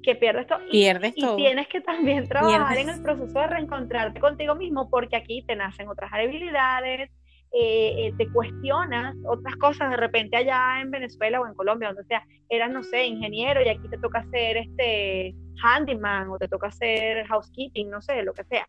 que 0.02 0.14
pierdes 0.14 0.46
todo. 0.46 0.58
Pierdes 0.70 1.12
y, 1.16 1.24
y 1.24 1.36
tienes 1.36 1.68
que 1.68 1.80
también 1.80 2.28
trabajar 2.28 2.78
en 2.78 2.88
el 2.88 3.02
proceso 3.02 3.38
de 3.38 3.46
reencontrarte 3.46 4.20
contigo 4.20 4.54
mismo 4.54 4.88
porque 4.90 5.16
aquí 5.16 5.42
te 5.46 5.56
nacen 5.56 5.88
otras 5.88 6.12
habilidades, 6.12 7.10
eh, 7.52 8.12
te 8.16 8.28
cuestionas 8.28 9.16
otras 9.26 9.56
cosas 9.56 9.90
de 9.90 9.96
repente 9.96 10.36
allá 10.36 10.80
en 10.80 10.90
Venezuela 10.90 11.40
o 11.40 11.46
en 11.46 11.54
Colombia, 11.54 11.88
donde 11.88 12.04
sea, 12.04 12.24
eras, 12.48 12.70
no 12.70 12.84
sé, 12.84 13.06
ingeniero 13.06 13.60
y 13.60 13.68
aquí 13.68 13.88
te 13.88 13.98
toca 13.98 14.20
hacer 14.20 14.56
este 14.56 15.34
handyman 15.62 16.30
o 16.30 16.38
te 16.38 16.46
toca 16.46 16.68
hacer 16.68 17.26
housekeeping, 17.26 17.90
no 17.90 18.00
sé, 18.00 18.22
lo 18.22 18.34
que 18.34 18.44
sea. 18.44 18.68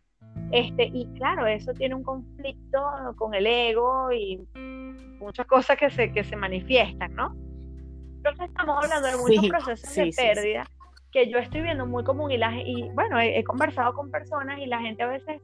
Este, 0.52 0.86
y 0.86 1.08
claro, 1.17 1.46
eso 1.46 1.74
tiene 1.74 1.94
un 1.94 2.04
conflicto 2.04 2.82
con 3.17 3.36
el 3.36 3.46
ego 3.46 4.12
y 4.12 4.39
muchas 5.20 5.46
cosas 5.46 5.78
que 5.78 5.91
se, 5.91 6.12
que 6.12 6.24
se 6.24 6.36
manifiestan, 6.36 7.13
¿no? 7.13 7.36
Entonces 8.17 8.50
estamos 8.50 8.84
hablando 8.84 9.08
de 9.08 9.17
muchos 9.17 9.48
procesos 9.48 9.96
de 9.96 10.12
pérdida 10.15 10.67
que 11.12 11.30
yo 11.30 11.38
estoy 11.38 11.62
viendo 11.62 11.86
muy 11.86 12.04
común 12.04 12.32
y, 12.32 12.38
la, 12.38 12.56
y 12.56 12.89
bueno, 12.93 13.19
he, 13.19 13.43
conversado 13.43 13.93
con 13.93 14.10
personas 14.10 14.60
y 14.60 14.65
la 14.65 14.80
gente 14.80 15.04
a 15.04 15.08
veces 15.08 15.41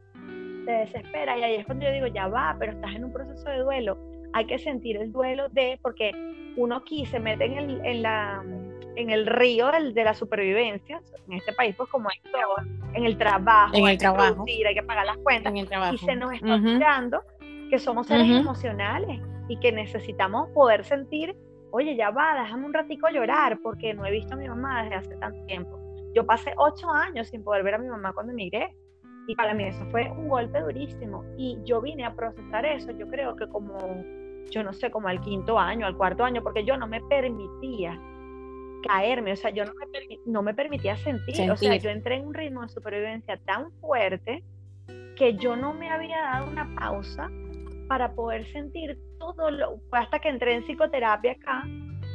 se 0.65 0.71
desespera 0.71 1.37
y 1.37 1.43
ahí 1.43 1.55
es 1.55 1.65
cuando 1.65 1.85
yo 1.85 1.91
digo, 1.91 2.07
ya 2.07 2.27
va, 2.27 2.55
pero 2.57 2.73
estás 2.73 2.95
en 2.95 3.05
un 3.05 3.13
proceso 3.13 3.49
de 3.49 3.59
duelo, 3.59 3.97
hay 4.33 4.45
que 4.45 4.59
sentir 4.59 4.97
el 4.97 5.11
duelo 5.11 5.49
de, 5.49 5.79
porque 5.81 6.11
uno 6.55 6.77
aquí 6.77 7.05
se 7.05 7.19
mete 7.19 7.45
en, 7.45 7.57
el, 7.57 7.85
en 7.85 8.01
la 8.01 8.43
en 8.97 9.11
el 9.11 9.27
río 9.27 9.71
del, 9.71 9.93
de 9.93 10.03
la 10.03 10.13
supervivencia, 10.15 10.99
en 11.27 11.33
este 11.33 11.53
país 11.53 11.75
pues 11.75 11.87
como 11.89 12.09
es 12.09 12.19
todo, 12.31 12.67
en 12.93 13.05
el 13.05 13.17
trabajo, 13.17 13.75
en 13.75 13.83
el 13.83 13.89
hay 13.89 13.97
trabajo. 13.97 14.43
Que 14.43 14.67
hay 14.67 14.73
que 14.73 14.83
pagar 14.83 15.05
las 15.05 15.17
cuentas, 15.17 15.51
en 15.51 15.57
el 15.57 15.67
trabajo. 15.67 15.93
y 15.93 15.97
se 15.99 16.15
nos 16.15 16.33
está 16.33 16.55
olvidando 16.55 17.21
que 17.69 17.77
somos 17.77 18.07
seres 18.07 18.27
emocionales 18.27 19.21
y 19.47 19.59
que 19.59 19.71
necesitamos 19.71 20.49
poder 20.49 20.83
sentir, 20.83 21.35
oye, 21.71 21.95
ya 21.95 22.11
va, 22.11 22.41
déjame 22.41 22.65
un 22.65 22.73
ratico 22.73 23.09
llorar 23.09 23.59
porque 23.61 23.93
no 23.93 24.05
he 24.05 24.11
visto 24.11 24.33
a 24.33 24.37
mi 24.37 24.47
mamá 24.47 24.83
desde 24.83 24.95
hace 24.95 25.15
tanto 25.17 25.43
tiempo. 25.45 25.79
Yo 26.13 26.25
pasé 26.25 26.53
ocho 26.57 26.89
años 26.89 27.27
sin 27.27 27.43
poder 27.43 27.63
ver 27.63 27.75
a 27.75 27.77
mi 27.77 27.87
mamá 27.87 28.13
cuando 28.13 28.33
emigré 28.33 28.75
y 29.27 29.35
para 29.35 29.53
mí 29.53 29.65
eso 29.65 29.85
fue 29.91 30.09
un 30.09 30.29
golpe 30.29 30.59
durísimo 30.61 31.23
y 31.37 31.57
yo 31.63 31.81
vine 31.81 32.05
a 32.05 32.15
procesar 32.15 32.65
eso, 32.65 32.91
yo 32.91 33.07
creo 33.07 33.35
que 33.35 33.47
como, 33.47 33.77
yo 34.49 34.63
no 34.63 34.73
sé, 34.73 34.89
como 34.89 35.09
al 35.09 35.19
quinto 35.21 35.59
año, 35.59 35.85
al 35.85 35.97
cuarto 35.97 36.23
año, 36.23 36.41
porque 36.41 36.63
yo 36.63 36.77
no 36.77 36.87
me 36.87 37.01
permitía 37.01 37.99
caerme, 38.87 39.33
o 39.33 39.35
sea, 39.35 39.51
yo 39.51 39.65
no 39.65 39.73
me, 39.73 39.85
no 40.25 40.41
me 40.41 40.53
permitía 40.53 40.95
sentir. 40.95 41.51
o 41.51 41.57
sea, 41.57 41.75
yo 41.75 41.89
entré 41.89 42.15
en 42.15 42.27
un 42.27 42.33
ritmo 42.33 42.61
de 42.61 42.69
supervivencia 42.69 43.37
tan 43.37 43.71
fuerte 43.73 44.43
que 45.15 45.35
yo 45.35 45.55
no 45.55 45.73
me 45.73 45.89
había 45.89 46.21
dado 46.21 46.49
una 46.49 46.73
pausa 46.75 47.29
para 47.87 48.13
poder 48.13 48.45
sentir 48.51 48.97
todo 49.19 49.49
lo, 49.49 49.79
hasta 49.91 50.19
que 50.19 50.29
entré 50.29 50.55
en 50.55 50.63
psicoterapia 50.63 51.33
acá, 51.33 51.63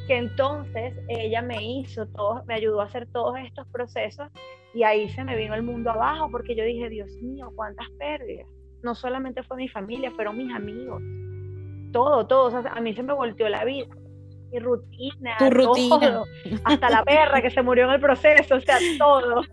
que 0.07 0.17
entonces 0.17 0.95
ella 1.09 1.43
me 1.43 1.63
hizo 1.63 2.07
todo, 2.09 2.43
me 2.47 2.55
ayudó 2.55 2.81
a 2.81 2.85
hacer 2.85 3.07
todos 3.13 3.39
estos 3.39 3.67
procesos 3.69 4.29
y 4.75 4.85
ahí 4.85 5.09
se 5.11 5.25
me 5.25 5.37
vino 5.37 5.55
el 5.55 5.63
mundo 5.63 5.91
abajo 5.91 6.31
porque 6.31 6.55
yo 6.55 6.65
dije, 6.65 6.89
Dios 6.89 7.11
mío, 7.23 7.51
cuántas 7.55 7.89
pérdidas. 7.99 8.47
No 8.83 8.95
solamente 8.95 9.43
fue 9.43 9.57
mi 9.57 9.69
familia, 9.69 10.11
fueron 10.11 10.39
mis 10.39 10.53
amigos. 10.53 11.03
Todo, 11.93 12.27
todo. 12.27 12.47
O 12.47 12.63
sea, 12.63 12.73
a 12.73 12.81
mí 12.81 12.95
se 12.95 13.03
me 13.03 13.13
volteó 13.13 13.49
la 13.49 13.65
vida. 13.65 13.87
Mi 14.51 14.59
rutina, 14.59 15.37
tu 15.39 15.51
rutina. 15.51 15.99
Todo, 15.99 16.25
hasta 16.65 16.91
la 16.91 17.05
perra 17.05 17.41
que 17.41 17.51
se 17.51 17.63
murió 17.63 17.85
en 17.85 17.93
el 17.93 18.01
proceso, 18.01 18.57
o 18.57 18.61
sea, 18.61 18.79
todo. 18.99 19.43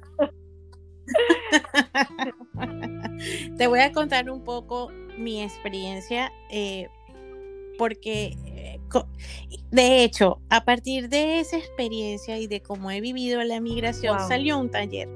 Te 3.57 3.67
voy 3.67 3.79
a 3.79 3.91
contar 3.91 4.29
un 4.29 4.43
poco 4.43 4.91
mi 5.19 5.41
experiencia, 5.41 6.31
eh, 6.49 6.87
porque 7.77 8.35
eh, 8.45 8.79
de 9.71 10.03
hecho, 10.03 10.39
a 10.49 10.65
partir 10.65 11.09
de 11.09 11.39
esa 11.39 11.57
experiencia 11.57 12.37
y 12.37 12.47
de 12.47 12.61
cómo 12.61 12.89
he 12.91 13.01
vivido 13.01 13.43
la 13.43 13.59
migración, 13.59 14.19
salió 14.27 14.57
un 14.57 14.71
taller. 14.71 15.07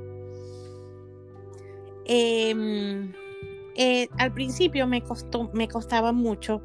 Em, 2.06 3.14
eh, 3.76 4.08
al 4.18 4.34
principio 4.34 4.86
me 4.88 5.02
costó, 5.02 5.50
me 5.54 5.68
costaba 5.68 6.12
mucho 6.12 6.62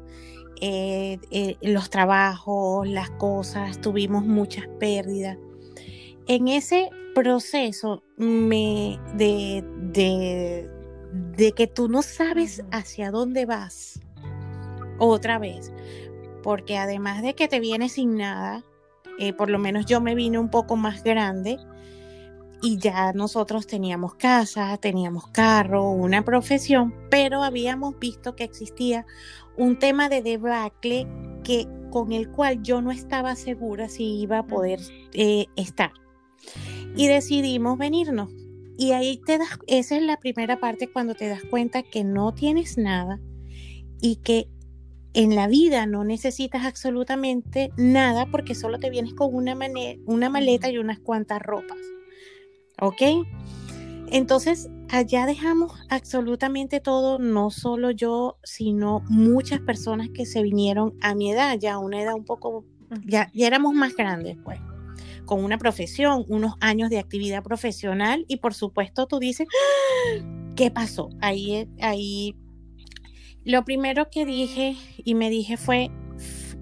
los 1.61 1.89
trabajos, 1.89 2.85
las 2.85 3.09
cosas, 3.11 3.79
tuvimos 3.79 4.25
muchas 4.25 4.67
pérdidas. 4.77 5.37
En 6.27 6.49
ese 6.49 6.89
proceso 7.15 8.03
me, 8.17 8.99
de, 9.15 9.63
de, 9.91 10.69
que 11.55 11.67
tú 11.67 11.89
no 11.89 12.01
sabes 12.01 12.63
hacia 12.71 13.11
dónde 13.11 13.45
vas 13.45 13.99
otra 14.99 15.39
vez, 15.39 15.71
porque 16.43 16.77
además 16.77 17.21
de 17.21 17.35
que 17.35 17.47
te 17.47 17.59
vienes 17.59 17.93
sin 17.93 18.15
nada, 18.15 18.63
eh, 19.17 19.33
por 19.33 19.49
lo 19.49 19.59
menos 19.59 19.85
yo 19.85 20.01
me 20.01 20.15
vine 20.15 20.37
un 20.37 20.49
poco 20.49 20.75
más 20.75 21.03
grande 21.03 21.57
y 22.61 22.77
ya 22.77 23.13
nosotros 23.13 23.67
teníamos 23.67 24.15
casa, 24.15 24.77
teníamos 24.77 25.27
carro, 25.27 25.89
una 25.91 26.23
profesión, 26.23 26.93
pero 27.09 27.43
habíamos 27.43 27.97
visto 27.99 28.35
que 28.35 28.43
existía 28.43 29.05
un 29.57 29.79
tema 29.79 30.09
de 30.09 30.21
debacle 30.21 31.07
que, 31.43 31.67
con 31.89 32.11
el 32.11 32.29
cual 32.29 32.61
yo 32.61 32.81
no 32.81 32.91
estaba 32.91 33.35
segura 33.35 33.89
si 33.89 34.21
iba 34.21 34.39
a 34.39 34.47
poder 34.47 34.79
eh, 35.13 35.47
estar. 35.55 35.91
Y 36.95 37.07
decidimos 37.07 37.77
venirnos. 37.77 38.29
Y 38.79 38.93
ahí 38.93 39.17
te 39.17 39.37
das, 39.37 39.59
esa 39.67 39.97
es 39.97 40.03
la 40.03 40.15
primera 40.15 40.57
parte 40.61 40.89
cuando 40.89 41.13
te 41.13 41.27
das 41.27 41.43
cuenta 41.43 41.83
que 41.83 42.05
no 42.05 42.33
tienes 42.33 42.77
nada 42.77 43.19
y 43.99 44.15
que 44.23 44.47
en 45.13 45.35
la 45.35 45.47
vida 45.47 45.85
no 45.85 46.05
necesitas 46.05 46.65
absolutamente 46.65 47.71
nada 47.75 48.27
porque 48.31 48.55
solo 48.55 48.79
te 48.79 48.89
vienes 48.89 49.13
con 49.15 49.35
una, 49.35 49.57
una 50.05 50.29
maleta 50.29 50.69
y 50.69 50.77
unas 50.77 50.97
cuantas 50.97 51.41
ropas. 51.41 51.77
¿Ok? 52.79 53.01
Entonces, 54.11 54.69
allá 54.87 55.25
dejamos 55.25 55.73
absolutamente 55.89 56.79
todo, 56.79 57.19
no 57.19 57.51
solo 57.51 57.91
yo, 57.91 58.37
sino 58.45 59.01
muchas 59.09 59.59
personas 59.59 60.07
que 60.07 60.25
se 60.25 60.41
vinieron 60.41 60.95
a 61.01 61.15
mi 61.15 61.33
edad, 61.33 61.57
ya 61.59 61.73
a 61.73 61.79
una 61.79 62.01
edad 62.01 62.13
un 62.13 62.23
poco, 62.23 62.63
ya, 63.05 63.29
ya 63.33 63.47
éramos 63.47 63.73
más 63.73 63.93
grandes, 63.93 64.37
pues 64.41 64.61
con 65.29 65.43
una 65.43 65.59
profesión, 65.59 66.25
unos 66.27 66.55
años 66.59 66.89
de 66.89 66.97
actividad 66.97 67.43
profesional 67.43 68.25
y 68.27 68.37
por 68.37 68.55
supuesto 68.55 69.05
tú 69.05 69.19
dices, 69.19 69.47
¡Ah! 69.47 70.23
¿qué 70.55 70.71
pasó? 70.71 71.11
Ahí, 71.21 71.69
ahí, 71.81 72.35
lo 73.45 73.63
primero 73.63 74.09
que 74.09 74.25
dije 74.25 74.75
y 74.97 75.13
me 75.13 75.29
dije 75.29 75.55
fue, 75.55 75.91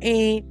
eh, 0.01 0.43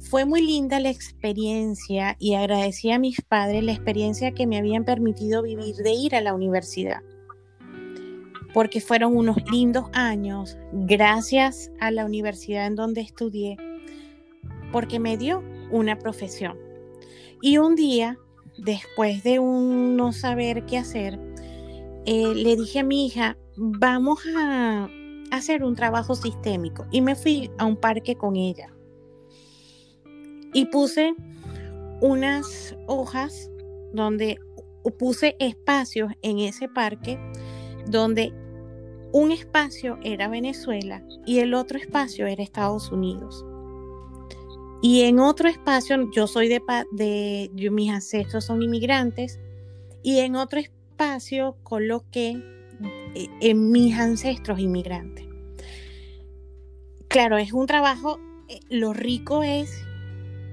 fue 0.00 0.24
muy 0.24 0.44
linda 0.44 0.80
la 0.80 0.90
experiencia 0.90 2.16
y 2.18 2.34
agradecí 2.34 2.90
a 2.90 2.98
mis 2.98 3.20
padres 3.20 3.62
la 3.62 3.70
experiencia 3.70 4.32
que 4.32 4.48
me 4.48 4.58
habían 4.58 4.84
permitido 4.84 5.40
vivir 5.40 5.76
de 5.76 5.92
ir 5.92 6.16
a 6.16 6.20
la 6.20 6.34
universidad. 6.34 7.00
Porque 8.52 8.80
fueron 8.80 9.16
unos 9.16 9.36
lindos 9.52 9.88
años, 9.92 10.58
gracias 10.72 11.70
a 11.78 11.92
la 11.92 12.04
universidad 12.06 12.66
en 12.66 12.74
donde 12.74 13.02
estudié, 13.02 13.56
porque 14.72 14.98
me 14.98 15.16
dio 15.16 15.44
una 15.70 15.96
profesión 15.96 16.71
y 17.42 17.58
un 17.58 17.74
día, 17.74 18.18
después 18.56 19.22
de 19.24 19.40
un 19.40 19.96
no 19.96 20.12
saber 20.12 20.64
qué 20.64 20.78
hacer, 20.78 21.18
eh, 22.06 22.34
le 22.34 22.56
dije 22.56 22.78
a 22.78 22.84
mi 22.84 23.06
hija, 23.06 23.36
vamos 23.56 24.20
a 24.36 24.88
hacer 25.32 25.64
un 25.64 25.74
trabajo 25.74 26.14
sistémico. 26.14 26.86
Y 26.92 27.00
me 27.00 27.16
fui 27.16 27.50
a 27.58 27.66
un 27.66 27.76
parque 27.76 28.14
con 28.14 28.36
ella. 28.36 28.72
Y 30.54 30.66
puse 30.66 31.14
unas 32.00 32.76
hojas 32.86 33.50
donde 33.92 34.38
puse 34.98 35.36
espacios 35.38 36.12
en 36.22 36.38
ese 36.38 36.68
parque 36.68 37.18
donde 37.86 38.32
un 39.12 39.30
espacio 39.30 39.98
era 40.02 40.28
Venezuela 40.28 41.02
y 41.26 41.40
el 41.40 41.54
otro 41.54 41.78
espacio 41.78 42.26
era 42.26 42.42
Estados 42.42 42.90
Unidos. 42.90 43.44
Y 44.82 45.02
en 45.02 45.20
otro 45.20 45.48
espacio, 45.48 46.10
yo 46.10 46.26
soy 46.26 46.48
de, 46.48 46.60
de 46.90 47.70
mis 47.70 47.90
ancestros 47.90 48.44
son 48.44 48.62
inmigrantes, 48.62 49.38
y 50.02 50.18
en 50.18 50.34
otro 50.34 50.58
espacio 50.58 51.56
coloqué 51.62 52.42
eh, 53.14 53.28
en 53.40 53.70
mis 53.70 53.94
ancestros 53.96 54.58
inmigrantes. 54.58 55.26
Claro, 57.08 57.38
es 57.38 57.52
un 57.52 57.66
trabajo, 57.66 58.18
eh, 58.48 58.58
lo 58.68 58.92
rico 58.92 59.42
es 59.42 59.84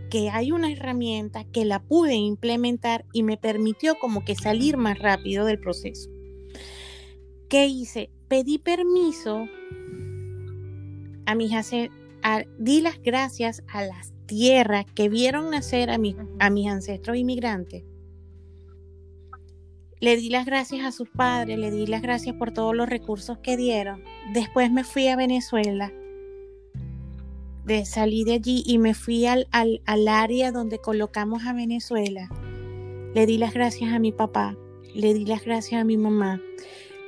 que 0.10 0.30
hay 0.30 0.52
una 0.52 0.72
herramienta 0.72 1.44
que 1.46 1.65
la 1.65 1.82
pude 1.82 2.15
implementar 2.15 3.06
y 3.13 3.24
me 3.24 3.38
permitió 3.38 3.98
como 4.00 4.26
que 4.26 4.36
salir 4.36 4.78
más 4.78 5.00
rápido 5.00 5.46
del 5.46 5.60
proceso. 5.60 6.10
¿Qué 7.48 7.65
hice? 7.65 8.12
Pedí 8.28 8.60
permiso 8.60 9.48
a 11.26 11.36
mis 11.36 11.54
ancestros, 11.54 11.98
di 12.60 12.82
las 12.82 13.02
gracias 13.02 13.63
a 13.68 13.84
las 13.84 14.13
tierra 14.30 14.84
que 14.84 15.10
vieron 15.10 15.50
nacer 15.50 15.89
a, 15.89 15.98
a 16.39 16.50
mis 16.52 16.68
ancestros 16.68 17.18
inmigrantes, 17.18 17.84
le 20.00 20.15
di 20.15 20.30
las 20.30 20.46
gracias 20.46 20.86
a 20.86 20.92
sus 20.92 21.10
padres, 21.10 21.58
le 21.58 21.72
di 21.72 21.88
las 21.88 22.04
gracias 22.04 22.36
por 22.36 22.52
todos 22.52 22.76
los 22.76 22.88
recursos 22.88 23.39
que 23.39 23.58
dieron. 23.58 24.04
Después 24.34 24.72
me 24.72 24.84
fui 24.84 25.08
a 25.08 25.15
Venezuela, 25.15 25.92
de, 27.65 27.86
salí 27.86 28.24
de 28.24 28.34
allí 28.34 28.63
y 28.65 28.78
me 28.78 28.94
fui 28.94 29.26
al, 29.26 29.48
al, 29.52 29.82
al 29.86 30.08
área 30.08 30.52
donde 30.52 30.78
colocamos 30.78 31.46
a 31.46 31.54
Venezuela. 31.54 32.30
Le 33.15 33.26
di 33.26 33.39
las 33.39 33.54
gracias 33.54 33.92
a 33.92 34.00
mi 34.00 34.12
papá, 34.12 34.56
le 34.94 35.13
di 35.15 35.26
las 35.26 35.44
gracias 35.44 35.82
a 35.82 35.84
mi 35.84 35.98
mamá, 35.98 36.39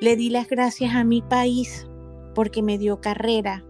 le 0.01 0.15
di 0.15 0.29
las 0.29 0.49
gracias 0.49 0.95
a 0.95 1.03
mi 1.03 1.21
país 1.21 1.87
porque 2.33 2.63
me 2.63 2.79
dio 2.79 2.99
carrera, 2.99 3.63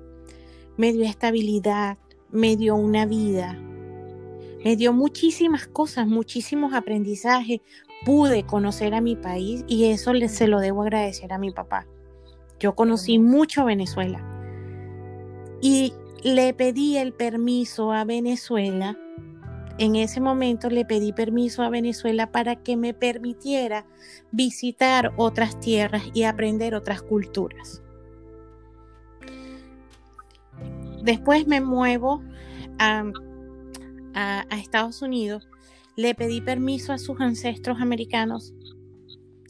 me 0.77 0.93
dio 0.93 1.03
estabilidad, 1.03 1.97
me 2.31 2.55
dio 2.55 2.75
una 2.75 3.05
vida, 3.05 3.59
me 4.63 4.75
dio 4.75 4.93
muchísimas 4.93 5.67
cosas, 5.67 6.07
muchísimos 6.07 6.73
aprendizajes, 6.73 7.61
pude 8.05 8.43
conocer 8.43 8.93
a 8.93 9.01
mi 9.01 9.15
país 9.15 9.63
y 9.67 9.85
eso 9.85 10.13
le, 10.13 10.29
se 10.29 10.47
lo 10.47 10.59
debo 10.59 10.83
agradecer 10.83 11.33
a 11.33 11.37
mi 11.37 11.51
papá. 11.51 11.87
Yo 12.59 12.75
conocí 12.75 13.19
mucho 13.19 13.65
Venezuela 13.65 14.23
y 15.61 15.93
le 16.23 16.53
pedí 16.53 16.97
el 16.97 17.13
permiso 17.13 17.91
a 17.91 18.05
Venezuela. 18.05 18.97
En 19.77 19.95
ese 19.95 20.21
momento 20.21 20.69
le 20.69 20.85
pedí 20.85 21.11
permiso 21.13 21.63
a 21.63 21.69
Venezuela 21.69 22.31
para 22.31 22.57
que 22.57 22.77
me 22.77 22.93
permitiera 22.93 23.87
visitar 24.31 25.13
otras 25.17 25.59
tierras 25.59 26.03
y 26.13 26.23
aprender 26.23 26.75
otras 26.75 27.01
culturas. 27.01 27.81
Después 31.03 31.47
me 31.47 31.61
muevo 31.61 32.21
a, 32.79 33.11
Estados 34.51 35.01
Unidos. 35.01 35.47
Le 35.95 36.15
pedí 36.15 36.41
permiso 36.41 36.93
a 36.93 36.97
sus 36.97 37.19
ancestros 37.19 37.81
americanos, 37.81 38.53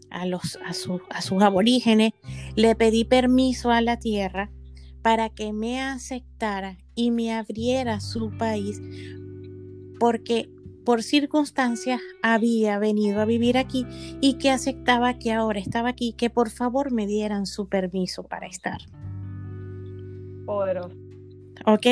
a, 0.10 0.26
los, 0.26 0.58
a, 0.58 0.70
a 1.16 1.22
sus 1.22 1.44
aborígenes. 1.44 2.14
Le 2.56 2.76
pedí 2.76 3.06
permiso 3.06 3.72
a 3.72 3.82
la 3.82 3.98
tierra 3.98 4.52
para 5.02 5.30
que 5.30 5.54
me 5.54 5.82
aceptara 5.82 6.78
y 6.96 7.12
me 7.12 7.34
abriera 7.34 8.00
su 8.00 8.32
país, 8.38 8.82
porque 10.00 10.50
por 10.86 11.04
circunstancias 11.04 12.02
había 12.22 12.80
venido 12.80 13.22
a 13.22 13.26
vivir 13.26 13.58
aquí 13.58 13.86
y 14.20 14.38
que 14.38 14.50
aceptaba 14.50 15.18
que 15.18 15.32
ahora 15.32 15.60
estaba 15.60 15.90
aquí, 15.90 16.14
que 16.14 16.30
por 16.30 16.50
favor 16.50 16.92
me 16.92 17.08
dieran 17.08 17.46
su 17.46 17.68
permiso 17.68 18.24
para 18.24 18.48
estar. 18.48 18.82
Poderoso. 20.46 21.01
¿Ok? 21.66 21.86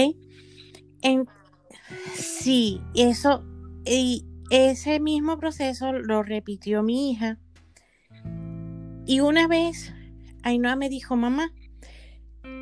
En, 1.02 1.28
sí, 2.14 2.82
eso, 2.96 3.44
y, 3.86 4.26
ese 4.50 5.00
mismo 5.00 5.38
proceso 5.38 5.94
lo 5.94 6.24
repitió 6.24 6.82
mi 6.82 7.12
hija. 7.12 7.38
Y 9.06 9.20
una 9.20 9.48
vez, 9.48 9.94
Ainhoa 10.44 10.76
me 10.76 10.90
dijo, 10.90 11.16
mamá, 11.16 11.54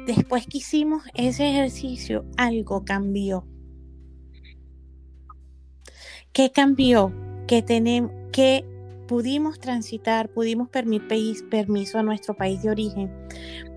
después 0.05 0.47
que 0.47 0.59
hicimos 0.59 1.03
ese 1.13 1.49
ejercicio, 1.49 2.25
algo 2.37 2.83
cambió. 2.83 3.47
¿Qué 6.33 6.51
cambió? 6.51 7.13
Que, 7.47 7.61
tenemos, 7.61 8.11
que 8.31 8.65
pudimos 9.07 9.59
transitar, 9.59 10.29
pudimos 10.29 10.69
pedir 10.69 11.49
permiso 11.49 11.97
a 11.97 12.03
nuestro 12.03 12.35
país 12.35 12.61
de 12.61 12.69
origen, 12.69 13.11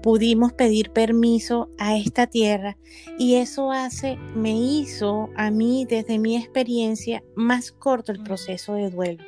pudimos 0.03 0.53
pedir 0.53 0.91
permiso 0.91 1.70
a 1.78 1.97
esta 1.97 2.26
tierra 2.26 2.76
y 3.18 3.37
eso 3.37 3.70
hace, 3.72 4.16
me 4.35 4.53
hizo 4.53 5.31
a 5.37 5.51
mí 5.51 5.87
desde 5.89 6.18
mi 6.18 6.37
experiencia 6.37 7.22
más 7.37 7.72
corto 7.72 8.12
el 8.12 8.22
proceso 8.22 8.74
de 8.74 8.91
duelo. 8.91 9.24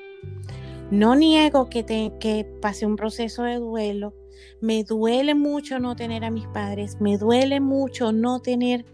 No 0.90 1.14
niego 1.14 1.70
que, 1.70 1.82
te, 1.82 2.12
que 2.20 2.44
pasé 2.60 2.84
un 2.84 2.96
proceso 2.96 3.44
de 3.44 3.56
duelo, 3.56 4.14
me 4.60 4.84
duele 4.84 5.34
mucho 5.34 5.78
no 5.78 5.96
tener 5.96 6.24
a 6.24 6.30
mis 6.30 6.46
padres, 6.48 7.00
me 7.00 7.16
duele 7.16 7.60
mucho 7.60 8.12
no 8.12 8.40
tener 8.40 8.84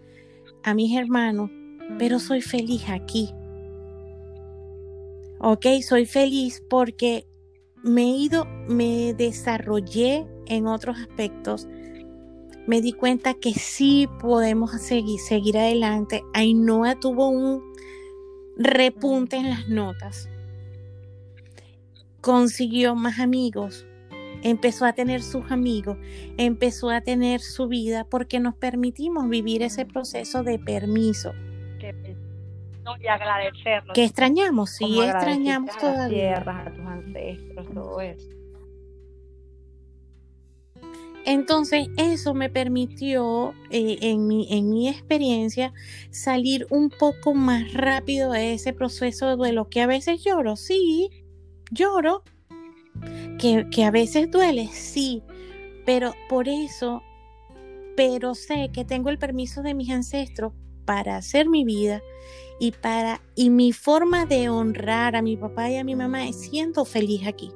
a 0.63 0.73
mis 0.73 0.97
hermanos, 0.97 1.49
pero 1.97 2.19
soy 2.19 2.41
feliz 2.41 2.87
aquí. 2.89 3.33
Ok, 5.41 5.65
soy 5.87 6.05
feliz 6.05 6.61
porque 6.69 7.25
me 7.81 8.01
he 8.01 8.17
ido, 8.17 8.43
me 8.67 9.13
desarrollé 9.13 10.27
en 10.47 10.67
otros 10.67 10.97
aspectos. 10.97 11.65
Me 12.67 12.81
di 12.81 12.91
cuenta 12.91 13.33
que 13.35 13.53
sí 13.53 14.09
podemos 14.19 14.71
seguir, 14.81 15.17
seguir 15.21 15.57
adelante. 15.57 16.23
Ainhoa 16.33 16.99
tuvo 16.99 17.29
un 17.29 17.63
repunte 18.57 19.37
en 19.37 19.49
las 19.49 19.69
notas. 19.69 20.29
Consiguió 22.19 22.95
más 22.95 23.19
amigos. 23.19 23.87
Empezó 24.43 24.83
a 24.83 24.91
tener 24.91 25.23
sus 25.23 25.49
amigos. 25.51 25.97
Empezó 26.35 26.89
a 26.89 26.99
tener 26.99 27.39
su 27.39 27.69
vida 27.69 28.03
porque 28.03 28.41
nos 28.41 28.55
permitimos 28.55 29.29
vivir 29.29 29.63
ese 29.63 29.85
proceso 29.85 30.43
de 30.43 30.59
permiso 30.59 31.31
y. 32.97 33.93
Que 33.93 34.03
extrañamos, 34.03 34.71
sí, 34.71 34.99
extrañamos 35.01 35.75
a 35.83 35.91
las 35.91 36.09
tierras, 36.09 36.67
a 36.67 36.71
tus 36.71 36.85
ancestros, 36.85 37.73
todo 37.73 38.01
eso. 38.01 38.39
Entonces 41.25 41.89
eso 41.97 42.33
me 42.33 42.49
permitió, 42.49 43.53
eh, 43.69 43.97
en, 44.01 44.25
mi, 44.25 44.47
en 44.51 44.69
mi 44.69 44.87
experiencia, 44.87 45.73
salir 46.09 46.65
un 46.69 46.89
poco 46.89 47.33
más 47.33 47.73
rápido 47.73 48.31
de 48.31 48.53
ese 48.53 48.73
proceso 48.73 49.27
de 49.27 49.35
duelo, 49.35 49.69
que 49.69 49.81
a 49.81 49.87
veces 49.87 50.23
lloro, 50.23 50.55
sí, 50.55 51.09
lloro, 51.71 52.23
que, 53.37 53.67
que 53.69 53.83
a 53.83 53.91
veces 53.91 54.31
duele, 54.31 54.67
sí, 54.67 55.21
pero 55.85 56.13
por 56.29 56.47
eso, 56.47 57.03
pero 57.95 58.33
sé 58.33 58.71
que 58.73 58.85
tengo 58.85 59.09
el 59.09 59.19
permiso 59.19 59.61
de 59.61 59.73
mis 59.73 59.91
ancestros 59.91 60.53
para 60.85 61.17
hacer 61.17 61.47
mi 61.47 61.63
vida 61.63 62.01
y 62.59 62.71
para 62.71 63.21
y 63.35 63.49
mi 63.49 63.71
forma 63.71 64.25
de 64.25 64.49
honrar 64.49 65.15
a 65.15 65.21
mi 65.21 65.37
papá 65.37 65.69
y 65.69 65.77
a 65.77 65.83
mi 65.83 65.95
mamá 65.95 66.27
es 66.27 66.39
siendo 66.41 66.85
feliz 66.85 67.25
aquí. 67.25 67.51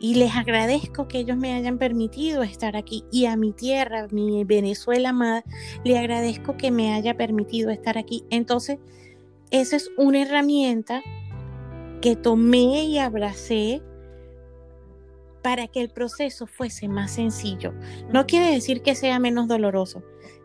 Y 0.00 0.16
les 0.16 0.34
agradezco 0.34 1.08
que 1.08 1.18
ellos 1.18 1.36
me 1.36 1.54
hayan 1.54 1.78
permitido 1.78 2.42
estar 2.42 2.76
aquí. 2.76 3.04
Y 3.10 3.24
a 3.26 3.36
mi 3.36 3.52
tierra, 3.52 4.06
mi 4.10 4.44
Venezuela 4.44 5.10
amada, 5.10 5.44
le 5.82 5.98
agradezco 5.98 6.56
que 6.56 6.70
me 6.70 6.92
haya 6.92 7.16
permitido 7.16 7.70
estar 7.70 7.96
aquí. 7.96 8.24
Entonces, 8.28 8.78
esa 9.50 9.76
es 9.76 9.90
una 9.96 10.22
herramienta 10.22 11.00
que 12.02 12.16
tomé 12.16 12.84
y 12.84 12.98
abracé 12.98 13.82
para 15.42 15.68
que 15.68 15.80
el 15.80 15.90
proceso 15.90 16.46
fuese 16.46 16.88
más 16.88 17.12
sencillo. 17.12 17.72
No 18.12 18.26
quiere 18.26 18.50
decir 18.50 18.82
que 18.82 18.94
sea 18.94 19.18
menos 19.18 19.46
doloroso, 19.46 20.02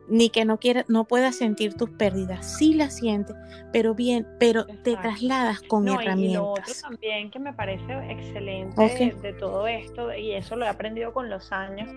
ni 0.09 0.29
que 0.29 0.45
no 0.45 0.57
quiera, 0.57 0.85
no 0.87 1.05
puedas 1.05 1.35
sentir 1.35 1.75
tus 1.75 1.89
pérdidas. 1.89 2.57
Sí 2.57 2.73
las 2.73 2.97
sientes, 2.97 3.35
pero 3.71 3.95
bien, 3.95 4.27
pero 4.39 4.65
te 4.65 4.95
trasladas 4.97 5.61
con 5.61 5.87
herramientas. 5.87 6.19
Y 6.19 6.33
lo 6.33 6.51
otro 6.51 6.73
también 6.81 7.31
que 7.31 7.39
me 7.39 7.53
parece 7.53 7.93
excelente 8.11 9.15
de, 9.21 9.33
todo 9.33 9.67
esto, 9.67 10.13
y 10.13 10.33
eso 10.33 10.55
lo 10.55 10.65
he 10.65 10.69
aprendido 10.69 11.13
con 11.13 11.29
los 11.29 11.51
años, 11.51 11.89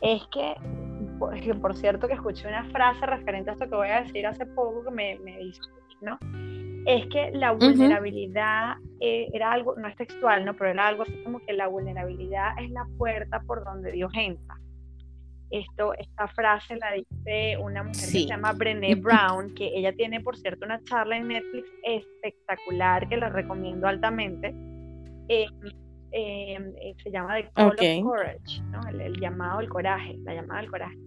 es 0.00 0.22
que, 0.32 0.54
por, 1.60 1.76
cierto, 1.76 2.08
que 2.08 2.14
escuché 2.14 2.48
una 2.48 2.64
frase 2.70 3.06
referente 3.06 3.50
a 3.50 3.52
esto 3.54 3.68
que 3.68 3.76
voy 3.76 3.88
a 3.88 4.02
decir 4.02 4.26
hace 4.26 4.46
poco 4.46 4.84
que 4.84 4.90
me, 4.90 5.18
me 5.20 5.42
hizo, 5.42 5.62
¿no? 6.00 6.18
Es 6.86 7.06
que 7.06 7.30
la 7.32 7.52
vulnerabilidad 7.52 8.76
eh, 9.00 9.28
era 9.32 9.52
algo, 9.52 9.74
no 9.76 9.88
es 9.88 9.96
textual, 9.96 10.44
¿no? 10.44 10.54
Pero 10.54 10.70
era 10.70 10.86
algo 10.86 11.04
así 11.04 11.14
como 11.24 11.38
que 11.40 11.54
la 11.54 11.66
vulnerabilidad 11.66 12.50
es 12.62 12.70
la 12.70 12.86
puerta 12.98 13.40
por 13.46 13.64
donde 13.64 13.92
Dios 13.92 14.12
entra. 14.14 14.60
Esto, 15.54 15.94
esta 15.94 16.26
frase 16.26 16.74
la 16.74 16.94
dice 16.94 17.56
una 17.58 17.84
mujer 17.84 18.00
que 18.00 18.10
se 18.10 18.26
llama 18.26 18.52
Brené 18.54 18.94
Brown, 18.96 19.54
que 19.54 19.70
ella 19.72 19.92
tiene, 19.92 20.20
por 20.20 20.36
cierto, 20.36 20.64
una 20.64 20.82
charla 20.82 21.16
en 21.16 21.28
Netflix 21.28 21.70
espectacular 21.84 23.08
que 23.08 23.16
la 23.16 23.28
recomiendo 23.28 23.86
altamente. 23.86 24.52
Eh, 25.28 25.46
eh, 26.10 26.58
eh, 26.58 26.94
se 27.00 27.10
llama 27.12 27.36
The 27.36 27.50
Call 27.54 27.68
of 27.68 28.02
Courage, 28.02 28.62
¿no? 28.72 28.80
el, 28.88 29.20
llamado 29.20 29.60
al 29.60 29.68
coraje, 29.68 30.16
la 30.24 30.34
llamada 30.34 30.58
al 30.58 30.70
coraje. 30.70 30.98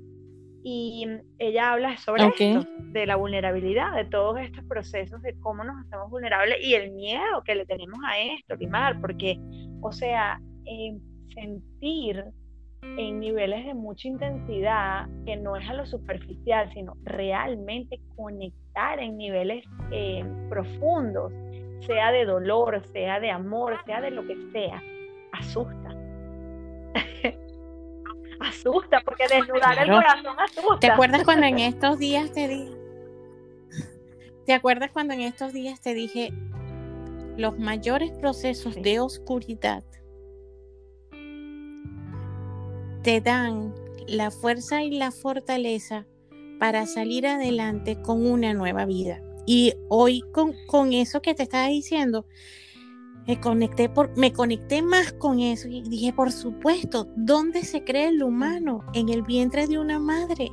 Y 0.63 1.05
ella 1.39 1.73
habla 1.73 1.97
sobre 1.97 2.27
esto, 2.27 2.65
de 2.93 3.05
la 3.05 3.17
vulnerabilidad, 3.17 3.97
de 3.97 4.05
todos 4.05 4.39
estos 4.39 4.63
procesos, 4.63 5.21
de 5.23 5.37
cómo 5.41 5.65
nos 5.65 5.75
hacemos 5.85 6.09
vulnerables 6.09 6.57
y 6.61 6.73
el 6.73 6.91
miedo 6.91 7.43
que 7.43 7.55
le 7.55 7.65
tenemos 7.65 7.99
a 8.05 8.17
esto, 8.17 8.55
Limar, 8.55 9.01
porque, 9.01 9.37
o 9.81 9.91
sea, 9.91 10.39
sentir 11.33 12.23
en 12.81 13.19
niveles 13.19 13.65
de 13.65 13.73
mucha 13.73 14.07
intensidad, 14.07 15.07
que 15.25 15.35
no 15.35 15.55
es 15.55 15.67
a 15.67 15.73
lo 15.73 15.85
superficial, 15.85 16.71
sino 16.73 16.95
realmente 17.03 17.99
conectar 18.15 18.99
en 18.99 19.17
niveles 19.17 19.65
eh, 19.91 20.23
profundos, 20.49 21.33
sea 21.85 22.11
de 22.11 22.25
dolor, 22.25 22.81
sea 22.91 23.19
de 23.19 23.31
amor, 23.31 23.77
sea 23.85 24.01
de 24.01 24.11
lo 24.11 24.25
que 24.25 24.35
sea, 24.51 24.81
asusta. 25.33 25.95
asusta, 28.39 29.01
porque 29.03 29.27
desnudar 29.27 29.77
el 29.79 29.91
corazón 29.91 30.39
asusta. 30.39 30.79
¿Te 30.79 30.87
acuerdas 30.87 31.23
cuando 31.23 31.45
en 31.47 31.59
estos 31.59 31.99
días 31.99 32.31
te 32.31 32.47
dije? 32.47 32.77
¿Te 34.45 34.53
acuerdas 34.53 34.91
cuando 34.91 35.13
en 35.13 35.21
estos 35.21 35.51
días 35.51 35.81
te 35.81 35.93
dije 35.93 36.31
los 37.37 37.59
mayores 37.59 38.11
procesos 38.11 38.81
de 38.81 38.99
oscuridad 38.99 39.83
te 43.03 43.21
dan 43.21 43.73
la 44.07 44.31
fuerza 44.31 44.83
y 44.83 44.91
la 44.91 45.11
fortaleza 45.11 46.05
para 46.59 46.85
salir 46.85 47.27
adelante 47.27 48.01
con 48.01 48.25
una 48.25 48.53
nueva 48.53 48.85
vida. 48.85 49.21
Y 49.45 49.73
hoy 49.89 50.23
con, 50.33 50.53
con 50.67 50.93
eso 50.93 51.21
que 51.21 51.33
te 51.33 51.43
estaba 51.43 51.67
diciendo, 51.67 52.25
me 53.27 53.39
conecté, 53.39 53.89
por, 53.89 54.17
me 54.17 54.31
conecté 54.31 54.81
más 54.81 55.11
con 55.11 55.39
eso 55.39 55.67
y 55.67 55.81
dije, 55.81 56.13
por 56.13 56.31
supuesto, 56.31 57.07
¿dónde 57.15 57.63
se 57.63 57.83
cree 57.83 58.07
el 58.07 58.23
humano? 58.23 58.85
En 58.93 59.09
el 59.09 59.21
vientre 59.21 59.67
de 59.67 59.77
una 59.77 59.99
madre. 59.99 60.51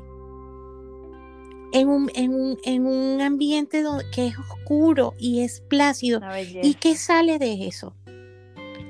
En 1.73 1.89
un, 1.89 2.11
en 2.15 2.35
un, 2.35 2.59
en 2.65 2.87
un 2.87 3.21
ambiente 3.21 3.83
que 4.13 4.29
es 4.29 4.39
oscuro 4.39 5.15
y 5.19 5.41
es 5.41 5.61
plácido. 5.61 6.21
¿Y 6.63 6.75
qué 6.75 6.97
sale 6.97 7.39
de 7.39 7.67
eso? 7.67 7.95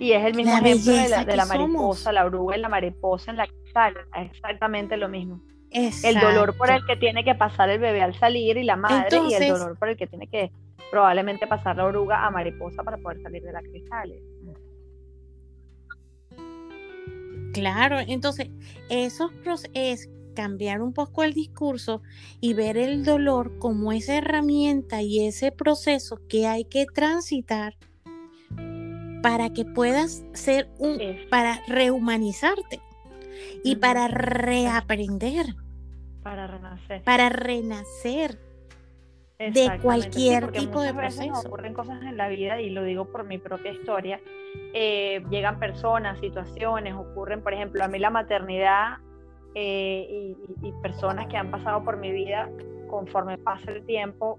Y 0.01 0.13
es 0.13 0.25
el 0.25 0.35
mismo 0.35 0.57
ejemplo 0.57 0.93
de 0.93 1.09
la, 1.09 1.25
de 1.25 1.37
la 1.37 1.47
mariposa, 1.47 2.13
la 2.13 2.25
oruga 2.25 2.57
y 2.57 2.61
la 2.61 2.69
mariposa 2.69 3.31
en 3.31 3.37
la 3.37 3.47
que 3.47 3.55
sale, 3.73 4.01
es 4.17 4.31
exactamente 4.33 4.97
lo 4.97 5.09
mismo. 5.09 5.41
El 5.71 6.21
dolor 6.21 6.57
por 6.57 6.71
el 6.71 6.85
que 6.87 6.97
tiene 6.97 7.25
que 7.25 7.35
pasar 7.35 7.69
el 7.69 7.81
bebé 7.81 8.01
al 8.01 8.17
salir 8.19 8.57
y 8.57 8.63
la 8.63 8.77
madre, 8.77 9.19
y 9.29 9.35
el 9.35 9.49
dolor 9.49 9.77
por 9.79 9.89
el 9.89 9.97
que 9.97 10.07
tiene 10.07 10.29
que 10.29 10.53
probablemente 10.91 11.49
pasar 11.49 11.77
la 11.77 11.85
oruga 11.85 12.25
a 12.25 12.31
mariposa 12.31 12.85
para 12.85 12.97
poder 12.97 13.21
salir 13.23 13.43
de 13.43 13.53
la 13.53 13.61
cristal. 13.61 14.13
Claro, 17.53 17.99
entonces 18.01 18.51
esos 18.89 19.33
es 19.75 20.09
cambiar 20.35 20.83
un 20.83 20.93
poco 20.93 21.23
el 21.23 21.33
discurso 21.33 22.03
y 22.41 22.55
ver 22.55 22.77
el 22.77 23.05
dolor 23.05 23.59
como 23.59 23.93
esa 23.93 24.17
herramienta 24.17 25.03
y 25.03 25.27
ese 25.27 25.53
proceso 25.53 26.21
que 26.29 26.47
hay 26.47 26.65
que 26.65 26.87
transitar 26.87 27.77
para 29.25 29.49
que 29.49 29.65
puedas 29.65 30.23
ser 30.35 30.69
un, 30.79 30.99
para 31.31 31.63
rehumanizarte 31.67 32.79
y 33.65 33.77
para 33.77 34.07
reaprender. 34.07 35.47
Para 36.23 36.47
renacer. 36.47 37.03
Para 37.05 37.31
renacer 37.31 38.39
de 39.39 39.79
cualquier 39.81 40.53
tipo 40.53 40.83
de 40.83 40.93
proceso. 40.93 41.41
ocurren 41.47 41.73
cosas 41.73 42.03
en 42.03 42.19
la 42.19 42.29
vida 42.29 42.61
y 42.61 42.69
lo 42.69 42.85
digo 42.85 43.11
por 43.11 43.25
mi 43.25 43.39
propia 43.39 43.73
historia. 43.73 44.21
Eh, 44.75 45.25
llegan 45.31 45.59
personas, 45.59 46.21
situaciones, 46.21 46.93
ocurren, 46.93 47.43
por 47.43 47.55
ejemplo, 47.55 47.83
a 47.83 47.89
mí 47.89 47.99
la 47.99 48.11
maternidad 48.11 48.99
eh, 49.55 50.07
y, 50.07 50.69
y, 50.69 50.73
personas 50.83 51.29
que 51.29 51.39
han 51.39 51.51
pasado 51.51 51.83
por 51.83 51.97
mi 51.97 52.13
vida 52.13 52.51
conforme 52.91 53.39
pasa 53.39 53.71
el 53.71 53.87
tiempo 53.87 54.39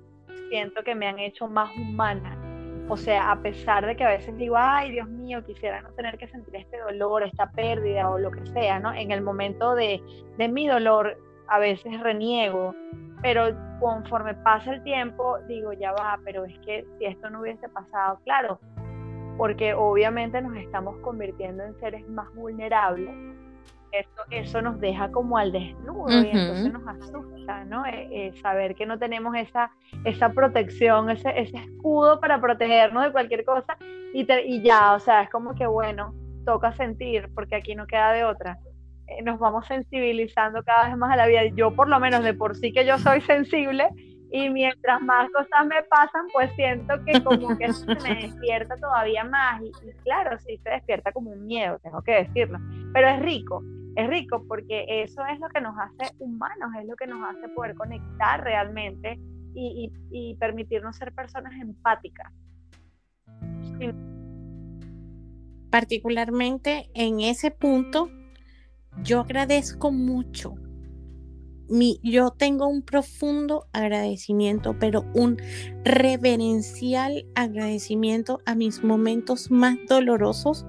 siento 0.50 0.84
que 0.84 0.94
me 0.94 1.08
han 1.08 1.18
hecho 1.18 1.48
más 1.48 1.76
humana. 1.76 2.45
O 2.88 2.98
sea, 2.98 3.32
a 3.32 3.42
pesar 3.42 3.86
de 3.86 3.96
que 3.96 4.04
a 4.04 4.10
veces 4.10 4.38
digo, 4.38 4.56
ay, 4.58 4.92
Dios 4.92 5.10
mío, 5.10 5.44
quisiera 5.44 5.82
no 5.82 5.90
tener 5.94 6.18
que 6.18 6.28
sentir 6.28 6.56
este 6.56 6.78
dolor, 6.80 7.24
esta 7.24 7.52
pérdida 7.52 8.10
o 8.10 8.20
lo 8.20 8.30
que 8.30 8.46
sea, 8.48 8.80
¿no? 8.80 8.94
En 8.94 9.12
el 9.12 9.22
momento 9.22 9.74
de, 9.74 10.02
de 10.38 10.48
mi 10.48 10.68
dolor, 10.68 11.18
a 11.48 11.60
veces 11.60 12.00
reniego, 12.02 12.76
pero 13.22 13.56
conforme 13.80 14.36
pasa 14.36 14.74
el 14.74 14.84
tiempo, 14.84 15.40
digo, 15.48 15.74
ya 15.74 15.92
va, 15.94 16.20
pero 16.24 16.46
es 16.46 16.58
que 16.60 16.86
si 16.98 17.06
esto 17.06 17.30
no 17.30 17.42
hubiese 17.42 17.68
pasado, 17.70 18.20
claro, 18.24 18.60
porque 19.38 19.74
obviamente 19.74 20.42
nos 20.42 20.56
estamos 20.58 20.96
convirtiendo 21.00 21.64
en 21.64 21.78
seres 21.80 22.08
más 22.08 22.34
vulnerables 22.36 23.10
eso, 24.32 24.62
nos 24.62 24.80
deja 24.80 25.12
como 25.12 25.38
al 25.38 25.52
desnudo 25.52 26.10
y 26.10 26.30
entonces 26.32 26.74
nos 26.74 26.88
asusta, 26.88 27.66
¿no? 27.66 27.86
Eh, 27.86 28.08
eh, 28.12 28.34
saber 28.42 28.76
que 28.76 28.86
no 28.86 29.00
tenemos 29.00 29.36
esa, 29.36 29.72
esa 30.04 30.30
protección, 30.30 31.10
ese, 31.10 31.40
ese 31.40 31.58
escudo 31.58 32.20
para 32.20 32.40
protegernos 32.42 33.04
de 33.04 33.12
cualquier 33.12 33.46
cosa 33.46 33.78
y, 34.14 34.28
y 34.46 34.62
ya, 34.62 34.94
o 34.94 35.00
sea, 35.00 35.24
es 35.24 35.30
como 35.30 35.56
que 35.56 35.68
bueno, 35.68 36.14
toca 36.46 36.72
sentir 36.74 37.30
porque 37.34 37.56
aquí 37.56 37.76
no 37.76 37.88
queda 37.88 38.14
de 38.14 38.24
otra. 38.24 38.58
Eh, 39.08 39.22
nos 39.24 39.40
vamos 39.40 39.68
sensibilizando 39.68 40.64
cada 40.64 40.88
vez 40.88 40.98
más 40.98 41.12
a 41.12 41.18
la 41.18 41.28
vida. 41.28 41.46
Yo 41.56 41.76
por 41.76 41.90
lo 41.90 42.00
menos 42.00 42.24
de 42.24 42.34
por 42.34 42.56
sí 42.56 42.72
que 42.72 42.86
yo 42.86 42.98
soy 42.98 43.22
sensible 43.22 43.90
y 44.32 44.50
mientras 44.50 45.02
más 45.02 45.30
cosas 45.32 45.66
me 45.66 45.82
pasan, 45.84 46.26
pues 46.34 46.52
siento 46.56 46.94
que 47.06 47.24
como 47.24 47.58
que 47.58 47.66
eso 47.66 47.86
se 47.86 48.10
me 48.10 48.16
despierta 48.22 48.76
todavía 48.76 49.24
más 49.24 49.62
y, 49.62 49.68
y 49.68 49.94
claro, 50.04 50.38
sí 50.40 50.58
se 50.64 50.70
despierta 50.70 51.12
como 51.12 51.32
un 51.32 51.46
miedo, 51.46 51.80
tengo 51.80 52.02
que 52.02 52.24
decirlo, 52.24 52.60
pero 52.94 53.08
es 53.08 53.20
rico, 53.20 53.64
es 53.96 54.08
rico 54.08 54.44
porque 54.48 54.86
eso 54.88 55.26
es 55.26 55.40
lo 55.40 55.48
que 55.50 55.62
nos 55.62 55.76
hace 55.78 56.14
humanos, 56.20 56.72
es 56.80 56.88
lo 56.88 56.96
que 56.96 57.08
nos 57.08 57.20
hace 57.30 57.48
poder 57.50 57.76
conectar 57.76 58.44
realmente 58.44 59.20
y, 59.54 60.36
permitirnos 60.38 60.98
ser 60.98 61.14
personas 61.14 61.54
empáticas. 61.62 62.32
Particularmente 65.70 66.90
en 66.94 67.22
ese 67.22 67.52
punto, 67.52 68.10
yo 69.02 69.22
agradezco 69.22 69.92
mucho. 69.92 70.56
Yo 72.04 72.32
tengo 72.32 72.68
un 72.68 72.84
profundo 72.84 73.66
agradecimiento, 73.74 74.78
pero 74.78 75.06
un 75.16 75.38
reverencial 75.84 77.26
agradecimiento 77.34 78.40
a 78.46 78.56
mis 78.56 78.84
momentos 78.84 79.50
más 79.50 79.78
dolorosos 79.88 80.66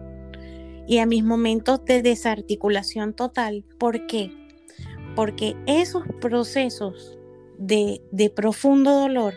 y 0.86 0.98
a 0.98 1.06
mis 1.06 1.24
momentos 1.24 1.84
de 1.84 2.02
desarticulación 2.02 3.14
total. 3.14 3.64
¿Por 3.78 4.06
qué? 4.06 4.30
Porque 5.14 5.56
esos 5.66 6.04
procesos 6.20 7.18
de, 7.58 8.02
de 8.10 8.30
profundo 8.30 8.92
dolor 8.92 9.34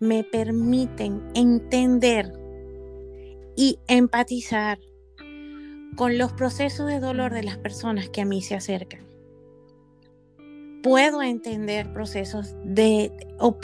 me 0.00 0.24
permiten 0.24 1.22
entender 1.34 2.32
y 3.56 3.78
empatizar 3.86 4.78
con 5.96 6.18
los 6.18 6.32
procesos 6.32 6.88
de 6.88 6.98
dolor 6.98 7.32
de 7.32 7.44
las 7.44 7.56
personas 7.58 8.08
que 8.08 8.20
a 8.20 8.24
mí 8.24 8.42
se 8.42 8.56
acercan 8.56 9.04
puedo 10.84 11.22
entender 11.22 11.90
procesos 11.94 12.54
de 12.62 13.10
o, 13.38 13.56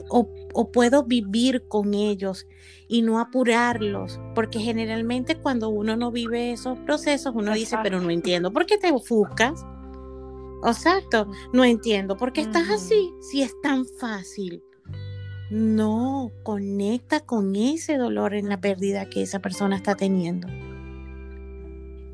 puedo 0.73 1.05
vivir 1.05 1.67
con 1.69 1.95
ellos 1.95 2.47
y 2.89 3.03
no 3.03 3.19
apurarlos, 3.19 4.21
porque 4.35 4.59
generalmente 4.59 5.37
cuando 5.37 5.69
uno 5.69 5.97
no 5.97 6.11
vive 6.11 6.53
esos 6.53 6.79
procesos, 6.81 7.33
uno 7.35 7.55
dice, 7.55 7.77
pero 7.83 8.01
no 8.01 8.11
entiendo, 8.11 8.53
¿por 8.53 8.67
qué 8.67 8.79
te 8.79 8.91
ofuscas? 8.91 9.65
Exacto, 10.65 11.31
no 11.53 11.65
entiendo, 11.65 12.17
¿por 12.17 12.33
qué 12.33 12.43
estás 12.43 12.69
así? 12.69 13.13
Si 13.21 13.43
es 13.43 13.59
tan 13.63 13.87
fácil. 13.87 14.63
No, 15.51 16.31
conecta 16.45 17.21
con 17.21 17.57
ese 17.57 17.97
dolor 17.97 18.35
en 18.35 18.49
la 18.49 18.61
pérdida 18.61 19.09
que 19.09 19.23
esa 19.23 19.41
persona 19.41 19.77
está 19.77 19.97
teniendo. 19.97 20.47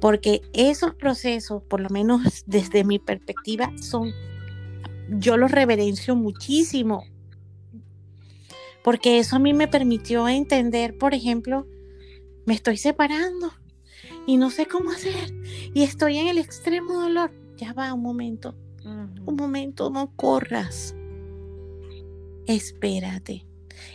Porque 0.01 0.43
esos 0.53 0.95
procesos, 0.95 1.63
por 1.63 1.81
lo 1.81 1.91
menos 1.91 2.45
desde 2.47 2.85
mi 2.85 2.99
perspectiva, 2.99 3.71
son 3.79 4.13
yo 5.09 5.37
lo 5.37 5.49
reverencio 5.49 6.17
muchísimo, 6.17 7.05
porque 8.87 9.19
eso 9.19 9.35
a 9.35 9.39
mí 9.41 9.53
me 9.53 9.67
permitió 9.67 10.29
entender, 10.29 10.97
por 10.97 11.13
ejemplo, 11.13 11.67
me 12.45 12.55
estoy 12.55 12.77
separando 12.77 13.51
y 14.29 14.37
no 14.37 14.49
sé 14.49 14.67
cómo 14.67 14.93
hacer 14.93 15.35
y 15.75 15.83
estoy 15.83 16.19
en 16.19 16.29
el 16.29 16.39
extremo 16.39 16.93
dolor. 16.93 17.33
Ya 17.57 17.73
va 17.73 17.93
un 17.93 18.03
momento, 18.03 18.55
un 18.85 19.35
momento, 19.35 19.91
no 19.91 20.13
corras. 20.15 20.95
Espérate. 22.47 23.45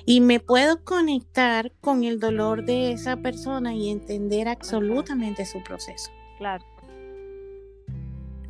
Y 0.05 0.19
me 0.19 0.41
puedo 0.41 0.83
conectar 0.83 1.71
con 1.79 2.03
el 2.03 2.19
dolor 2.19 2.65
de 2.65 2.91
esa 2.91 3.15
persona 3.15 3.73
y 3.73 3.91
entender 3.91 4.49
absolutamente 4.49 5.45
su 5.45 5.63
proceso. 5.63 6.11
Claro 6.37 6.65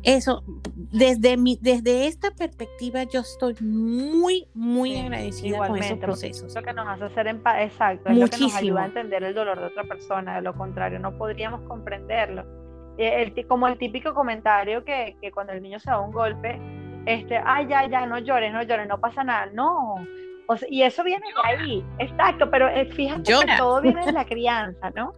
eso, 0.02 0.42
desde, 0.74 1.36
mi, 1.36 1.58
desde 1.60 2.06
esta 2.06 2.30
perspectiva, 2.30 3.04
yo 3.04 3.20
estoy 3.20 3.54
muy, 3.60 4.46
muy 4.54 4.98
agradecida 4.98 5.66
con 5.66 5.78
esos 5.78 5.98
procesos. 5.98 6.54
Lo 6.54 6.62
que 6.62 6.72
nos 6.72 6.86
hace 6.86 7.14
ser 7.14 7.28
exacto, 7.28 8.10
es 8.10 8.16
lo 8.16 8.26
que 8.28 8.38
nos 8.38 8.54
ayuda 8.54 8.82
a 8.82 8.86
entender 8.86 9.22
el 9.22 9.34
dolor 9.34 9.60
de 9.60 9.66
otra 9.66 9.84
persona, 9.84 10.36
de 10.36 10.42
lo 10.42 10.54
contrario, 10.54 10.98
no 10.98 11.16
podríamos 11.16 11.60
comprenderlo. 11.62 12.44
Eh, 12.98 13.32
el, 13.36 13.46
como 13.46 13.68
el 13.68 13.78
típico 13.78 14.12
comentario 14.12 14.84
que, 14.84 15.16
que, 15.20 15.30
cuando 15.30 15.52
el 15.52 15.62
niño 15.62 15.78
se 15.78 15.90
da 15.90 16.00
un 16.00 16.12
golpe, 16.12 16.60
este, 17.06 17.38
ay, 17.44 17.66
ya, 17.68 17.88
ya, 17.88 18.06
no 18.06 18.18
llores, 18.18 18.52
no 18.52 18.62
llores, 18.62 18.86
no 18.86 18.98
pasa 19.00 19.24
nada. 19.24 19.46
No, 19.54 19.96
y 20.68 20.82
eso 20.82 21.02
viene 21.04 21.26
de 21.26 21.48
ahí, 21.48 21.84
exacto, 21.98 22.50
pero 22.50 22.68
eh, 22.68 22.86
fíjate 22.86 23.32
que 23.32 23.56
todo 23.56 23.80
viene 23.80 24.04
de 24.04 24.12
la 24.12 24.24
crianza, 24.26 24.90
¿no? 24.90 25.14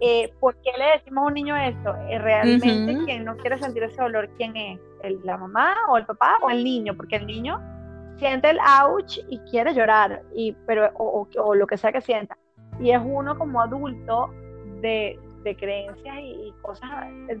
Eh, 0.00 0.32
¿Por 0.40 0.56
qué 0.62 0.70
le 0.78 0.98
decimos 0.98 1.24
a 1.24 1.26
un 1.26 1.34
niño 1.34 1.54
esto? 1.56 1.94
Eh, 2.08 2.18
realmente 2.18 3.04
quien 3.04 3.24
no 3.24 3.36
quiere 3.36 3.58
sentir 3.58 3.82
ese 3.82 4.00
dolor, 4.00 4.30
¿quién 4.38 4.56
es? 4.56 4.80
¿El, 5.02 5.20
¿La 5.24 5.36
mamá 5.36 5.74
o 5.90 5.98
el 5.98 6.06
papá 6.06 6.36
o 6.42 6.48
el 6.48 6.64
niño? 6.64 6.96
Porque 6.96 7.16
el 7.16 7.26
niño 7.26 7.60
siente 8.18 8.50
el 8.50 8.58
ouch 8.60 9.18
y 9.28 9.38
quiere 9.50 9.74
llorar, 9.74 10.22
y, 10.34 10.52
pero, 10.66 10.90
o, 10.94 11.54
lo 11.54 11.66
que 11.66 11.76
sea 11.76 11.92
que 11.92 12.00
sienta. 12.00 12.36
Y 12.78 12.92
es 12.92 13.00
uno 13.04 13.36
como 13.36 13.60
adulto 13.60 14.30
de, 14.80 15.18
de 15.42 15.56
creencias 15.56 16.16
y, 16.18 16.54
cosas 16.62 16.88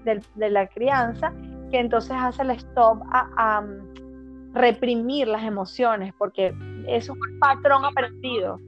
de, 0.04 0.22
de, 0.34 0.50
la 0.50 0.66
crianza 0.66 1.32
que 1.70 1.78
entonces 1.78 2.12
hace 2.18 2.42
el 2.42 2.50
stop 2.50 3.02
a, 3.10 3.28
a 3.36 3.60
mm, 3.62 4.52
reprimir 4.54 5.28
las 5.28 5.44
emociones, 5.44 6.12
porque 6.18 6.54
eso 6.86 7.12
es 7.14 7.18
un 7.18 7.38
patrón 7.38 7.84
aprendido. 7.86 8.58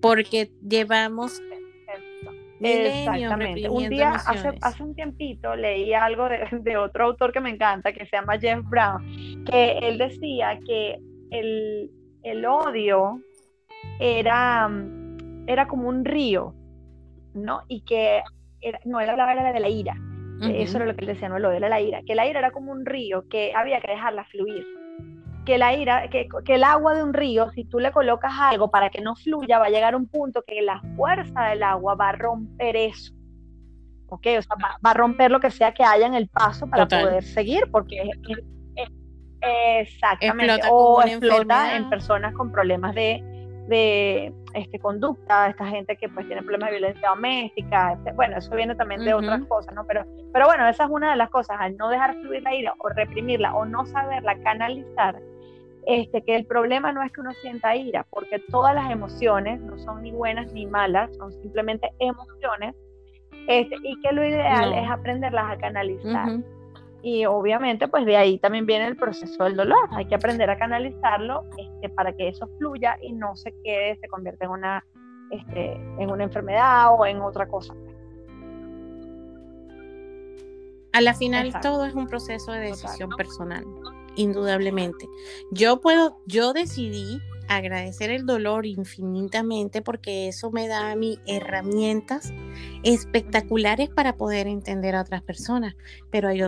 Porque 0.00 0.50
llevamos 0.66 1.40
Exactamente. 2.60 3.68
Un 3.68 3.88
día, 3.88 4.12
hace, 4.12 4.52
hace, 4.60 4.82
un 4.82 4.94
tiempito, 4.94 5.54
leí 5.54 5.92
algo 5.92 6.28
de, 6.52 6.76
otro 6.76 7.04
autor 7.04 7.32
que 7.32 7.40
me 7.40 7.50
encanta, 7.50 7.92
que 7.92 8.06
se 8.06 8.16
llama 8.16 8.38
Jeff 8.38 8.60
Brown, 8.64 9.44
que 9.44 9.78
él 9.78 9.98
decía 9.98 10.58
que 10.66 10.98
el, 11.30 11.90
el 12.22 12.46
odio 12.46 13.20
era, 14.00 14.70
era 15.46 15.68
como 15.68 15.88
un 15.88 16.04
río, 16.04 16.54
¿no? 17.34 17.62
Y 17.68 17.82
que 17.82 18.22
era, 18.60 18.80
no 18.84 19.00
era 19.00 19.16
la 19.16 19.32
era 19.32 19.52
de 19.52 19.60
la 19.60 19.68
ira. 19.68 19.94
Eso 20.42 20.76
era 20.76 20.84
lo 20.84 20.94
que 20.94 21.00
él 21.00 21.06
decía, 21.06 21.30
no 21.30 21.38
el 21.38 21.46
odio, 21.46 21.56
era 21.56 21.70
la 21.70 21.80
ira. 21.80 22.02
Que 22.06 22.14
la 22.14 22.26
ira 22.26 22.40
era 22.40 22.50
como 22.50 22.70
un 22.70 22.84
río 22.84 23.24
que 23.28 23.54
había 23.54 23.80
que 23.80 23.90
dejarla 23.90 24.24
fluir 24.26 24.66
que 25.46 25.56
la 25.56 25.74
ira, 25.74 26.08
que, 26.10 26.28
el 26.48 26.64
agua 26.64 26.94
de 26.94 27.02
un 27.02 27.14
río, 27.14 27.50
si 27.52 27.64
tú 27.64 27.78
le 27.78 27.92
colocas 27.92 28.32
algo 28.38 28.70
para 28.70 28.90
que 28.90 29.00
no 29.00 29.16
fluya, 29.16 29.58
va 29.58 29.66
a 29.66 29.70
llegar 29.70 29.94
a 29.94 29.96
un 29.96 30.06
punto 30.06 30.42
que 30.46 30.60
la 30.60 30.82
fuerza 30.96 31.44
del 31.44 31.62
agua 31.62 31.94
va 31.94 32.10
a 32.10 32.12
romper 32.12 32.76
eso. 32.76 33.14
¿Ok? 34.08 34.26
O 34.38 34.42
sea, 34.42 34.56
va, 34.62 34.90
a 34.90 34.94
romper 34.94 35.30
lo 35.30 35.40
que 35.40 35.50
sea 35.50 35.72
que 35.72 35.82
haya 35.82 36.06
en 36.06 36.14
el 36.14 36.28
paso 36.28 36.68
para 36.68 36.86
poder 36.86 37.22
seguir, 37.22 37.70
porque 37.70 37.96
es, 38.76 38.88
exactamente. 39.40 40.60
o 40.70 41.02
explota 41.02 41.76
en 41.76 41.88
personas 41.88 42.34
con 42.34 42.52
problemas 42.52 42.94
de, 42.94 43.22
de 43.68 44.32
este, 44.54 44.78
conducta, 44.78 45.48
esta 45.48 45.66
gente 45.66 45.96
que 45.96 46.08
pues 46.08 46.26
tiene 46.26 46.42
problemas 46.42 46.70
de 46.70 46.78
violencia 46.78 47.08
doméstica, 47.08 47.92
este, 47.92 48.12
bueno, 48.12 48.36
eso 48.38 48.54
viene 48.54 48.74
también 48.74 49.04
de 49.04 49.14
otras 49.14 49.42
cosas, 49.44 49.74
¿no? 49.74 49.84
Pero, 49.86 50.04
pero 50.32 50.46
bueno, 50.46 50.66
esa 50.68 50.84
es 50.84 50.90
una 50.90 51.10
de 51.10 51.16
las 51.16 51.30
cosas, 51.30 51.56
al 51.60 51.76
no 51.76 51.88
dejar 51.88 52.14
fluir 52.20 52.42
la 52.42 52.54
ira 52.54 52.74
o 52.78 52.88
reprimirla 52.88 53.54
o 53.54 53.64
no 53.64 53.84
saberla 53.86 54.38
canalizar, 54.42 55.20
este, 55.86 56.22
que 56.22 56.34
el 56.34 56.46
problema 56.46 56.90
no 56.90 57.02
es 57.02 57.12
que 57.12 57.20
uno 57.20 57.32
sienta 57.40 57.76
ira, 57.76 58.04
porque 58.10 58.40
todas 58.50 58.74
las 58.74 58.90
emociones 58.90 59.60
no 59.60 59.78
son 59.78 60.02
ni 60.02 60.10
buenas 60.10 60.52
ni 60.52 60.66
malas, 60.66 61.16
son 61.16 61.32
simplemente 61.40 61.92
emociones, 62.00 62.74
este, 63.46 63.76
y 63.84 64.00
que 64.00 64.12
lo 64.12 64.26
ideal 64.26 64.72
es 64.72 64.90
aprenderlas 64.90 65.52
a 65.52 65.56
canalizar. 65.56 66.40
Y 67.02 67.24
obviamente, 67.24 67.86
pues 67.86 68.04
de 68.04 68.16
ahí 68.16 68.38
también 68.40 68.66
viene 68.66 68.88
el 68.88 68.96
proceso 68.96 69.44
del 69.44 69.54
dolor. 69.54 69.88
Hay 69.92 70.06
que 70.06 70.16
aprender 70.16 70.50
a 70.50 70.58
canalizarlo 70.58 71.44
este, 71.56 71.88
para 71.90 72.12
que 72.12 72.28
eso 72.30 72.48
fluya 72.58 72.98
y 73.00 73.12
no 73.12 73.36
se 73.36 73.54
quede, 73.62 73.96
se 74.00 74.08
convierta 74.08 74.46
en 74.46 74.50
una, 74.50 74.84
este, 75.30 75.74
en 75.74 76.10
una 76.10 76.24
enfermedad 76.24 76.92
o 76.98 77.06
en 77.06 77.20
otra 77.20 77.46
cosa. 77.46 77.74
A 80.94 81.00
la 81.00 81.14
final 81.14 81.52
todo 81.60 81.84
es 81.84 81.94
un 81.94 82.08
proceso 82.08 82.50
de 82.50 82.58
decisión 82.58 83.10
personal 83.10 83.64
indudablemente. 84.16 85.08
Yo 85.50 85.80
puedo, 85.80 86.18
yo 86.26 86.52
decidí 86.52 87.20
agradecer 87.48 88.10
el 88.10 88.26
dolor 88.26 88.66
infinitamente 88.66 89.82
porque 89.82 90.28
eso 90.28 90.50
me 90.50 90.68
da 90.68 90.90
a 90.90 90.96
mí 90.96 91.20
herramientas 91.26 92.32
espectaculares 92.82 93.88
para 93.88 94.16
poder 94.16 94.46
entender 94.48 94.96
a 94.96 95.02
otras 95.02 95.22
personas. 95.22 95.76
Pero 96.10 96.28
hay 96.28 96.42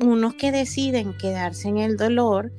unos 0.00 0.34
que 0.34 0.52
deciden 0.52 1.16
quedarse 1.16 1.68
en 1.68 1.78
el 1.78 1.96
dolor 1.96 2.52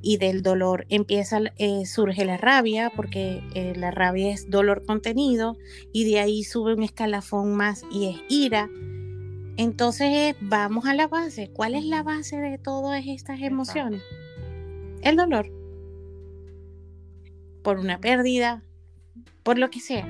y 0.00 0.18
del 0.18 0.42
dolor 0.42 0.86
empieza, 0.88 1.40
eh, 1.56 1.84
surge 1.86 2.24
la 2.24 2.36
rabia, 2.36 2.92
porque 2.94 3.42
eh, 3.54 3.72
la 3.76 3.90
rabia 3.90 4.32
es 4.32 4.48
dolor 4.48 4.84
contenido, 4.84 5.56
y 5.92 6.04
de 6.04 6.20
ahí 6.20 6.44
sube 6.44 6.74
un 6.74 6.82
escalafón 6.82 7.56
más 7.56 7.82
y 7.90 8.10
es 8.10 8.16
ira. 8.28 8.70
Entonces 9.58 10.36
vamos 10.40 10.86
a 10.86 10.94
la 10.94 11.08
base. 11.08 11.50
¿Cuál 11.52 11.74
es 11.74 11.84
la 11.84 12.04
base 12.04 12.36
de 12.36 12.58
todas 12.58 13.04
estas 13.08 13.40
emociones? 13.40 14.02
El 15.02 15.16
dolor. 15.16 15.50
Por 17.64 17.80
una 17.80 17.98
pérdida, 18.00 18.62
por 19.42 19.58
lo 19.58 19.68
que 19.68 19.80
sea. 19.80 20.06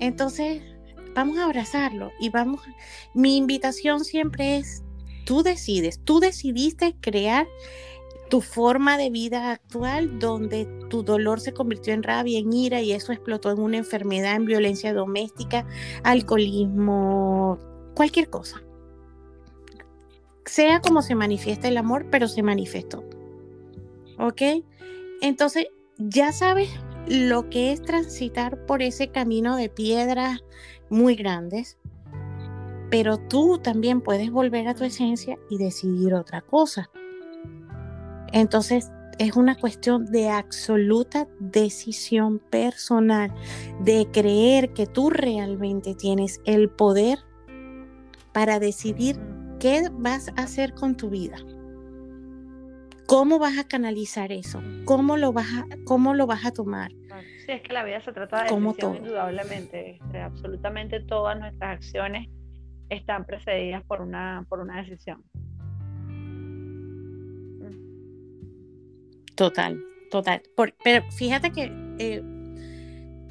Entonces, 0.00 0.60
vamos 1.14 1.38
a 1.38 1.44
abrazarlo 1.44 2.10
y 2.18 2.30
vamos, 2.30 2.60
mi 3.14 3.36
invitación 3.36 4.04
siempre 4.04 4.56
es, 4.56 4.82
tú 5.24 5.44
decides, 5.44 6.00
tú 6.02 6.18
decidiste 6.18 6.96
crear 7.00 7.46
tu 8.28 8.40
forma 8.40 8.98
de 8.98 9.08
vida 9.08 9.52
actual 9.52 10.18
donde 10.18 10.66
tu 10.90 11.04
dolor 11.04 11.40
se 11.40 11.52
convirtió 11.52 11.94
en 11.94 12.02
rabia, 12.02 12.40
en 12.40 12.52
ira 12.52 12.80
y 12.82 12.90
eso 12.90 13.12
explotó 13.12 13.52
en 13.52 13.60
una 13.60 13.76
enfermedad, 13.76 14.34
en 14.34 14.46
violencia 14.46 14.92
doméstica, 14.92 15.64
alcoholismo, 16.02 17.75
cualquier 17.96 18.30
cosa. 18.30 18.62
Sea 20.44 20.80
como 20.80 21.02
se 21.02 21.16
manifiesta 21.16 21.66
el 21.66 21.78
amor, 21.78 22.06
pero 22.10 22.28
se 22.28 22.42
manifestó. 22.42 23.02
¿Ok? 24.18 24.42
Entonces, 25.22 25.66
ya 25.98 26.30
sabes 26.30 26.68
lo 27.08 27.48
que 27.48 27.72
es 27.72 27.82
transitar 27.82 28.64
por 28.66 28.82
ese 28.82 29.08
camino 29.08 29.56
de 29.56 29.68
piedras 29.68 30.44
muy 30.90 31.16
grandes, 31.16 31.78
pero 32.90 33.16
tú 33.16 33.58
también 33.58 34.00
puedes 34.00 34.30
volver 34.30 34.68
a 34.68 34.74
tu 34.74 34.84
esencia 34.84 35.38
y 35.50 35.58
decidir 35.58 36.14
otra 36.14 36.42
cosa. 36.42 36.90
Entonces, 38.32 38.90
es 39.18 39.34
una 39.34 39.56
cuestión 39.56 40.06
de 40.06 40.28
absoluta 40.28 41.26
decisión 41.40 42.38
personal, 42.38 43.32
de 43.80 44.06
creer 44.12 44.74
que 44.74 44.86
tú 44.86 45.10
realmente 45.10 45.94
tienes 45.94 46.40
el 46.44 46.68
poder 46.68 47.25
para 48.36 48.58
decidir 48.58 49.16
qué 49.58 49.88
vas 49.90 50.28
a 50.36 50.42
hacer 50.42 50.74
con 50.74 50.94
tu 50.94 51.08
vida. 51.08 51.38
¿Cómo 53.06 53.38
vas 53.38 53.56
a 53.56 53.66
canalizar 53.66 54.30
eso? 54.30 54.62
¿Cómo 54.84 55.16
lo 55.16 55.32
vas 55.32 55.46
a, 55.54 55.64
cómo 55.86 56.12
lo 56.12 56.26
vas 56.26 56.44
a 56.44 56.50
tomar? 56.50 56.90
Sí, 57.46 57.52
es 57.52 57.62
que 57.62 57.72
la 57.72 57.82
vida 57.82 58.02
se 58.02 58.12
trata 58.12 58.44
de 58.44 58.54
decisión, 58.54 58.96
indudablemente. 58.96 59.92
Este, 59.92 60.20
absolutamente 60.20 61.00
todas 61.00 61.38
nuestras 61.38 61.76
acciones 61.76 62.28
están 62.90 63.24
precedidas 63.24 63.82
por 63.84 64.02
una, 64.02 64.44
por 64.50 64.60
una 64.60 64.82
decisión. 64.82 65.24
Total, 69.34 69.80
total. 70.10 70.42
pero 70.84 71.10
fíjate 71.10 71.52
que, 71.52 71.72
eh, 71.98 72.22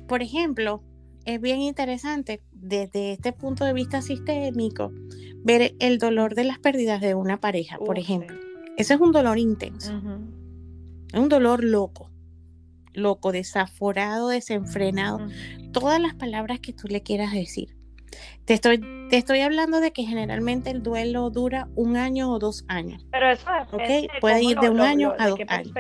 por 0.08 0.24
ejemplo, 0.24 0.82
es 1.26 1.41
bien 1.41 1.61
interesante 1.61 2.41
desde 2.51 3.13
este 3.13 3.34
punto 3.34 3.65
de 3.65 3.73
vista 3.73 4.01
sistémico 4.01 4.91
ver 5.43 5.76
el 5.80 5.99
dolor 5.99 6.36
de 6.36 6.43
las 6.43 6.59
pérdidas 6.59 7.01
de 7.01 7.15
una 7.15 7.39
pareja, 7.39 7.78
por 7.78 7.99
ejemplo. 7.99 8.38
Ese 8.78 8.95
es 8.95 8.99
un 8.99 9.11
dolor 9.11 9.38
intenso. 9.38 9.93
Es 11.13 11.19
un 11.19 11.30
dolor 11.30 11.63
loco, 11.63 12.11
loco, 12.93 13.32
desaforado, 13.32 14.30
desenfrenado. 14.30 15.19
Todas 15.71 16.01
las 16.01 16.15
palabras 16.15 16.59
que 16.59 16.73
tú 16.73 16.88
le 16.88 17.01
quieras 17.01 17.32
decir. 17.32 17.76
Te 18.45 18.53
estoy, 18.53 18.80
te 19.09 19.17
estoy 19.17 19.41
hablando 19.41 19.80
de 19.80 19.91
que 19.91 20.03
generalmente 20.03 20.69
el 20.69 20.84
duelo 20.84 21.30
dura 21.30 21.67
un 21.76 21.97
año 21.97 22.32
o 22.32 22.39
dos 22.39 22.65
años. 22.67 23.05
Pero 23.11 23.30
eso 23.32 23.49
es, 23.80 24.07
puede 24.21 24.43
ir 24.43 24.59
de 24.59 24.69
un 24.69 24.82
año 24.82 25.13
a 25.17 25.30
dos 25.30 25.39
años. 25.47 25.73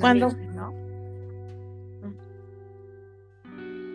Cuando, 0.00 0.30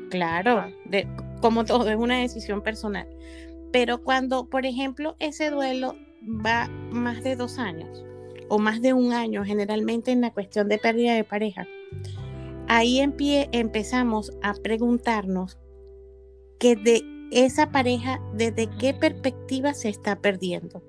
Claro, 0.09 0.65
de, 0.85 1.07
como 1.41 1.65
todo 1.65 1.89
es 1.89 1.95
una 1.95 2.19
decisión 2.19 2.61
personal. 2.61 3.07
Pero 3.71 4.01
cuando, 4.03 4.49
por 4.49 4.65
ejemplo, 4.65 5.15
ese 5.19 5.49
duelo 5.49 5.95
va 6.23 6.67
más 6.91 7.23
de 7.23 7.35
dos 7.35 7.59
años 7.59 8.03
o 8.49 8.57
más 8.57 8.81
de 8.81 8.93
un 8.93 9.13
año, 9.13 9.45
generalmente 9.45 10.11
en 10.11 10.21
la 10.21 10.31
cuestión 10.31 10.67
de 10.67 10.79
pérdida 10.79 11.13
de 11.13 11.23
pareja, 11.23 11.67
ahí 12.67 12.99
en 12.99 13.11
pie 13.11 13.49
empezamos 13.51 14.31
a 14.41 14.53
preguntarnos 14.55 15.59
que 16.59 16.75
de 16.75 17.03
esa 17.31 17.71
pareja 17.71 18.19
desde 18.33 18.67
qué 18.79 18.93
perspectiva 18.93 19.73
se 19.73 19.89
está 19.89 20.19
perdiendo. 20.19 20.83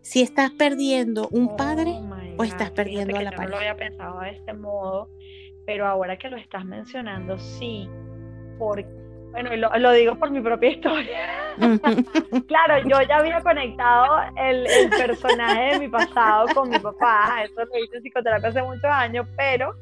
Si 0.00 0.22
estás 0.22 0.50
perdiendo 0.50 1.28
un 1.30 1.56
padre 1.56 1.92
oh 1.92 2.36
o 2.38 2.44
estás 2.44 2.70
perdiendo 2.70 3.16
a 3.16 3.22
la 3.22 3.30
pareja. 3.30 3.44
No 3.44 3.50
lo 3.50 3.56
había 3.58 3.76
pensado 3.76 4.20
de 4.20 4.30
este 4.30 4.52
modo, 4.54 5.08
pero 5.66 5.86
ahora 5.86 6.18
que 6.18 6.28
lo 6.28 6.36
estás 6.36 6.64
mencionando, 6.64 7.38
sí, 7.38 7.88
porque, 8.62 8.86
bueno, 9.32 9.56
lo, 9.56 9.76
lo 9.78 9.92
digo 9.92 10.14
por 10.14 10.30
mi 10.30 10.40
propia 10.40 10.70
historia. 10.70 11.54
claro, 12.48 12.88
yo 12.88 13.02
ya 13.02 13.16
había 13.16 13.40
conectado 13.40 14.20
el, 14.36 14.66
el, 14.66 14.90
personaje 14.90 15.72
de 15.72 15.78
mi 15.80 15.88
pasado 15.88 16.46
con 16.54 16.70
mi 16.70 16.78
papá, 16.78 17.42
eso 17.44 17.64
lo 17.64 17.78
hice 17.78 17.96
en 17.96 18.02
psicoterapia 18.02 18.48
hace 18.48 18.62
muchos 18.62 18.84
años, 18.84 19.26
pero 19.36 19.74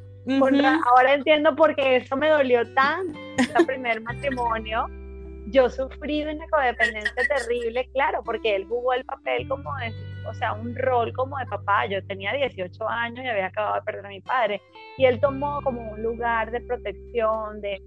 ahora 0.86 1.14
entiendo 1.14 1.54
por 1.54 1.74
qué 1.74 1.96
eso 1.96 2.16
me 2.16 2.28
dolió 2.28 2.62
tanto, 2.74 3.18
el 3.58 3.66
primer 3.66 4.00
matrimonio 4.00 4.86
yo 5.50 5.68
sufrí 5.68 6.24
de 6.24 6.34
una 6.34 6.46
codependencia 6.48 7.22
terrible, 7.26 7.88
claro, 7.92 8.22
porque 8.24 8.54
él 8.54 8.66
jugó 8.66 8.92
el 8.92 9.04
papel 9.04 9.48
como 9.48 9.74
de, 9.76 9.92
o 10.26 10.34
sea, 10.34 10.52
un 10.52 10.74
rol 10.76 11.12
como 11.12 11.36
de 11.38 11.46
papá. 11.46 11.86
Yo 11.86 12.04
tenía 12.06 12.32
18 12.32 12.88
años 12.88 13.24
y 13.24 13.28
había 13.28 13.46
acabado 13.46 13.76
de 13.76 13.82
perder 13.82 14.06
a 14.06 14.08
mi 14.08 14.20
padre. 14.20 14.60
Y 14.96 15.06
él 15.06 15.20
tomó 15.20 15.60
como 15.62 15.90
un 15.90 16.02
lugar 16.02 16.50
de 16.50 16.60
protección, 16.60 17.60
de... 17.60 17.80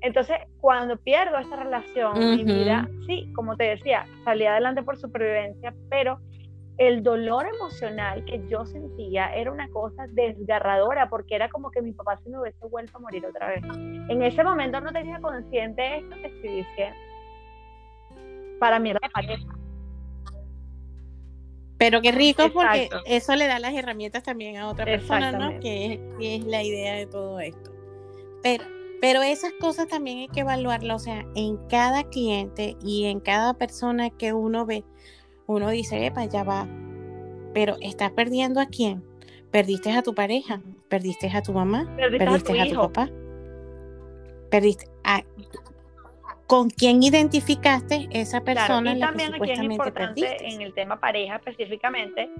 Entonces, 0.00 0.36
cuando 0.60 0.96
pierdo 0.96 1.38
esta 1.38 1.56
relación, 1.56 2.18
mi 2.18 2.44
vida, 2.44 2.88
sí, 3.06 3.30
como 3.34 3.56
te 3.56 3.64
decía, 3.64 4.06
salí 4.24 4.46
adelante 4.46 4.82
por 4.82 4.96
supervivencia, 4.96 5.74
pero 5.90 6.20
el 6.78 7.02
dolor 7.02 7.46
emocional 7.46 8.24
que 8.24 8.40
yo 8.48 8.64
sentía 8.64 9.34
era 9.34 9.50
una 9.50 9.68
cosa 9.70 10.06
desgarradora 10.10 11.08
porque 11.10 11.34
era 11.34 11.48
como 11.48 11.72
que 11.72 11.82
mi 11.82 11.92
papá 11.92 12.16
se 12.18 12.30
me 12.30 12.40
hubiese 12.40 12.64
vuelto 12.66 12.96
a 12.96 13.00
morir 13.00 13.26
otra 13.26 13.48
vez. 13.48 13.64
En 14.08 14.22
ese 14.22 14.44
momento 14.44 14.80
no 14.80 14.92
tenía 14.92 15.18
consciente 15.20 15.82
de 15.82 15.96
esto 15.98 16.14
que 16.14 16.26
estoy 16.26 16.50
diciendo. 16.50 16.98
Para 18.60 18.78
mí 18.78 18.90
era 18.90 19.00
de 19.02 19.10
pareja. 19.10 19.58
Pero 21.78 22.00
qué 22.00 22.12
rico 22.12 22.44
porque 22.52 22.90
eso 23.06 23.34
le 23.36 23.46
da 23.46 23.58
las 23.58 23.74
herramientas 23.74 24.22
también 24.22 24.56
a 24.56 24.68
otra 24.68 24.84
persona, 24.84 25.32
¿no? 25.32 25.60
Que 25.60 25.94
es, 25.94 26.00
que 26.18 26.36
es, 26.36 26.44
la 26.44 26.62
idea 26.62 26.94
de 26.94 27.06
todo 27.06 27.38
esto. 27.38 27.70
Pero, 28.42 28.64
pero 29.00 29.22
esas 29.22 29.52
cosas 29.60 29.88
también 29.88 30.18
hay 30.18 30.28
que 30.28 30.40
evaluarlas, 30.40 31.02
o 31.02 31.04
sea, 31.04 31.24
en 31.34 31.56
cada 31.68 32.04
cliente 32.04 32.76
y 32.82 33.06
en 33.06 33.20
cada 33.20 33.54
persona 33.54 34.10
que 34.10 34.32
uno 34.32 34.66
ve 34.66 34.84
uno 35.48 35.70
dice, 35.70 36.04
epa, 36.04 36.26
ya 36.26 36.44
va, 36.44 36.68
pero 37.54 37.76
¿estás 37.80 38.10
perdiendo 38.12 38.60
a 38.60 38.66
quién? 38.66 39.02
¿Perdiste 39.50 39.90
a 39.92 40.02
tu 40.02 40.14
pareja? 40.14 40.60
¿Perdiste 40.88 41.30
a 41.30 41.42
tu 41.42 41.54
mamá? 41.54 41.90
¿Perdiste, 41.96 42.60
a, 42.60 42.68
tu, 42.68 42.74
papá? 42.76 43.08
¿Perdiste 44.50 44.86
a... 45.04 45.22
¿Con 46.46 46.68
quién 46.68 47.02
identificaste 47.02 48.08
esa 48.10 48.42
persona? 48.42 48.94
y 48.94 49.00
también 49.00 49.34
aquí 49.34 49.52
es 49.52 49.60
importante 49.60 50.46
en 50.46 50.60
el 50.60 50.74
tema 50.74 51.00
pareja 51.00 51.36
específicamente 51.36 52.30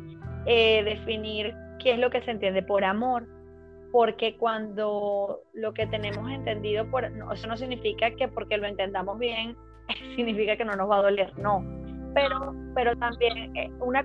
eh, 0.45 0.83
definir 0.85 1.55
qué 1.79 1.93
es 1.93 1.99
lo 1.99 2.11
que 2.11 2.23
se 2.23 2.31
entiende 2.31 2.63
por 2.63 2.85
amor 2.85 3.27
porque 3.99 4.37
cuando 4.37 5.41
lo 5.55 5.75
que 5.75 5.85
tenemos 5.89 6.31
entendido 6.31 6.89
por 6.89 7.05
eso 7.05 7.49
no 7.49 7.57
significa 7.57 8.13
que 8.13 8.29
porque 8.29 8.57
lo 8.57 8.69
entendamos 8.69 9.19
bien 9.19 9.57
significa 10.15 10.57
que 10.57 10.65
no 10.65 10.77
nos 10.77 10.89
va 10.89 10.99
a 10.99 11.03
doler, 11.03 11.37
no 11.37 11.65
pero, 12.15 12.55
pero 12.77 12.97
también 12.97 13.57
eh, 13.57 13.73
una 13.81 14.05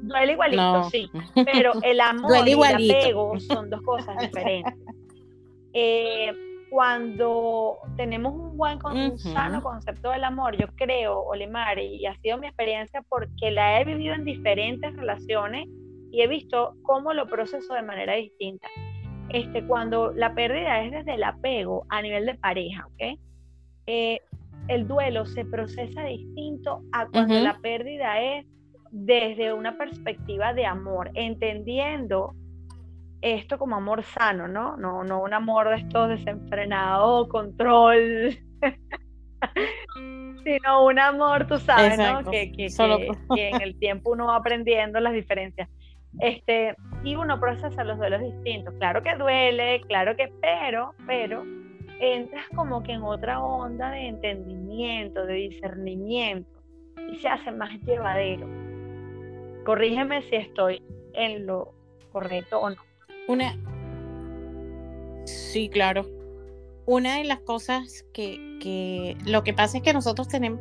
duele 0.00 0.32
igualito, 0.32 0.84
sí, 0.84 1.10
pero 1.44 1.72
el 1.82 2.00
amor 2.00 2.48
y 2.48 2.52
el 2.52 2.62
apego 2.62 3.38
son 3.38 3.68
dos 3.68 3.82
cosas 3.82 4.16
diferentes. 4.18 4.74
Eh, 5.74 6.32
cuando 6.70 7.76
tenemos 7.98 8.32
un 8.32 8.56
buen, 8.56 8.78
un 8.82 9.18
sano 9.18 9.62
concepto 9.62 10.10
del 10.10 10.24
amor, 10.24 10.56
yo 10.56 10.68
creo, 10.74 11.20
Olimar, 11.20 11.78
y 11.78 12.06
ha 12.06 12.16
sido 12.16 12.38
mi 12.38 12.46
experiencia 12.46 13.02
porque 13.10 13.50
la 13.50 13.78
he 13.78 13.84
vivido 13.84 14.14
en 14.14 14.24
diferentes 14.24 14.96
relaciones 14.96 15.68
y 16.10 16.22
he 16.22 16.26
visto 16.26 16.76
cómo 16.82 17.12
lo 17.12 17.26
proceso 17.26 17.74
de 17.74 17.82
manera 17.82 18.14
distinta. 18.14 18.68
Este, 19.30 19.64
cuando 19.64 20.12
la 20.12 20.34
pérdida 20.34 20.82
es 20.82 20.92
desde 20.92 21.14
el 21.14 21.24
apego 21.24 21.86
a 21.90 22.00
nivel 22.00 22.26
de 22.26 22.34
pareja, 22.34 22.86
¿ok? 22.86 23.18
Eh, 23.86 24.20
el 24.68 24.86
duelo 24.86 25.26
se 25.26 25.44
procesa 25.44 26.02
distinto 26.04 26.82
a 26.92 27.06
cuando 27.06 27.38
la 27.40 27.58
pérdida 27.58 28.20
es 28.20 28.46
desde 28.90 29.52
una 29.52 29.76
perspectiva 29.76 30.52
de 30.54 30.66
amor, 30.66 31.10
entendiendo 31.14 32.34
esto 33.20 33.58
como 33.58 33.76
amor 33.76 34.02
sano, 34.04 34.48
¿no? 34.48 34.76
No, 34.76 35.04
no 35.04 35.22
un 35.22 35.34
amor 35.34 35.70
de 35.70 35.76
estos 35.76 36.08
desenfrenados, 36.08 37.28
control, 37.28 38.38
sino 40.44 40.84
un 40.84 40.98
amor, 40.98 41.46
tú 41.46 41.58
sabes, 41.58 41.98
¿no? 41.98 42.30
Que, 42.30 42.52
que, 42.52 42.68
que, 43.34 43.48
en 43.48 43.60
el 43.60 43.78
tiempo 43.78 44.10
uno 44.12 44.26
va 44.26 44.36
aprendiendo 44.36 45.00
las 45.00 45.12
diferencias. 45.12 45.68
Este, 46.20 46.74
y 47.04 47.14
uno 47.14 47.38
procesa 47.38 47.84
los 47.84 47.98
duelos 47.98 48.20
distintos. 48.22 48.74
Claro 48.78 49.02
que 49.02 49.14
duele, 49.16 49.80
claro 49.82 50.16
que, 50.16 50.32
pero, 50.40 50.94
pero, 51.06 51.44
entras 52.00 52.46
como 52.54 52.82
que 52.82 52.92
en 52.92 53.02
otra 53.02 53.40
onda 53.42 53.90
de 53.90 54.08
entendimiento, 54.08 55.26
de 55.26 55.34
discernimiento, 55.34 56.50
y 57.10 57.16
se 57.16 57.28
hace 57.28 57.50
más 57.52 57.70
llevadero. 57.82 58.46
Corrígeme 59.64 60.22
si 60.22 60.36
estoy 60.36 60.82
en 61.14 61.46
lo 61.46 61.74
correcto 62.12 62.60
o 62.60 62.70
no. 62.70 62.76
Una. 63.28 63.56
Sí, 65.24 65.68
claro. 65.68 66.06
Una 66.86 67.18
de 67.18 67.24
las 67.24 67.40
cosas 67.40 68.06
que, 68.14 68.58
que 68.62 69.16
lo 69.26 69.44
que 69.44 69.52
pasa 69.52 69.76
es 69.76 69.82
que 69.82 69.92
nosotros 69.92 70.26
tenemos, 70.28 70.60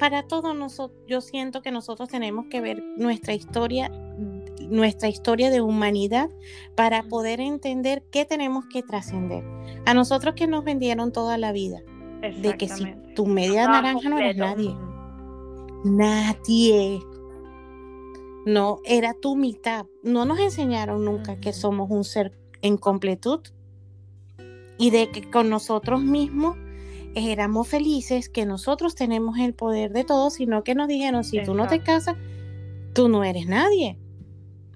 para 0.00 0.24
todos 0.24 0.56
nosotros, 0.56 0.98
yo 1.06 1.20
siento 1.20 1.62
que 1.62 1.70
nosotros 1.70 2.08
tenemos 2.08 2.46
que 2.50 2.60
ver 2.60 2.82
nuestra 2.96 3.34
historia, 3.34 3.88
nuestra 4.68 5.08
historia 5.08 5.50
de 5.50 5.60
humanidad 5.60 6.30
para 6.74 7.02
poder 7.04 7.40
entender 7.40 8.04
qué 8.10 8.24
tenemos 8.24 8.64
que 8.66 8.82
trascender. 8.82 9.44
A 9.86 9.94
nosotros 9.94 10.34
que 10.34 10.46
nos 10.46 10.64
vendieron 10.64 11.12
toda 11.12 11.38
la 11.38 11.52
vida, 11.52 11.82
de 12.20 12.56
que 12.56 12.68
si 12.68 12.86
tu 13.14 13.26
media 13.26 13.66
naranja 13.68 14.08
no 14.08 14.18
eres 14.18 14.36
nadie. 14.36 14.74
Nadie 15.84 17.00
no 18.46 18.78
era 18.84 19.14
tu 19.14 19.36
mitad. 19.36 19.86
No 20.02 20.24
nos 20.24 20.38
enseñaron 20.38 21.04
nunca 21.04 21.36
que 21.36 21.52
somos 21.52 21.90
un 21.90 22.04
ser 22.04 22.32
en 22.62 22.76
completud 22.76 23.40
y 24.78 24.90
de 24.90 25.10
que 25.10 25.30
con 25.30 25.50
nosotros 25.50 26.02
mismos 26.02 26.56
éramos 27.14 27.68
felices, 27.68 28.28
que 28.28 28.44
nosotros 28.44 28.94
tenemos 28.94 29.38
el 29.38 29.54
poder 29.54 29.92
de 29.92 30.04
todo, 30.04 30.30
sino 30.30 30.64
que 30.64 30.74
nos 30.74 30.88
dijeron, 30.88 31.24
si 31.24 31.42
tú 31.42 31.54
no 31.54 31.68
te 31.68 31.80
casas, 31.82 32.16
tú 32.92 33.08
no 33.08 33.24
eres 33.24 33.46
nadie. 33.46 33.98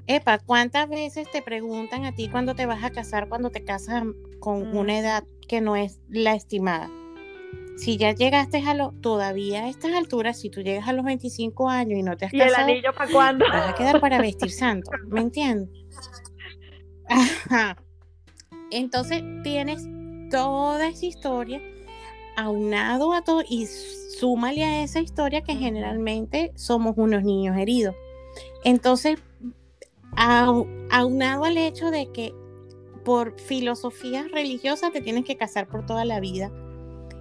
Epa, 0.08 0.38
¿cuántas 0.38 0.88
veces 0.88 1.30
te 1.30 1.42
preguntan 1.42 2.04
a 2.04 2.14
ti 2.14 2.28
cuando 2.28 2.54
te 2.54 2.66
vas 2.66 2.82
a 2.82 2.90
casar, 2.90 3.28
cuando 3.28 3.50
te 3.50 3.62
casas 3.62 4.04
con 4.40 4.76
una 4.76 4.98
edad 4.98 5.24
que 5.46 5.60
no 5.60 5.76
es 5.76 6.00
la 6.08 6.34
estimada? 6.34 6.90
si 7.78 7.96
ya 7.96 8.12
llegaste 8.12 8.58
a 8.58 8.74
lo, 8.74 8.92
todavía 9.00 9.64
a 9.64 9.68
estas 9.68 9.92
alturas, 9.92 10.40
si 10.40 10.50
tú 10.50 10.62
llegas 10.62 10.88
a 10.88 10.92
los 10.92 11.04
25 11.04 11.70
años 11.70 11.98
y 11.98 12.02
no 12.02 12.16
te 12.16 12.26
has 12.26 12.34
¿Y 12.34 12.40
el 12.40 12.54
anillo 12.54 12.92
para 12.92 13.10
cuándo? 13.10 13.44
Vas 13.48 13.70
a 13.70 13.74
quedar 13.74 14.00
para 14.00 14.18
vestir 14.20 14.50
santo, 14.50 14.90
¿me 15.06 15.20
entiendes? 15.20 15.68
Entonces 18.70 19.22
tienes 19.44 19.86
toda 20.30 20.88
esa 20.88 21.06
historia 21.06 21.62
aunado 22.36 23.12
a 23.12 23.22
todo 23.22 23.42
y 23.48 23.66
súmale 23.66 24.64
a 24.64 24.82
esa 24.82 25.00
historia 25.00 25.42
que 25.42 25.54
generalmente 25.54 26.52
somos 26.56 26.94
unos 26.96 27.22
niños 27.22 27.56
heridos. 27.56 27.94
Entonces, 28.64 29.18
aunado 30.16 31.44
al 31.44 31.56
hecho 31.56 31.90
de 31.90 32.10
que 32.12 32.34
por 33.04 33.38
filosofías 33.40 34.30
religiosas 34.30 34.92
te 34.92 35.00
tienes 35.00 35.24
que 35.24 35.36
casar 35.36 35.68
por 35.68 35.86
toda 35.86 36.04
la 36.04 36.20
vida, 36.20 36.50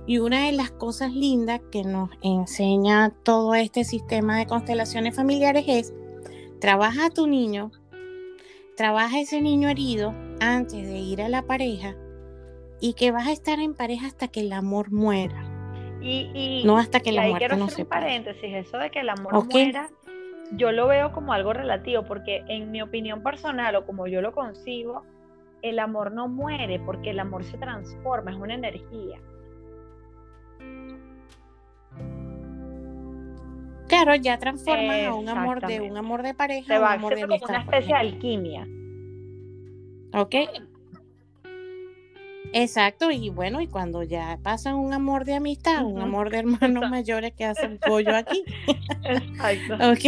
y 0.07 0.19
una 0.19 0.45
de 0.45 0.53
las 0.53 0.71
cosas 0.71 1.13
lindas 1.13 1.59
que 1.69 1.83
nos 1.83 2.09
enseña 2.21 3.11
todo 3.23 3.53
este 3.55 3.83
sistema 3.83 4.37
de 4.37 4.47
constelaciones 4.47 5.15
familiares 5.15 5.65
es, 5.67 5.93
trabaja 6.61 7.07
a 7.07 7.09
tu 7.09 7.27
niño, 7.27 7.71
trabaja 8.77 9.19
ese 9.19 9.41
niño 9.41 9.67
herido 9.67 10.15
antes 10.39 10.87
de 10.87 10.97
ir 10.97 11.21
a 11.21 11.27
la 11.27 11.41
pareja 11.41 11.95
y 12.79 12.93
que 12.93 13.11
vas 13.11 13.27
a 13.27 13.33
estar 13.33 13.59
en 13.59 13.73
pareja 13.73 14.07
hasta 14.07 14.29
que 14.29 14.39
el 14.39 14.53
amor 14.53 14.91
muera. 14.91 15.43
Y, 16.01 16.63
no 16.63 16.77
hasta 16.77 17.01
que 17.01 17.11
la 17.11 17.23
muerte 17.23 17.39
quiero 17.39 17.57
no 17.57 17.69
se 17.69 17.81
un 17.81 17.89
paréntesis, 17.89 18.53
eso 18.53 18.77
de 18.77 18.89
que 18.91 19.01
el 19.01 19.09
amor 19.09 19.45
muera, 19.45 19.89
yo 20.51 20.71
lo 20.71 20.87
veo 20.87 21.11
como 21.11 21.33
algo 21.33 21.53
relativo, 21.53 22.03
porque 22.03 22.43
en 22.47 22.71
mi 22.71 22.81
opinión 22.81 23.21
personal 23.21 23.75
o 23.75 23.85
como 23.85 24.07
yo 24.07 24.21
lo 24.21 24.31
concibo, 24.31 25.03
el 25.61 25.79
amor 25.79 26.11
no 26.11 26.27
muere 26.27 26.79
porque 26.79 27.09
el 27.09 27.19
amor 27.19 27.43
se 27.43 27.57
transforma, 27.57 28.31
es 28.31 28.37
una 28.37 28.53
energía. 28.53 29.19
Claro, 33.87 34.15
ya 34.15 34.37
transformas 34.37 35.05
a 35.05 35.13
un 35.13 35.29
amor 35.29 35.65
de 35.65 35.79
un 35.79 35.97
amor 35.97 36.21
de 36.21 36.33
pareja 36.33 36.75
a 36.75 36.79
un 36.79 36.85
amor 36.85 37.15
de 37.15 37.23
amistad. 37.23 37.49
una 37.49 37.61
especie 37.61 37.93
de 37.93 37.99
alquimia. 37.99 38.67
Ok. 40.13 40.35
Exacto, 42.53 43.11
y 43.11 43.29
bueno, 43.29 43.61
y 43.61 43.67
cuando 43.67 44.03
ya 44.03 44.39
pasa 44.41 44.75
un 44.75 44.93
amor 44.93 45.25
de 45.25 45.35
amistad, 45.35 45.85
un 45.85 46.01
amor 46.01 46.29
de 46.29 46.39
hermanos 46.39 46.89
mayores 46.89 47.33
que 47.33 47.45
hacen 47.45 47.79
pollo 47.79 48.15
aquí. 48.15 48.43
Exacto. 49.03 49.75
ok. 49.91 50.05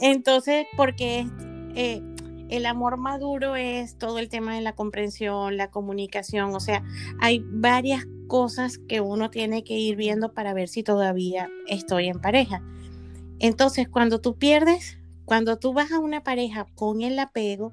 Entonces, 0.00 0.66
porque 0.76 1.26
eh, 1.74 2.02
el 2.48 2.66
amor 2.66 2.96
maduro 2.96 3.56
es 3.56 3.96
todo 3.96 4.18
el 4.18 4.28
tema 4.28 4.54
de 4.54 4.60
la 4.60 4.74
comprensión, 4.74 5.56
la 5.56 5.70
comunicación, 5.70 6.54
o 6.54 6.60
sea, 6.60 6.82
hay 7.20 7.42
varias 7.46 8.06
cosas 8.26 8.78
que 8.78 9.00
uno 9.00 9.30
tiene 9.30 9.64
que 9.64 9.74
ir 9.74 9.96
viendo 9.96 10.32
para 10.32 10.54
ver 10.54 10.68
si 10.68 10.82
todavía 10.82 11.48
estoy 11.68 12.08
en 12.08 12.20
pareja. 12.20 12.62
Entonces, 13.38 13.88
cuando 13.88 14.20
tú 14.20 14.36
pierdes, 14.36 14.98
cuando 15.24 15.58
tú 15.58 15.72
vas 15.72 15.92
a 15.92 15.98
una 15.98 16.22
pareja 16.22 16.66
con 16.74 17.02
el 17.02 17.18
apego, 17.18 17.70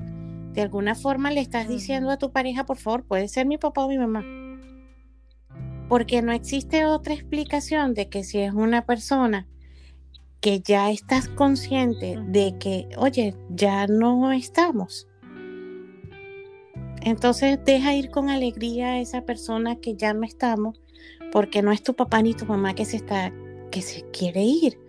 de 0.54 0.62
alguna 0.62 0.95
forma 0.95 1.32
le 1.32 1.41
estás 1.41 1.68
diciendo 1.68 2.10
a 2.10 2.18
tu 2.18 2.32
pareja, 2.32 2.66
por 2.66 2.78
favor, 2.78 3.04
puede 3.04 3.28
ser 3.28 3.45
mi 3.45 3.58
papá 3.58 3.86
o 3.86 3.89
mi 3.89 3.97
mamá. 3.97 4.24
Porque 5.88 6.22
no 6.22 6.32
existe 6.32 6.86
otra 6.86 7.14
explicación 7.14 7.93
de 7.93 8.10
que 8.10 8.24
si 8.24 8.39
es 8.39 8.54
una 8.54 8.86
persona 8.86 9.47
que 10.41 10.60
ya 10.60 10.89
estás 10.89 11.28
consciente 11.28 12.20
de 12.28 12.58
que, 12.58 12.89
oye, 12.97 13.36
ya 13.49 13.88
no 13.88 14.32
estamos. 14.32 15.08
Entonces 17.04 17.60
deja 17.64 17.95
ir 17.95 18.10
con 18.10 18.30
alegría 18.30 18.93
a 18.93 18.99
esa 18.99 19.22
persona 19.22 19.76
que 19.78 19.95
ya 19.95 20.14
no 20.14 20.24
estamos, 20.24 20.82
porque 21.32 21.62
no 21.62 21.72
es 21.72 21.84
tu 21.84 21.95
papá 21.95 22.22
ni 22.22 22.34
tu 22.34 22.45
mamá 22.45 22.74
que 22.74 22.86
se 22.86 22.97
está, 22.97 23.32
que 23.72 23.82
se 23.82 24.04
quiere 24.12 24.43
ir. 24.43 24.80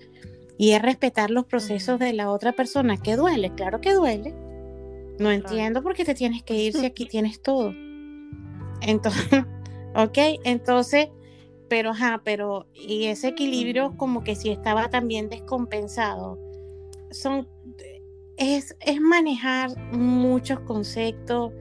Y 0.58 0.72
es 0.72 0.82
respetar 0.82 1.30
los 1.30 1.46
procesos 1.46 1.98
de 1.98 2.12
la 2.12 2.30
otra 2.30 2.52
persona, 2.52 2.96
que 2.96 3.16
duele, 3.16 3.54
claro 3.54 3.80
que 3.80 3.92
duele. 3.94 4.34
No 5.18 5.30
entiendo 5.30 5.82
por 5.82 5.94
qué 5.94 6.04
te 6.04 6.14
tienes 6.14 6.42
que 6.42 6.54
ir 6.54 6.72
si 6.72 6.84
aquí 6.84 7.06
tienes 7.10 7.42
todo. 7.42 7.72
Entonces, 8.80 9.28
ok, 9.94 10.18
entonces 10.44 11.08
pero 11.68 11.92
ajá, 11.92 12.20
pero 12.22 12.66
y 12.74 13.06
ese 13.06 13.28
equilibrio 13.28 13.96
como 13.96 14.22
que 14.22 14.34
si 14.34 14.50
estaba 14.50 14.90
también 14.90 15.30
descompensado. 15.30 16.38
Son 17.10 17.48
es, 18.36 18.76
es 18.80 19.00
manejar 19.00 19.70
muchos 19.92 20.60
conceptos 20.60 21.52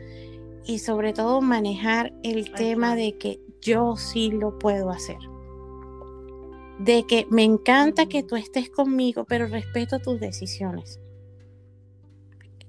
y 0.66 0.80
sobre 0.80 1.14
todo 1.14 1.41
manejar 1.41 2.14
el 2.24 2.52
tema 2.52 2.95
de 2.95 3.18
que 3.18 3.39
yo 3.62 3.95
sí 3.97 4.32
lo 4.32 4.58
puedo 4.58 4.89
hacer. 4.89 5.18
De 6.80 7.06
que 7.08 7.28
me 7.30 7.43
encanta 7.43 8.08
que 8.08 8.24
tú 8.24 8.36
estés 8.36 8.70
conmigo, 8.70 9.26
pero 9.26 9.47
respeto 9.47 9.99
tus 9.99 10.20
decisiones. 10.20 10.99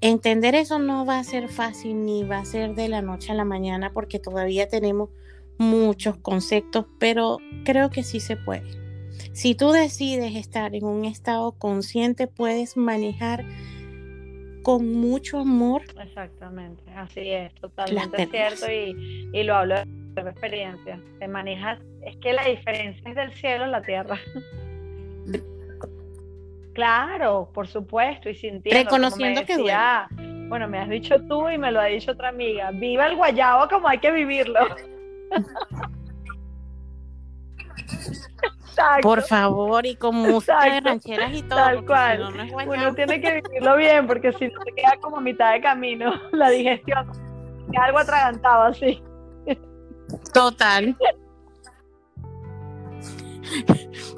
Entender 0.03 0.57
eso 0.57 0.80
no 0.80 1.07
va 1.07 1.20
a 1.20 1.24
ser 1.24 1.48
fácil 1.48 2.05
ni 2.05 2.24
va 2.24 2.38
a 2.38 2.44
ser 2.44 2.74
de 2.74 2.88
la 2.88 3.03
noche 3.03 3.30
a 3.30 3.36
la 3.36 3.44
mañana 3.44 3.92
porque 3.92 4.18
todavía 4.18 4.66
tenemos 4.66 5.11
muchos 5.59 6.16
conceptos, 6.16 6.86
pero 6.98 7.38
creo 7.64 7.88
que 7.90 8.03
sí 8.03 8.18
se 8.18 8.36
puede. 8.36 8.68
Si 9.32 9.55
tú 9.55 9.70
decides 9.70 10.34
estar 10.34 10.74
en 10.74 10.86
un 10.86 11.05
estado 11.05 11.53
consciente, 11.53 12.26
puedes 12.26 12.76
manejar 12.76 13.44
con 14.64 14.92
mucho 14.92 15.38
amor. 15.38 15.82
Exactamente, 16.03 16.82
así 16.96 17.30
es, 17.30 17.55
totalmente 17.55 18.26
cierto 18.26 18.66
y, 18.72 19.30
y, 19.32 19.42
lo 19.44 19.55
hablo 19.55 19.76
de 19.84 20.20
experiencia. 20.22 21.00
Te 21.20 21.28
manejas, 21.28 21.78
es 22.05 22.16
que 22.16 22.32
la 22.32 22.44
diferencia 22.44 23.09
es 23.09 23.14
del 23.14 23.32
cielo 23.34 23.64
a 23.64 23.68
la 23.68 23.82
tierra. 23.82 24.18
claro, 26.72 27.50
por 27.52 27.66
supuesto, 27.66 28.28
y 28.28 28.34
sintiendo. 28.34 28.82
Reconociendo 28.82 29.44
que 29.44 29.56
duele. 29.56 29.78
Bueno, 30.48 30.68
me 30.68 30.78
has 30.78 30.88
dicho 30.88 31.16
tú 31.28 31.48
y 31.48 31.56
me 31.56 31.72
lo 31.72 31.80
ha 31.80 31.86
dicho 31.86 32.12
otra 32.12 32.28
amiga. 32.28 32.70
Viva 32.72 33.06
el 33.06 33.16
guayabo 33.16 33.68
como 33.68 33.88
hay 33.88 33.98
que 33.98 34.10
vivirlo. 34.10 34.60
Por 39.02 39.22
favor, 39.22 39.84
y 39.86 39.96
con 39.96 40.16
música 40.16 40.64
de 40.64 40.80
rancheras 40.80 41.32
y 41.34 41.42
todo. 41.42 41.58
Tal 41.58 41.86
cual. 41.86 42.34
Uno 42.66 42.94
tiene 42.94 43.20
que 43.20 43.40
vivirlo 43.42 43.76
bien, 43.76 44.06
porque 44.06 44.32
si 44.32 44.48
no 44.48 44.60
se 44.64 44.72
queda 44.72 44.96
como 45.00 45.18
a 45.18 45.20
mitad 45.20 45.52
de 45.52 45.60
camino 45.60 46.12
la 46.32 46.50
digestión. 46.50 47.10
algo 47.76 47.98
atragantado 47.98 48.64
así. 48.64 49.02
Total. 50.32 50.96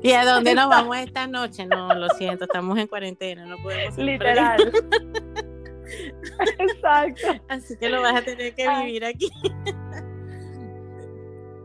¿Y 0.03 0.13
a 0.13 0.25
dónde 0.25 0.55
nos 0.55 0.69
vamos 0.69 0.97
esta 0.99 1.27
noche? 1.27 1.67
No, 1.67 1.95
lo 1.95 2.09
siento, 2.11 2.45
estamos 2.45 2.79
en 2.79 2.87
cuarentena, 2.87 3.47
no 3.47 3.57
podemos. 3.63 3.97
Literal. 3.99 4.73
Exacto. 6.59 7.29
Así 7.49 7.77
que 7.79 7.89
lo 7.89 8.03
vas 8.03 8.17
a 8.17 8.23
tener 8.23 8.55
que 8.55 8.69
vivir 8.69 9.05
aquí. 9.05 9.31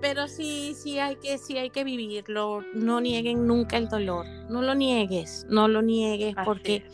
Pero 0.02 0.28
sí, 0.28 0.76
sí 0.76 1.00
hay 1.00 1.18
que, 1.18 1.38
sí 1.38 1.58
hay 1.58 1.70
que 1.70 1.84
vivirlo. 1.84 2.64
No 2.74 3.02
nieguen 3.02 3.48
nunca 3.48 3.78
el 3.78 3.90
dolor. 3.90 4.26
No 4.50 4.62
lo 4.62 4.74
niegues, 4.74 5.46
no 5.50 5.68
lo 5.68 5.82
niegues, 5.82 6.36
porque 6.46 6.86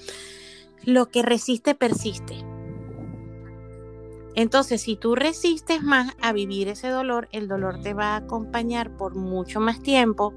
lo 0.84 1.08
que 1.08 1.22
resiste 1.22 1.76
persiste. 1.76 2.44
Entonces, 4.36 4.82
si 4.82 4.98
tú 4.98 5.16
resistes 5.16 5.82
más 5.82 6.16
a 6.22 6.34
vivir 6.34 6.68
ese 6.68 6.90
dolor, 6.90 7.30
el 7.32 7.48
dolor 7.48 7.82
te 7.82 7.94
va 7.94 8.14
a 8.14 8.18
acompañar 8.18 8.96
por 8.98 9.16
mucho 9.16 9.60
más 9.60 9.82
tiempo. 9.82 10.34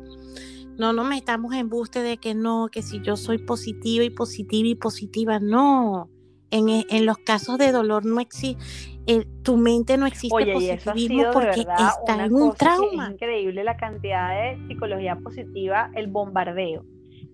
No 0.76 0.92
nos 0.92 1.06
metamos 1.08 1.54
en 1.54 1.68
buste 1.68 2.02
de 2.02 2.18
que 2.18 2.34
no, 2.34 2.68
que 2.70 2.82
si 2.82 3.00
yo 3.02 3.16
soy 3.16 3.38
positiva 3.38 4.04
y 4.04 4.10
positiva 4.10 4.68
y 4.68 4.74
positiva, 4.76 5.40
no. 5.40 6.08
En, 6.50 6.68
e, 6.68 6.86
en 6.88 7.04
los 7.04 7.18
casos 7.18 7.58
de 7.58 7.72
dolor 7.72 8.06
no 8.06 8.20
existe, 8.20 8.62
tu 9.42 9.56
mente 9.56 9.96
no 9.96 10.06
existe 10.06 10.34
Oye, 10.34 10.52
positivismo 10.52 11.30
porque 11.32 11.60
está 11.60 12.24
en 12.24 12.32
un 12.32 12.54
trauma. 12.54 13.06
Es 13.06 13.12
increíble 13.12 13.64
la 13.64 13.76
cantidad 13.76 14.30
de 14.30 14.58
psicología 14.68 15.16
positiva, 15.16 15.90
el 15.94 16.06
bombardeo. 16.06 16.84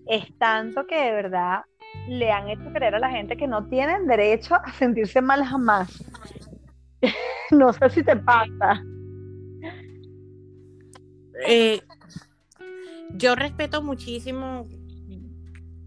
Es 0.07 0.25
tanto 0.37 0.87
que 0.87 0.95
de 0.95 1.11
verdad 1.11 1.61
le 2.07 2.31
han 2.31 2.49
hecho 2.49 2.71
creer 2.73 2.95
a 2.95 2.99
la 2.99 3.09
gente 3.09 3.35
que 3.35 3.47
no 3.47 3.67
tienen 3.67 4.07
derecho 4.07 4.55
a 4.55 4.71
sentirse 4.73 5.21
mal 5.21 5.43
jamás. 5.43 6.03
no 7.51 7.73
sé 7.73 7.89
si 7.89 8.03
te 8.03 8.15
pasa. 8.15 8.83
Eh, 11.47 11.81
yo 13.13 13.35
respeto 13.35 13.81
muchísimo, 13.81 14.67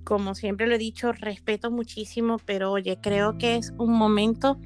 como 0.04 0.34
siempre 0.34 0.66
lo 0.66 0.74
he 0.74 0.78
dicho, 0.78 1.12
respeto 1.12 1.70
muchísimo, 1.70 2.38
pero 2.44 2.72
oye, 2.72 2.98
creo 3.00 3.38
que 3.38 3.56
es 3.56 3.72
un 3.78 3.92
momento 3.92 4.58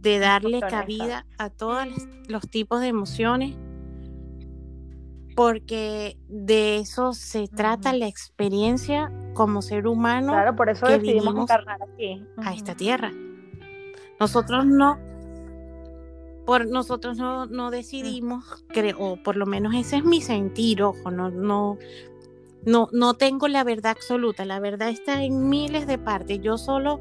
de 0.00 0.18
darle 0.18 0.60
cabida 0.60 1.26
a 1.38 1.50
todos 1.50 1.86
los 2.28 2.48
tipos 2.48 2.80
de 2.80 2.88
emociones, 2.88 3.56
porque 5.36 6.18
de 6.28 6.78
eso 6.78 7.12
se 7.12 7.48
trata 7.48 7.92
la 7.92 8.06
experiencia 8.06 9.12
como 9.34 9.62
ser 9.62 9.86
humano. 9.86 10.32
Claro, 10.32 10.56
por 10.56 10.70
eso 10.70 10.86
decidimos 10.86 11.36
encarnar 11.36 11.80
aquí. 11.82 12.24
A 12.38 12.52
esta 12.54 12.74
tierra. 12.74 13.12
Nosotros 14.18 14.66
no, 14.66 14.98
por 16.50 16.66
nosotros 16.66 17.16
no, 17.16 17.46
no 17.46 17.70
decidimos, 17.70 18.44
creo, 18.70 18.98
o 18.98 19.22
por 19.22 19.36
lo 19.36 19.46
menos 19.46 19.72
ese 19.72 19.98
es 19.98 20.04
mi 20.04 20.20
sentir, 20.20 20.82
ojo, 20.82 21.12
no, 21.12 21.30
no, 21.30 21.78
no, 22.66 22.88
no 22.90 23.14
tengo 23.14 23.46
la 23.46 23.62
verdad 23.62 23.92
absoluta, 23.92 24.44
la 24.44 24.58
verdad 24.58 24.88
está 24.88 25.22
en 25.22 25.48
miles 25.48 25.86
de 25.86 25.96
partes. 25.96 26.40
Yo 26.42 26.58
solo 26.58 27.00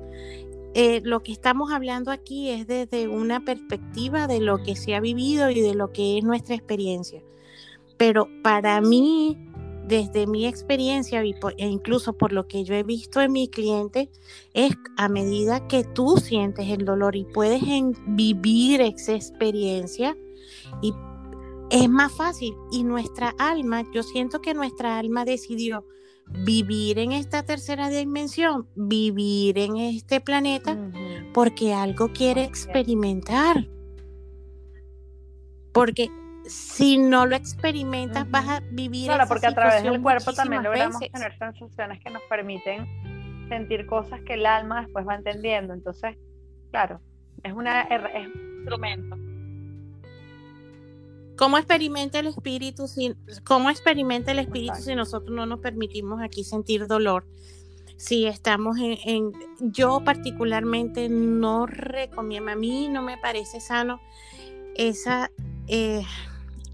eh, 0.76 1.02
lo 1.04 1.24
que 1.24 1.32
estamos 1.32 1.72
hablando 1.72 2.12
aquí 2.12 2.52
es 2.52 2.68
desde 2.68 3.08
una 3.08 3.44
perspectiva 3.44 4.28
de 4.28 4.40
lo 4.40 4.60
que 4.60 4.76
se 4.76 4.94
ha 4.94 5.00
vivido 5.00 5.50
y 5.50 5.62
de 5.62 5.74
lo 5.74 5.92
que 5.92 6.20
es 6.20 6.24
nuestra 6.24 6.54
experiencia. 6.54 7.24
Pero 7.98 8.28
para 8.44 8.80
mí, 8.82 9.49
desde 9.90 10.28
mi 10.28 10.46
experiencia 10.46 11.22
e 11.22 11.68
incluso 11.68 12.14
por 12.14 12.32
lo 12.32 12.48
que 12.48 12.64
yo 12.64 12.76
he 12.76 12.84
visto 12.84 13.20
en 13.20 13.32
mi 13.32 13.50
cliente, 13.50 14.10
es 14.54 14.74
a 14.98 15.10
medida 15.10 15.68
que 15.68 15.84
tú 15.84 16.18
sientes 16.18 16.70
el 16.70 16.86
dolor 16.86 17.16
y 17.16 17.26
puedes 17.26 17.62
vivir 18.06 18.82
esa 18.82 19.14
experiencia 19.14 20.16
y 20.82 20.94
es 21.72 21.90
más 21.90 22.14
fácil. 22.14 22.54
Y 22.72 22.84
nuestra 22.84 23.34
alma, 23.40 23.84
yo 23.92 24.04
siento 24.04 24.42
que 24.42 24.54
nuestra 24.54 25.00
alma 25.00 25.26
decidió 25.26 25.86
vivir 26.46 27.00
en 27.00 27.12
esta 27.12 27.44
tercera 27.44 27.90
dimensión, 27.90 28.68
vivir 28.76 29.58
en 29.58 29.78
este 29.78 30.22
planeta, 30.22 30.78
porque 31.34 31.74
algo 31.74 32.10
quiere 32.14 32.44
experimentar. 32.44 33.68
Porque 35.74 36.10
si 36.50 36.98
no 36.98 37.26
lo 37.26 37.36
experimentas, 37.36 38.30
vas 38.30 38.48
a 38.50 38.60
vivir. 38.72 39.06
Claro, 39.06 39.28
porque 39.28 39.48
a 39.48 39.54
través 39.54 39.84
del 39.84 40.02
cuerpo 40.02 40.34
también 40.34 40.64
logramos 40.64 41.00
tener 41.00 41.38
sensaciones 41.38 42.00
que 42.04 42.10
nos 42.10 42.24
permiten 42.24 42.88
sentir 43.50 43.86
cosas 43.86 44.22
que 44.22 44.34
el 44.34 44.46
alma 44.46 44.82
después 44.82 45.08
va 45.08 45.16
entendiendo. 45.16 45.74
Entonces, 45.74 46.18
claro, 46.72 47.02
es, 47.44 47.54
una, 47.54 47.82
es 47.82 48.28
un 48.28 48.58
instrumento. 48.58 49.16
¿Cómo 51.38 51.58
experimenta 51.58 52.20
el 52.20 52.28
espíritu 52.28 52.88
si, 52.88 53.16
cómo 53.46 53.70
experimenta 53.70 54.32
el 54.32 54.40
espíritu 54.40 54.76
si 54.76 54.94
nosotros 54.94 55.32
no 55.32 55.46
nos 55.46 55.60
permitimos 55.60 56.22
aquí 56.22 56.44
sentir 56.44 56.88
dolor? 56.88 57.26
Si 57.96 58.26
estamos 58.26 58.78
en, 58.80 59.32
yo 59.60 60.02
particularmente 60.04 61.10
no 61.10 61.66
recomiendo, 61.66 62.52
a 62.52 62.56
mí 62.56 62.88
no 62.90 63.02
me 63.02 63.18
parece 63.18 63.60
sano 63.62 64.02
esa 64.76 65.32
eh, 65.68 66.04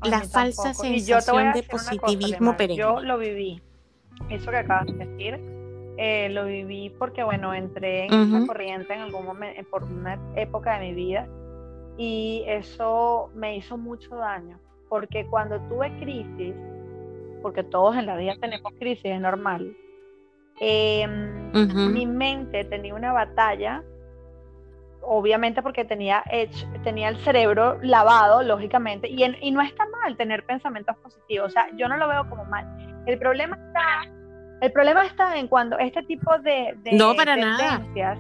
la 0.09 0.21
falsa 0.21 0.73
sensación 0.73 1.53
de 1.53 1.63
positivismo 1.63 2.55
pero 2.57 2.73
Yo 2.75 2.99
lo 3.01 3.17
viví, 3.17 3.61
eso 4.29 4.51
que 4.51 4.57
acabas 4.57 4.87
de 4.87 5.05
decir, 5.05 5.39
eh, 5.97 6.29
lo 6.29 6.45
viví 6.45 6.89
porque 6.97 7.23
bueno 7.23 7.53
entré 7.53 8.05
en 8.05 8.13
esa 8.13 8.47
corriente 8.47 8.93
en 8.93 9.01
algún 9.01 9.25
momento, 9.25 9.63
por 9.69 9.83
una 9.83 10.19
época 10.35 10.77
de 10.79 10.87
mi 10.87 10.93
vida 10.93 11.27
y 11.97 12.43
eso 12.47 13.29
me 13.35 13.55
hizo 13.55 13.77
mucho 13.77 14.15
daño, 14.15 14.59
porque 14.89 15.25
cuando 15.27 15.59
tuve 15.69 15.97
crisis, 15.99 16.53
porque 17.41 17.63
todos 17.63 17.95
en 17.95 18.05
la 18.05 18.17
vida 18.17 18.35
tenemos 18.39 18.73
crisis, 18.79 19.05
es 19.05 19.21
normal, 19.21 19.75
em, 20.59 21.51
mi 21.93 22.05
mente 22.05 22.65
tenía 22.65 22.93
una 22.93 23.13
batalla, 23.13 23.83
obviamente 25.05 25.61
porque 25.61 25.85
tenía, 25.85 26.23
hecho, 26.31 26.67
tenía 26.83 27.09
el 27.09 27.17
cerebro 27.17 27.79
lavado, 27.81 28.43
lógicamente, 28.43 29.07
y, 29.09 29.23
y 29.23 29.51
no 29.51 29.61
está 29.61 29.85
mal 30.01 30.17
tener 30.17 30.45
pensamientos 30.45 30.95
positivos, 30.97 31.47
o 31.47 31.49
sea, 31.49 31.67
yo 31.77 31.87
no 31.87 31.97
lo 31.97 32.07
veo 32.07 32.27
como 32.29 32.45
mal. 32.45 32.65
El 33.05 33.17
problema 33.19 33.55
está, 33.55 34.11
el 34.61 34.71
problema 34.71 35.05
está 35.05 35.37
en 35.37 35.47
cuando 35.47 35.77
este 35.77 36.01
tipo 36.03 36.37
de, 36.39 36.75
de 36.83 36.93
no, 36.93 37.15
para 37.15 37.35
tendencias 37.35 38.19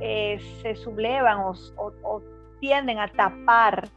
eh, 0.00 0.38
se 0.62 0.76
sublevan 0.76 1.38
o, 1.38 1.52
o 1.76 2.22
tienden 2.60 2.98
a 2.98 3.08
tapar 3.08 3.88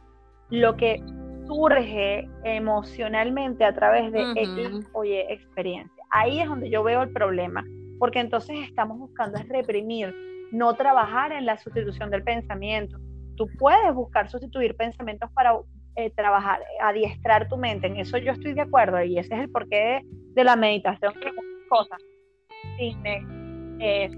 lo 0.50 0.76
que 0.76 1.02
surge 1.46 2.28
emocionalmente 2.44 3.64
a 3.64 3.74
través 3.74 4.12
de 4.12 4.22
X, 4.32 4.88
oye, 4.92 5.32
experiencia. 5.32 6.04
Ahí 6.10 6.40
es 6.40 6.48
donde 6.48 6.70
yo 6.70 6.82
veo 6.82 7.02
el 7.02 7.12
problema, 7.12 7.64
porque 7.98 8.20
entonces 8.20 8.56
estamos 8.66 8.98
buscando 8.98 9.38
es 9.38 9.48
reprimir, 9.48 10.14
no 10.54 10.74
trabajar 10.74 11.32
en 11.32 11.46
la 11.46 11.58
sustitución 11.58 12.10
del 12.10 12.22
pensamiento. 12.22 12.98
Tú 13.36 13.48
puedes 13.58 13.92
buscar 13.92 14.30
sustituir 14.30 14.76
pensamientos 14.76 15.30
para 15.32 15.58
eh, 15.96 16.10
trabajar, 16.10 16.60
adiestrar 16.80 17.48
tu 17.48 17.56
mente, 17.56 17.86
en 17.86 17.96
eso 17.96 18.18
yo 18.18 18.32
estoy 18.32 18.54
de 18.54 18.62
acuerdo 18.62 19.02
y 19.02 19.18
ese 19.18 19.34
es 19.34 19.40
el 19.40 19.50
porqué 19.50 20.00
de, 20.34 20.44
la 20.44 20.56
meditación, 20.56 21.12
que 21.14 21.30
cosas. 21.68 22.00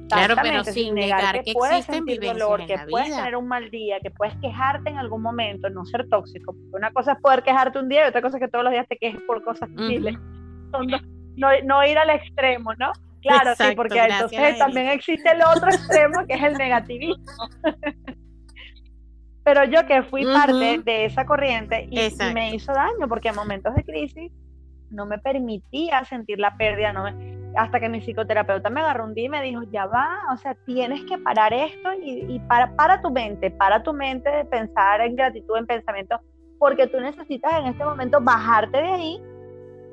Claro, 0.09 0.35
pero 0.43 0.63
sin 0.65 0.95
negar, 0.95 1.43
que, 1.43 1.53
puedes 1.53 1.85
sentir 1.87 2.21
dolor, 2.21 2.67
que 2.67 2.77
puedes 2.89 3.15
tener 3.15 3.37
un 3.37 3.49
mal 3.49 3.71
día, 3.71 3.99
que 4.01 4.11
puedes 4.11 4.35
quejarte 4.37 4.91
en 4.91 4.99
algún 4.99 5.23
momento, 5.23 5.69
no 5.71 5.85
ser 5.87 6.09
tóxico. 6.09 6.55
Una 6.73 6.93
cosa 6.93 7.13
es 7.13 7.19
poder 7.21 7.43
quejarte 7.43 7.79
un 7.79 7.89
día 7.89 8.05
y 8.05 8.09
otra 8.09 8.23
cosa 8.23 8.37
es 8.37 8.43
que 8.43 8.49
todos 8.49 8.65
los 8.65 8.73
días 8.73 8.87
te 8.89 8.97
quejes 8.97 9.21
por 9.23 9.43
cosas 9.43 9.69
uh 9.71 10.77
no, 11.37 11.49
no, 11.65 11.87
ir 11.87 11.99
al 11.99 12.11
extremo, 12.11 12.75
¿no? 12.75 12.93
Claro, 13.27 13.55
sí, 13.57 13.65
porque 13.77 13.99
entonces 13.99 14.59
también 14.59 14.89
existe 14.89 15.31
el 15.31 15.43
otro 15.43 15.69
extremo 15.69 16.27
que 16.27 16.35
es 16.35 16.43
el 16.43 16.55
negativismo. 16.55 17.25
pero 19.45 19.65
yo 19.65 19.87
que 19.87 20.03
fui 20.03 20.25
parte 20.25 20.81
de 20.85 21.05
esa 21.05 21.25
corriente 21.25 21.87
y, 21.89 22.01
y, 22.01 22.35
me 22.35 22.53
hizo 22.53 22.73
daño 22.73 23.07
porque 23.09 23.29
en 23.29 23.37
momentos 23.37 23.75
de 23.77 23.85
crisis 23.85 24.33
no 24.91 25.07
me 25.07 25.19
permitía 25.19 26.05
sentir 26.05 26.41
la 26.41 26.57
pérdida, 26.57 26.93
no 26.93 27.05
me, 27.05 27.37
hasta 27.57 27.81
que 27.81 27.89
mi 27.89 28.01
psicoterapeuta 28.01 28.71
me 28.71 28.81
agarró 28.81 29.05
un 29.05 29.15
día 29.15 29.27
y 29.27 29.29
me 29.29 29.43
dijo, 29.43 29.63
ya 29.71 29.87
va, 29.87 30.19
o 30.33 30.37
sea, 30.37 30.55
tienes 30.67 31.03
que 31.05 31.19
parar 31.19 31.53
esto 31.53 31.91
y, 32.03 32.39
para, 32.49 32.75
para 32.77 33.01
tu 33.01 33.11
mente, 33.11 33.51
para 33.51 33.83
tu 33.83 33.93
mente 33.93 34.31
de 34.31 34.45
pensar 34.45 35.01
en 35.01 35.17
gratitud, 35.17 35.57
en 35.57 35.67
pensamiento, 35.67 36.21
porque 36.59 36.87
tú 36.87 37.01
necesitas 37.01 37.53
en 37.61 37.67
este 37.67 37.85
momento 37.85 38.19
bajarte 38.21 38.77
de 38.77 38.89
ahí 38.89 39.23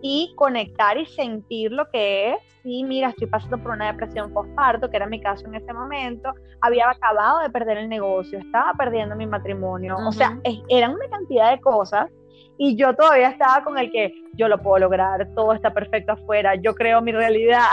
y 0.04 0.34
conectar 0.36 0.98
y 0.98 1.06
sentir 1.06 1.72
lo 1.72 1.90
que 1.90 2.34
es. 2.34 2.38
Sí, 2.62 2.84
mira, 2.84 3.10
estoy 3.10 3.28
pasando 3.28 3.58
por 3.58 3.72
una 3.72 3.88
depresión 3.88 4.34
postparto, 4.34 4.90
que 4.90 4.98
era 4.98 5.08
mi 5.08 5.22
caso 5.22 5.46
en 5.48 5.56
ese 5.56 5.72
momento. 5.74 6.34
Había 6.62 6.90
acabado 6.90 7.40
de 7.40 7.50
perder 7.50 7.78
el 7.78 7.88
negocio, 7.90 8.38
estaba 8.38 8.74
perdiendo 8.74 9.16
mi 9.16 9.26
matrimonio. 9.26 9.96
O 10.06 10.12
sea, 10.12 10.38
eran 10.70 10.94
una 10.94 11.10
cantidad 11.10 11.52
de 11.52 11.62
cosas 11.62 12.12
y 12.58 12.76
yo 12.76 12.94
todavía 12.96 13.30
estaba 13.30 13.64
con 13.64 13.78
el 13.78 13.90
que 13.92 14.14
yo 14.34 14.50
lo 14.50 14.62
puedo 14.62 14.80
lograr, 14.80 15.28
todo 15.36 15.54
está 15.54 15.74
perfecto 15.74 16.12
afuera, 16.12 16.56
yo 16.56 16.76
creo 16.76 17.02
mi 17.02 17.14
realidad. 17.14 17.64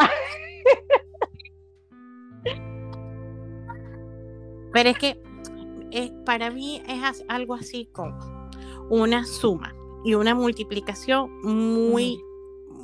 Pero 4.73 4.89
es 4.89 4.99
que 4.99 5.21
eh, 5.91 6.13
para 6.25 6.51
mí 6.51 6.81
es 6.89 7.25
algo 7.29 7.55
así 7.55 7.91
como 7.93 8.17
una 8.89 9.25
suma 9.25 9.75
y 10.05 10.15
una 10.15 10.35
multiplicación 10.35 11.41
muy, 11.43 12.23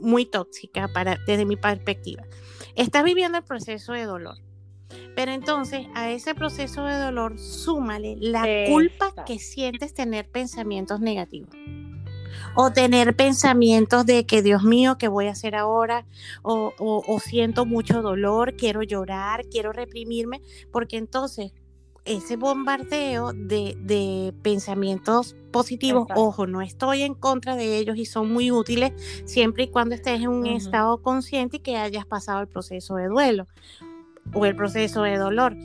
muy 0.01 0.27
tóxica 0.27 0.89
para, 0.89 1.19
desde 1.27 1.45
mi 1.45 1.57
perspectiva. 1.57 2.25
Estás 2.75 3.05
viviendo 3.05 3.39
el 3.39 3.45
proceso 3.45 3.93
de 3.93 4.05
dolor. 4.05 4.37
Pero 5.17 5.33
entonces 5.33 5.87
a 5.95 6.11
ese 6.11 6.35
proceso 6.35 6.85
de 6.85 6.97
dolor 6.97 7.39
súmale 7.39 8.17
la 8.21 8.45
culpa 8.69 9.13
que 9.25 9.39
sientes 9.39 9.95
tener 9.95 10.29
pensamientos 10.29 11.01
negativos. 11.01 11.51
O 12.55 12.71
tener 12.71 13.17
pensamientos 13.17 14.07
de 14.07 14.27
que 14.27 14.43
Dios 14.43 14.63
mío, 14.63 14.97
¿qué 14.99 15.09
voy 15.09 15.27
a 15.27 15.33
hacer 15.33 15.57
ahora? 15.57 16.07
O, 16.43 16.73
o 16.79 17.21
siento 17.21 17.67
mucho 17.67 18.03
dolor, 18.03 18.57
quiero 18.57 18.83
llorar, 18.83 19.47
quiero 19.51 19.73
reprimirme, 19.73 20.41
porque 20.71 20.97
entonces 20.97 21.53
ese 22.07 22.37
bombardeo 22.37 23.33
de, 23.33 24.33
pensamientos 24.43 25.37
positivos, 25.51 26.07
ojo, 26.15 26.47
no 26.47 26.63
estoy 26.63 27.03
en 27.03 27.15
contra 27.15 27.57
de 27.57 27.79
ellos 27.79 27.97
y 27.97 28.07
son 28.07 28.33
muy 28.33 28.51
útiles 28.51 28.93
siempre 29.25 29.65
y 29.65 29.69
cuando 29.69 29.95
estés 29.95 30.21
en 30.21 30.29
un 30.29 30.47
estado 30.47 31.03
consciente 31.03 31.59
y 31.59 31.61
que 31.61 31.77
hayas 31.77 32.07
pasado 32.07 32.41
el 32.41 32.49
proceso 32.49 32.97
de 32.97 33.09
duelo 33.09 33.47
o 34.33 34.47
el 34.47 34.55
proceso 34.55 35.03
de 35.03 35.17
dolor. 35.19 35.57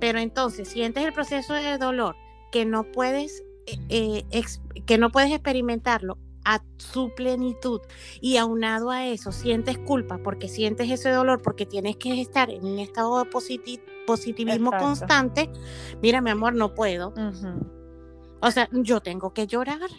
Pero 0.00 0.18
entonces, 0.18 0.68
sientes 0.68 1.04
el 1.04 1.12
proceso 1.12 1.54
de 1.54 1.78
dolor 1.78 2.16
que 2.50 2.64
no 2.64 2.84
puedes, 2.84 3.44
eh, 3.66 4.24
eh, 4.30 4.42
que 4.86 4.98
no 4.98 5.10
puedes 5.10 5.30
experimentarlo 5.30 6.18
a 6.44 6.62
su 6.76 7.12
plenitud 7.14 7.80
y 8.20 8.36
aunado 8.36 8.90
a 8.90 9.06
eso 9.06 9.30
sientes 9.30 9.78
culpa 9.78 10.18
porque 10.18 10.48
sientes 10.48 10.90
ese 10.90 11.10
dolor 11.10 11.40
porque 11.40 11.66
tienes 11.66 11.96
que 11.96 12.20
estar 12.20 12.50
en 12.50 12.64
un 12.64 12.78
estado 12.80 13.22
de 13.22 13.30
positivismo 14.06 14.70
constante, 14.72 15.50
mira 16.00 16.20
mi 16.20 16.30
amor, 16.30 16.54
no 16.54 16.74
puedo. 16.74 17.12
O 18.40 18.50
sea, 18.50 18.68
yo 18.72 19.00
tengo 19.00 19.32
que 19.32 19.46
llorar. 19.46 19.90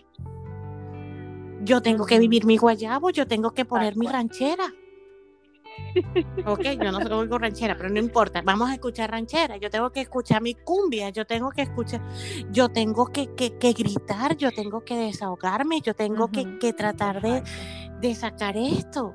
Yo 1.64 1.82
tengo 1.82 2.06
que 2.06 2.20
vivir 2.20 2.46
mi 2.46 2.58
guayabo, 2.58 3.10
yo 3.10 3.26
tengo 3.26 3.52
que 3.52 3.64
poner 3.64 3.96
mi 3.96 4.08
ranchera. 4.08 4.74
Ok, 6.46 6.62
yo 6.82 6.92
no 6.92 7.02
soy 7.02 7.28
ranchera, 7.28 7.76
pero 7.78 7.90
no 7.90 8.00
importa. 8.00 8.42
Vamos 8.44 8.70
a 8.70 8.74
escuchar 8.74 9.12
ranchera. 9.12 9.58
Yo 9.58 9.70
tengo 9.70 9.92
que 9.92 10.02
escuchar 10.02 10.42
mi 10.42 10.56
cumbia. 10.56 11.10
Yo 11.10 11.26
tengo 11.26 11.52
que 11.52 11.64
escuchar. 11.64 12.02
Yo 12.52 12.70
tengo 12.70 13.08
que, 13.08 13.30
gritar. 13.60 14.36
Yo 14.38 14.52
tengo 14.52 14.84
que 14.84 14.96
desahogarme. 14.96 15.82
Yo 15.82 15.94
tengo 15.94 16.30
que, 16.30 16.74
tratar 16.74 17.22
de, 17.22 17.44
de 18.02 18.16
sacar 18.16 18.58
esto. 18.58 19.14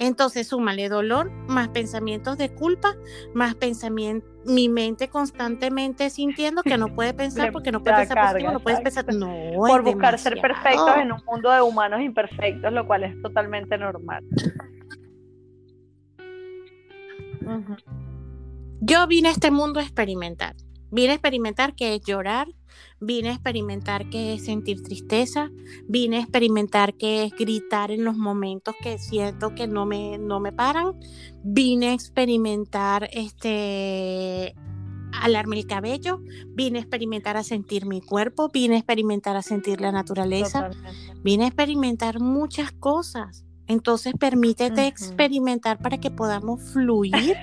Entonces, 0.00 0.48
súmale 0.48 0.88
dolor, 0.88 1.30
más 1.46 1.68
pensamientos 1.68 2.38
de 2.38 2.48
culpa, 2.48 2.96
más 3.34 3.54
pensamiento, 3.54 4.26
mi 4.46 4.70
mente 4.70 5.10
constantemente 5.10 6.08
sintiendo 6.08 6.62
que 6.62 6.78
no 6.78 6.88
puede 6.94 7.12
pensar 7.12 7.52
porque 7.52 7.70
no 7.70 7.82
puede 7.82 7.98
pensar 7.98 8.26
positivo, 8.26 8.50
no 8.50 8.60
puedes 8.60 8.80
pensar. 8.80 9.04
No, 9.14 9.30
Por 9.58 9.82
buscar 9.82 10.18
ser 10.18 10.40
perfectos 10.40 10.96
en 10.96 11.12
un 11.12 11.22
mundo 11.26 11.50
de 11.50 11.60
humanos 11.60 12.00
imperfectos, 12.00 12.72
lo 12.72 12.86
cual 12.86 13.04
es 13.04 13.20
totalmente 13.20 13.76
normal. 13.76 14.24
Yo 18.80 19.06
vine 19.06 19.28
a 19.28 19.32
este 19.32 19.50
mundo 19.50 19.80
a 19.80 19.82
experimentar. 19.82 20.56
Vine 20.90 21.10
a 21.10 21.14
experimentar 21.14 21.74
que 21.74 21.94
es 21.94 22.00
llorar, 22.00 22.48
vine 23.00 23.30
a 23.30 23.32
experimentar 23.32 24.10
que 24.10 24.34
es 24.34 24.44
sentir 24.44 24.82
tristeza, 24.82 25.50
vine 25.88 26.18
a 26.18 26.20
experimentar 26.20 26.94
que 26.94 27.24
es 27.24 27.32
gritar 27.32 27.90
en 27.90 28.04
los 28.04 28.16
momentos 28.16 28.74
que 28.82 28.98
siento 28.98 29.54
que 29.54 29.66
no 29.66 29.86
me, 29.86 30.18
no 30.18 30.38
me 30.40 30.52
paran, 30.52 30.98
vine 31.42 31.88
a 31.88 31.92
experimentar 31.94 33.08
este 33.12 34.54
alarme 35.12 35.58
el 35.58 35.66
cabello, 35.66 36.20
vine 36.48 36.78
a 36.78 36.82
experimentar 36.82 37.36
a 37.36 37.42
sentir 37.42 37.86
mi 37.86 38.00
cuerpo, 38.00 38.48
vine 38.52 38.76
a 38.76 38.78
experimentar 38.78 39.36
a 39.36 39.42
sentir 39.42 39.80
la 39.80 39.92
naturaleza, 39.92 40.70
vine 41.22 41.44
a 41.44 41.46
experimentar 41.48 42.20
muchas 42.20 42.72
cosas. 42.72 43.44
Entonces 43.66 44.14
permítete 44.18 44.86
experimentar 44.86 45.78
para 45.78 45.98
que 45.98 46.10
podamos 46.10 46.60
fluir 46.72 47.36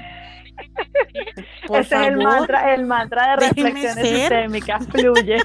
Ese 1.74 1.80
es 1.80 1.91
el 1.91 2.18
mantra, 2.18 2.74
el 2.74 2.86
mantra 2.86 3.32
de 3.32 3.47
reflexiones 3.47 3.95
sistémicas, 3.95 4.88
fluye. 4.88 5.38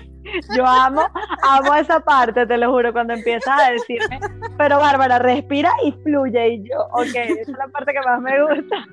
Yo 0.57 0.67
amo, 0.67 1.03
amo 1.43 1.75
esa 1.75 2.01
parte, 2.01 2.47
te 2.47 2.57
lo 2.57 2.71
juro, 2.71 2.93
cuando 2.93 3.15
empiezas 3.15 3.61
a 3.61 3.73
decirme, 3.73 4.21
pero 4.57 4.79
Bárbara, 4.79 5.19
respira 5.19 5.73
y 5.85 5.93
fluye. 6.03 6.55
Y 6.55 6.69
yo, 6.69 6.77
ok, 6.93 7.07
esa 7.07 7.41
es 7.41 7.49
la 7.49 7.69
parte 7.69 7.93
que 7.93 8.01
más 8.01 8.21
me 8.21 8.43
gusta. 8.43 8.87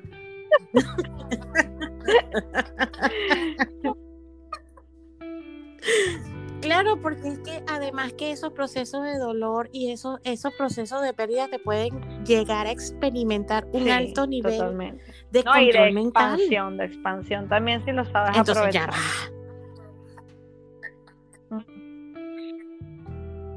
Claro, 6.60 7.00
porque 7.00 7.28
es 7.28 7.38
que 7.40 7.62
además 7.66 8.12
que 8.12 8.32
esos 8.32 8.52
procesos 8.52 9.02
de 9.04 9.18
dolor 9.18 9.68
y 9.72 9.90
esos, 9.90 10.20
esos 10.24 10.52
procesos 10.54 11.02
de 11.02 11.12
pérdida 11.14 11.48
te 11.48 11.58
pueden 11.58 12.00
llegar 12.24 12.66
a 12.66 12.70
experimentar 12.70 13.66
un 13.72 13.88
alto 13.88 14.26
nivel 14.26 14.98
de 15.30 15.44
control 15.44 15.64
y 15.64 15.72
de 15.72 16.00
expansión, 16.02 16.76
de 16.76 16.84
expansión 16.84 17.48
también 17.48 17.84
si 17.84 17.92
lo 17.92 18.04
sabes 18.04 18.36
Entonces, 18.36 18.74
Ya 18.74 18.88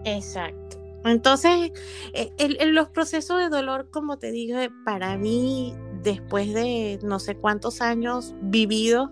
Exacto. 0.06 0.78
Entonces, 1.06 1.72
eh, 2.14 2.66
los 2.68 2.90
procesos 2.90 3.40
de 3.40 3.50
dolor, 3.50 3.90
como 3.90 4.18
te 4.18 4.32
dije, 4.32 4.70
para 4.86 5.18
mí, 5.18 5.76
después 6.02 6.54
de 6.54 7.00
no 7.04 7.20
sé 7.20 7.36
cuántos 7.36 7.82
años 7.82 8.34
vividos, 8.42 9.10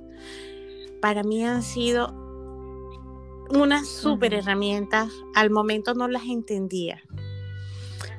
para 1.01 1.23
mí 1.23 1.45
han 1.45 1.63
sido 1.63 2.20
unas 3.54 3.88
super 3.88 4.34
herramientas. 4.34 5.12
Al 5.36 5.49
momento 5.49 5.93
no 5.93 6.08
las 6.08 6.24
entendía. 6.24 7.02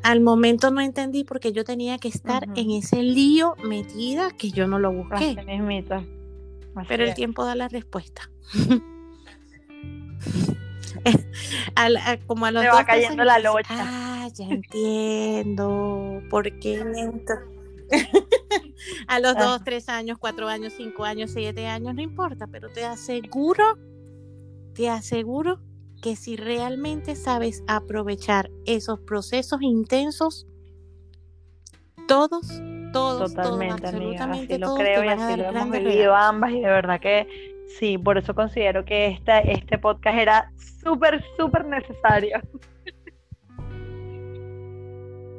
Al 0.02 0.20
momento 0.20 0.70
no 0.70 0.80
entendí 0.80 1.24
porque 1.24 1.52
yo 1.52 1.64
tenía 1.64 1.98
que 1.98 2.08
estar 2.08 2.48
en 2.56 2.70
ese 2.70 3.02
lío 3.02 3.54
metida 3.64 4.30
que 4.30 4.50
yo 4.50 4.66
no 4.66 4.78
lo 4.78 4.92
busqué. 4.92 5.36
Pero 6.88 7.04
el 7.04 7.14
tiempo 7.14 7.44
da 7.44 7.54
la 7.54 7.68
respuesta. 7.68 8.30
como 12.26 12.46
a 12.46 12.50
los 12.50 12.64
va 12.64 12.84
cayendo 12.84 13.24
la 13.24 13.38
locha. 13.38 13.68
Ah, 13.70 14.28
ya 14.34 14.46
entiendo. 14.46 16.22
¿Por 16.30 16.58
qué? 16.58 16.82
a 19.06 19.20
los 19.20 19.36
dos, 19.36 19.62
tres 19.64 19.88
años, 19.88 20.18
cuatro 20.18 20.48
años, 20.48 20.72
cinco 20.76 21.04
años, 21.04 21.30
siete 21.32 21.66
años, 21.66 21.94
no 21.94 22.02
importa, 22.02 22.46
pero 22.46 22.70
te 22.70 22.84
aseguro, 22.84 23.78
te 24.74 24.88
aseguro 24.88 25.60
que 26.02 26.16
si 26.16 26.36
realmente 26.36 27.14
sabes 27.14 27.62
aprovechar 27.68 28.50
esos 28.66 29.00
procesos 29.00 29.62
intensos, 29.62 30.46
todos, 32.08 32.48
todos, 32.92 33.34
Totalmente, 33.34 33.86
absolutamente 33.86 34.58
lo 34.58 34.74
creo 34.74 35.04
y 35.04 35.08
así 35.08 35.36
lo 35.36 35.44
hemos 35.44 35.70
vivido 35.70 36.14
ambas 36.14 36.50
y 36.50 36.60
de 36.60 36.68
verdad 36.68 37.00
que 37.00 37.26
sí, 37.78 37.96
por 37.96 38.18
eso 38.18 38.34
considero 38.34 38.84
que 38.84 39.06
esta, 39.06 39.38
este 39.40 39.78
podcast 39.78 40.18
era 40.18 40.52
súper, 40.82 41.24
súper 41.38 41.64
necesario. 41.64 42.40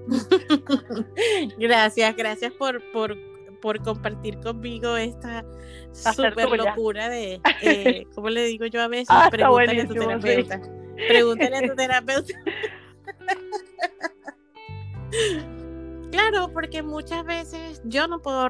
gracias, 1.57 2.15
gracias 2.15 2.53
por, 2.53 2.81
por, 2.91 3.15
por 3.63 3.81
compartir 3.81 4.39
conmigo 4.41 4.97
esta 4.97 5.45
super 5.93 6.49
locura 6.49 7.07
de, 7.07 7.39
eh, 7.61 8.05
¿cómo 8.13 8.27
le 8.27 8.43
digo 8.43 8.65
yo 8.65 8.81
a 8.81 8.89
veces? 8.89 9.07
Ah, 9.09 9.29
pregúntale 9.31 9.81
a 9.81 9.87
tu 9.87 9.93
terapeuta. 9.93 10.61
Pregúntale 11.07 11.55
a 11.55 11.61
tu 11.61 11.73
terapeuta. 11.73 12.33
claro, 16.11 16.51
porque 16.51 16.83
muchas 16.83 17.23
veces 17.23 17.81
yo 17.85 18.09
no 18.09 18.21
puedo 18.21 18.49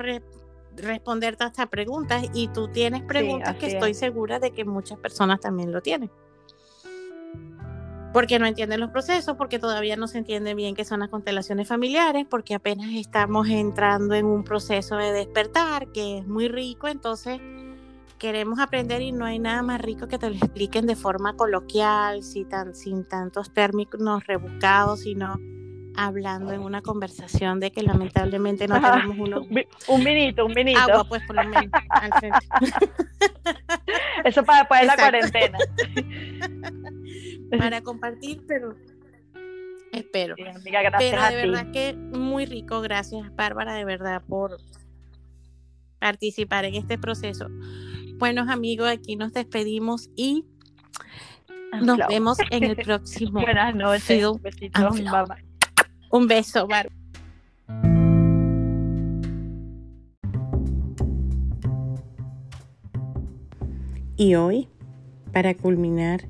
responder 0.75 1.35
todas 1.35 1.51
estas 1.51 1.67
preguntas 1.67 2.25
y 2.33 2.47
tú 2.47 2.69
tienes 2.69 3.03
preguntas 3.03 3.55
que 3.57 3.67
estoy 3.67 3.93
segura 3.93 4.39
de 4.39 4.49
que 4.49 4.65
muchas 4.65 4.97
personas 4.97 5.39
también 5.39 5.71
lo 5.71 5.81
tienen 5.81 6.09
porque 8.13 8.37
no 8.37 8.45
entienden 8.45 8.79
los 8.79 8.91
procesos, 8.91 9.35
porque 9.35 9.59
todavía 9.59 9.95
no 9.95 10.07
se 10.07 10.19
entiende 10.19 10.53
bien 10.53 10.75
qué 10.75 10.85
son 10.85 10.99
las 10.99 11.09
constelaciones 11.09 11.67
familiares, 11.67 12.25
porque 12.29 12.53
apenas 12.53 12.91
estamos 12.93 13.49
entrando 13.49 14.13
en 14.13 14.25
un 14.25 14.43
proceso 14.43 14.95
de 14.97 15.11
despertar 15.11 15.87
que 15.91 16.19
es 16.19 16.27
muy 16.27 16.47
rico, 16.47 16.87
entonces 16.87 17.41
queremos 18.19 18.59
aprender 18.59 19.01
y 19.01 19.11
no 19.11 19.25
hay 19.25 19.39
nada 19.39 19.63
más 19.63 19.81
rico 19.81 20.07
que 20.07 20.17
te 20.17 20.29
lo 20.29 20.35
expliquen 20.35 20.85
de 20.85 20.95
forma 20.95 21.35
coloquial, 21.35 22.23
sin, 22.23 22.47
tan, 22.47 22.75
sin 22.75 23.03
tantos 23.03 23.51
términos 23.51 24.25
rebuscados, 24.25 25.01
sino 25.01 25.39
hablando 25.95 26.53
en 26.53 26.61
una 26.61 26.81
conversación 26.81 27.59
de 27.59 27.71
que 27.71 27.81
lamentablemente 27.83 28.67
no 28.67 28.79
tenemos 28.79 29.17
uno. 29.17 29.41
Un 29.87 30.03
minito, 30.03 30.45
un 30.45 30.53
minito. 30.53 30.79
Agua, 30.79 31.03
pues 31.03 31.21
por 31.25 31.35
lo 31.35 31.43
menos, 31.43 31.71
al 31.89 32.13
frente. 32.19 32.47
Eso 34.23 34.43
para 34.43 34.59
después 34.59 34.81
de 34.81 34.87
la 34.87 34.95
cuarentena. 34.95 35.57
para 37.49 37.81
compartir, 37.83 38.43
pero 38.47 38.75
espero. 39.91 40.35
Pero 40.35 41.21
de 41.29 41.35
verdad 41.35 41.71
que 41.71 41.93
muy 41.93 42.45
rico, 42.45 42.81
gracias 42.81 43.33
Bárbara, 43.35 43.73
de 43.73 43.85
verdad, 43.85 44.21
por 44.27 44.57
participar 45.99 46.65
en 46.65 46.75
este 46.75 46.97
proceso. 46.97 47.47
Buenos 48.17 48.49
amigos, 48.49 48.89
aquí 48.89 49.15
nos 49.15 49.33
despedimos 49.33 50.09
y 50.15 50.45
nos 51.81 51.99
vemos 52.07 52.37
en 52.51 52.63
el 52.63 52.75
próximo. 52.83 53.41
Buenas 53.41 53.75
noches. 53.75 54.25
Un, 54.25 54.41
besito, 54.41 54.89
bye 54.91 55.45
un 56.11 56.27
beso, 56.27 56.67
Bárbara. 56.67 56.95
Y 64.15 64.35
hoy, 64.35 64.69
para 65.31 65.55
culminar, 65.55 66.29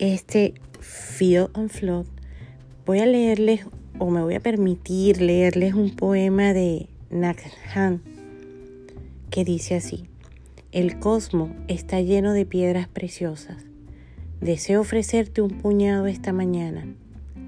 este 0.00 0.54
Feel 0.80 1.50
and 1.52 1.68
Float, 1.68 2.06
voy 2.86 3.00
a 3.00 3.06
leerles 3.06 3.66
o 3.98 4.08
me 4.10 4.22
voy 4.22 4.34
a 4.34 4.40
permitir 4.40 5.20
leerles 5.20 5.74
un 5.74 5.94
poema 5.94 6.54
de 6.54 6.88
Nag 7.10 7.36
que 9.28 9.44
dice 9.44 9.74
así. 9.74 10.06
El 10.72 10.98
cosmos 10.98 11.50
está 11.68 12.00
lleno 12.00 12.32
de 12.32 12.46
piedras 12.46 12.88
preciosas. 12.88 13.66
Deseo 14.40 14.80
ofrecerte 14.80 15.42
un 15.42 15.50
puñado 15.50 16.06
esta 16.06 16.32
mañana. 16.32 16.86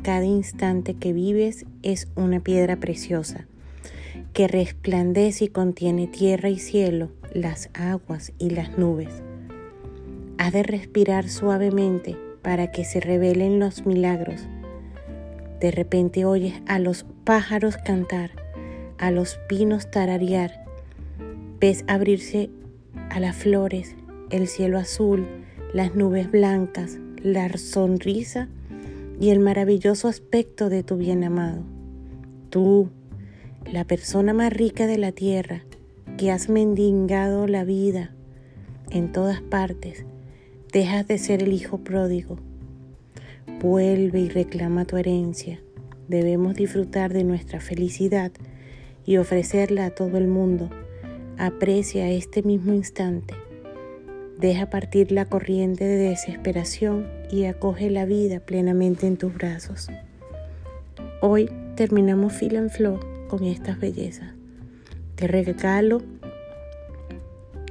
Cada 0.02 0.26
instante 0.26 0.92
que 0.92 1.14
vives 1.14 1.64
es 1.82 2.08
una 2.16 2.40
piedra 2.40 2.76
preciosa 2.76 3.46
que 4.34 4.46
resplandece 4.46 5.46
y 5.46 5.48
contiene 5.48 6.06
tierra 6.06 6.50
y 6.50 6.58
cielo, 6.58 7.10
las 7.32 7.70
aguas 7.72 8.32
y 8.38 8.50
las 8.50 8.76
nubes. 8.76 9.22
Has 10.36 10.52
de 10.52 10.62
respirar 10.62 11.28
suavemente 11.28 12.16
para 12.42 12.70
que 12.70 12.84
se 12.84 13.00
revelen 13.00 13.58
los 13.58 13.86
milagros. 13.86 14.46
De 15.60 15.70
repente 15.70 16.24
oyes 16.24 16.54
a 16.66 16.78
los 16.78 17.06
pájaros 17.24 17.76
cantar, 17.76 18.32
a 18.98 19.10
los 19.10 19.38
pinos 19.48 19.90
tararear, 19.90 20.64
ves 21.60 21.84
abrirse 21.86 22.50
a 23.10 23.20
las 23.20 23.36
flores, 23.36 23.94
el 24.30 24.48
cielo 24.48 24.78
azul, 24.78 25.26
las 25.72 25.94
nubes 25.94 26.30
blancas, 26.30 26.98
la 27.22 27.48
sonrisa 27.56 28.48
y 29.20 29.30
el 29.30 29.38
maravilloso 29.38 30.08
aspecto 30.08 30.68
de 30.68 30.82
tu 30.82 30.96
bien 30.96 31.22
amado. 31.22 31.62
Tú, 32.50 32.90
la 33.70 33.84
persona 33.84 34.32
más 34.32 34.52
rica 34.52 34.86
de 34.86 34.98
la 34.98 35.12
tierra, 35.12 35.62
que 36.18 36.30
has 36.30 36.48
mendigado 36.48 37.46
la 37.46 37.64
vida 37.64 38.12
en 38.90 39.12
todas 39.12 39.40
partes, 39.40 40.04
dejas 40.72 41.06
de 41.06 41.18
ser 41.18 41.42
el 41.42 41.52
hijo 41.52 41.78
pródigo. 41.78 42.38
Vuelve 43.60 44.20
y 44.20 44.28
reclama 44.30 44.86
tu 44.86 44.96
herencia. 44.96 45.60
Debemos 46.08 46.54
disfrutar 46.54 47.12
de 47.12 47.24
nuestra 47.24 47.60
felicidad 47.60 48.32
y 49.04 49.18
ofrecerla 49.18 49.86
a 49.86 49.90
todo 49.90 50.16
el 50.16 50.26
mundo. 50.26 50.70
Aprecia 51.36 52.10
este 52.10 52.42
mismo 52.42 52.72
instante. 52.72 53.34
Deja 54.38 54.70
partir 54.70 55.12
la 55.12 55.26
corriente 55.26 55.84
de 55.84 56.08
desesperación 56.08 57.06
y 57.30 57.44
acoge 57.44 57.90
la 57.90 58.06
vida 58.06 58.40
plenamente 58.40 59.06
en 59.06 59.18
tus 59.18 59.34
brazos. 59.34 59.88
Hoy 61.20 61.50
terminamos 61.76 62.32
Fila 62.32 62.58
en 62.58 62.70
Flow 62.70 62.98
con 63.28 63.44
estas 63.44 63.78
bellezas. 63.78 64.34
Te 65.16 65.28
regalo 65.28 66.02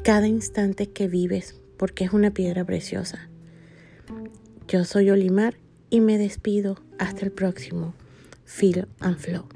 cada 0.03 0.27
instante 0.27 0.87
que 0.87 1.07
vives 1.07 1.61
porque 1.82 2.03
es 2.03 2.13
una 2.13 2.29
piedra 2.29 2.63
preciosa. 2.63 3.27
Yo 4.67 4.86
soy 4.86 5.09
Olimar 5.09 5.55
y 5.89 5.99
me 5.99 6.19
despido 6.19 6.79
hasta 6.99 7.25
el 7.25 7.32
próximo 7.32 7.95
Feel 8.45 8.88
and 8.99 9.17
Flow. 9.17 9.47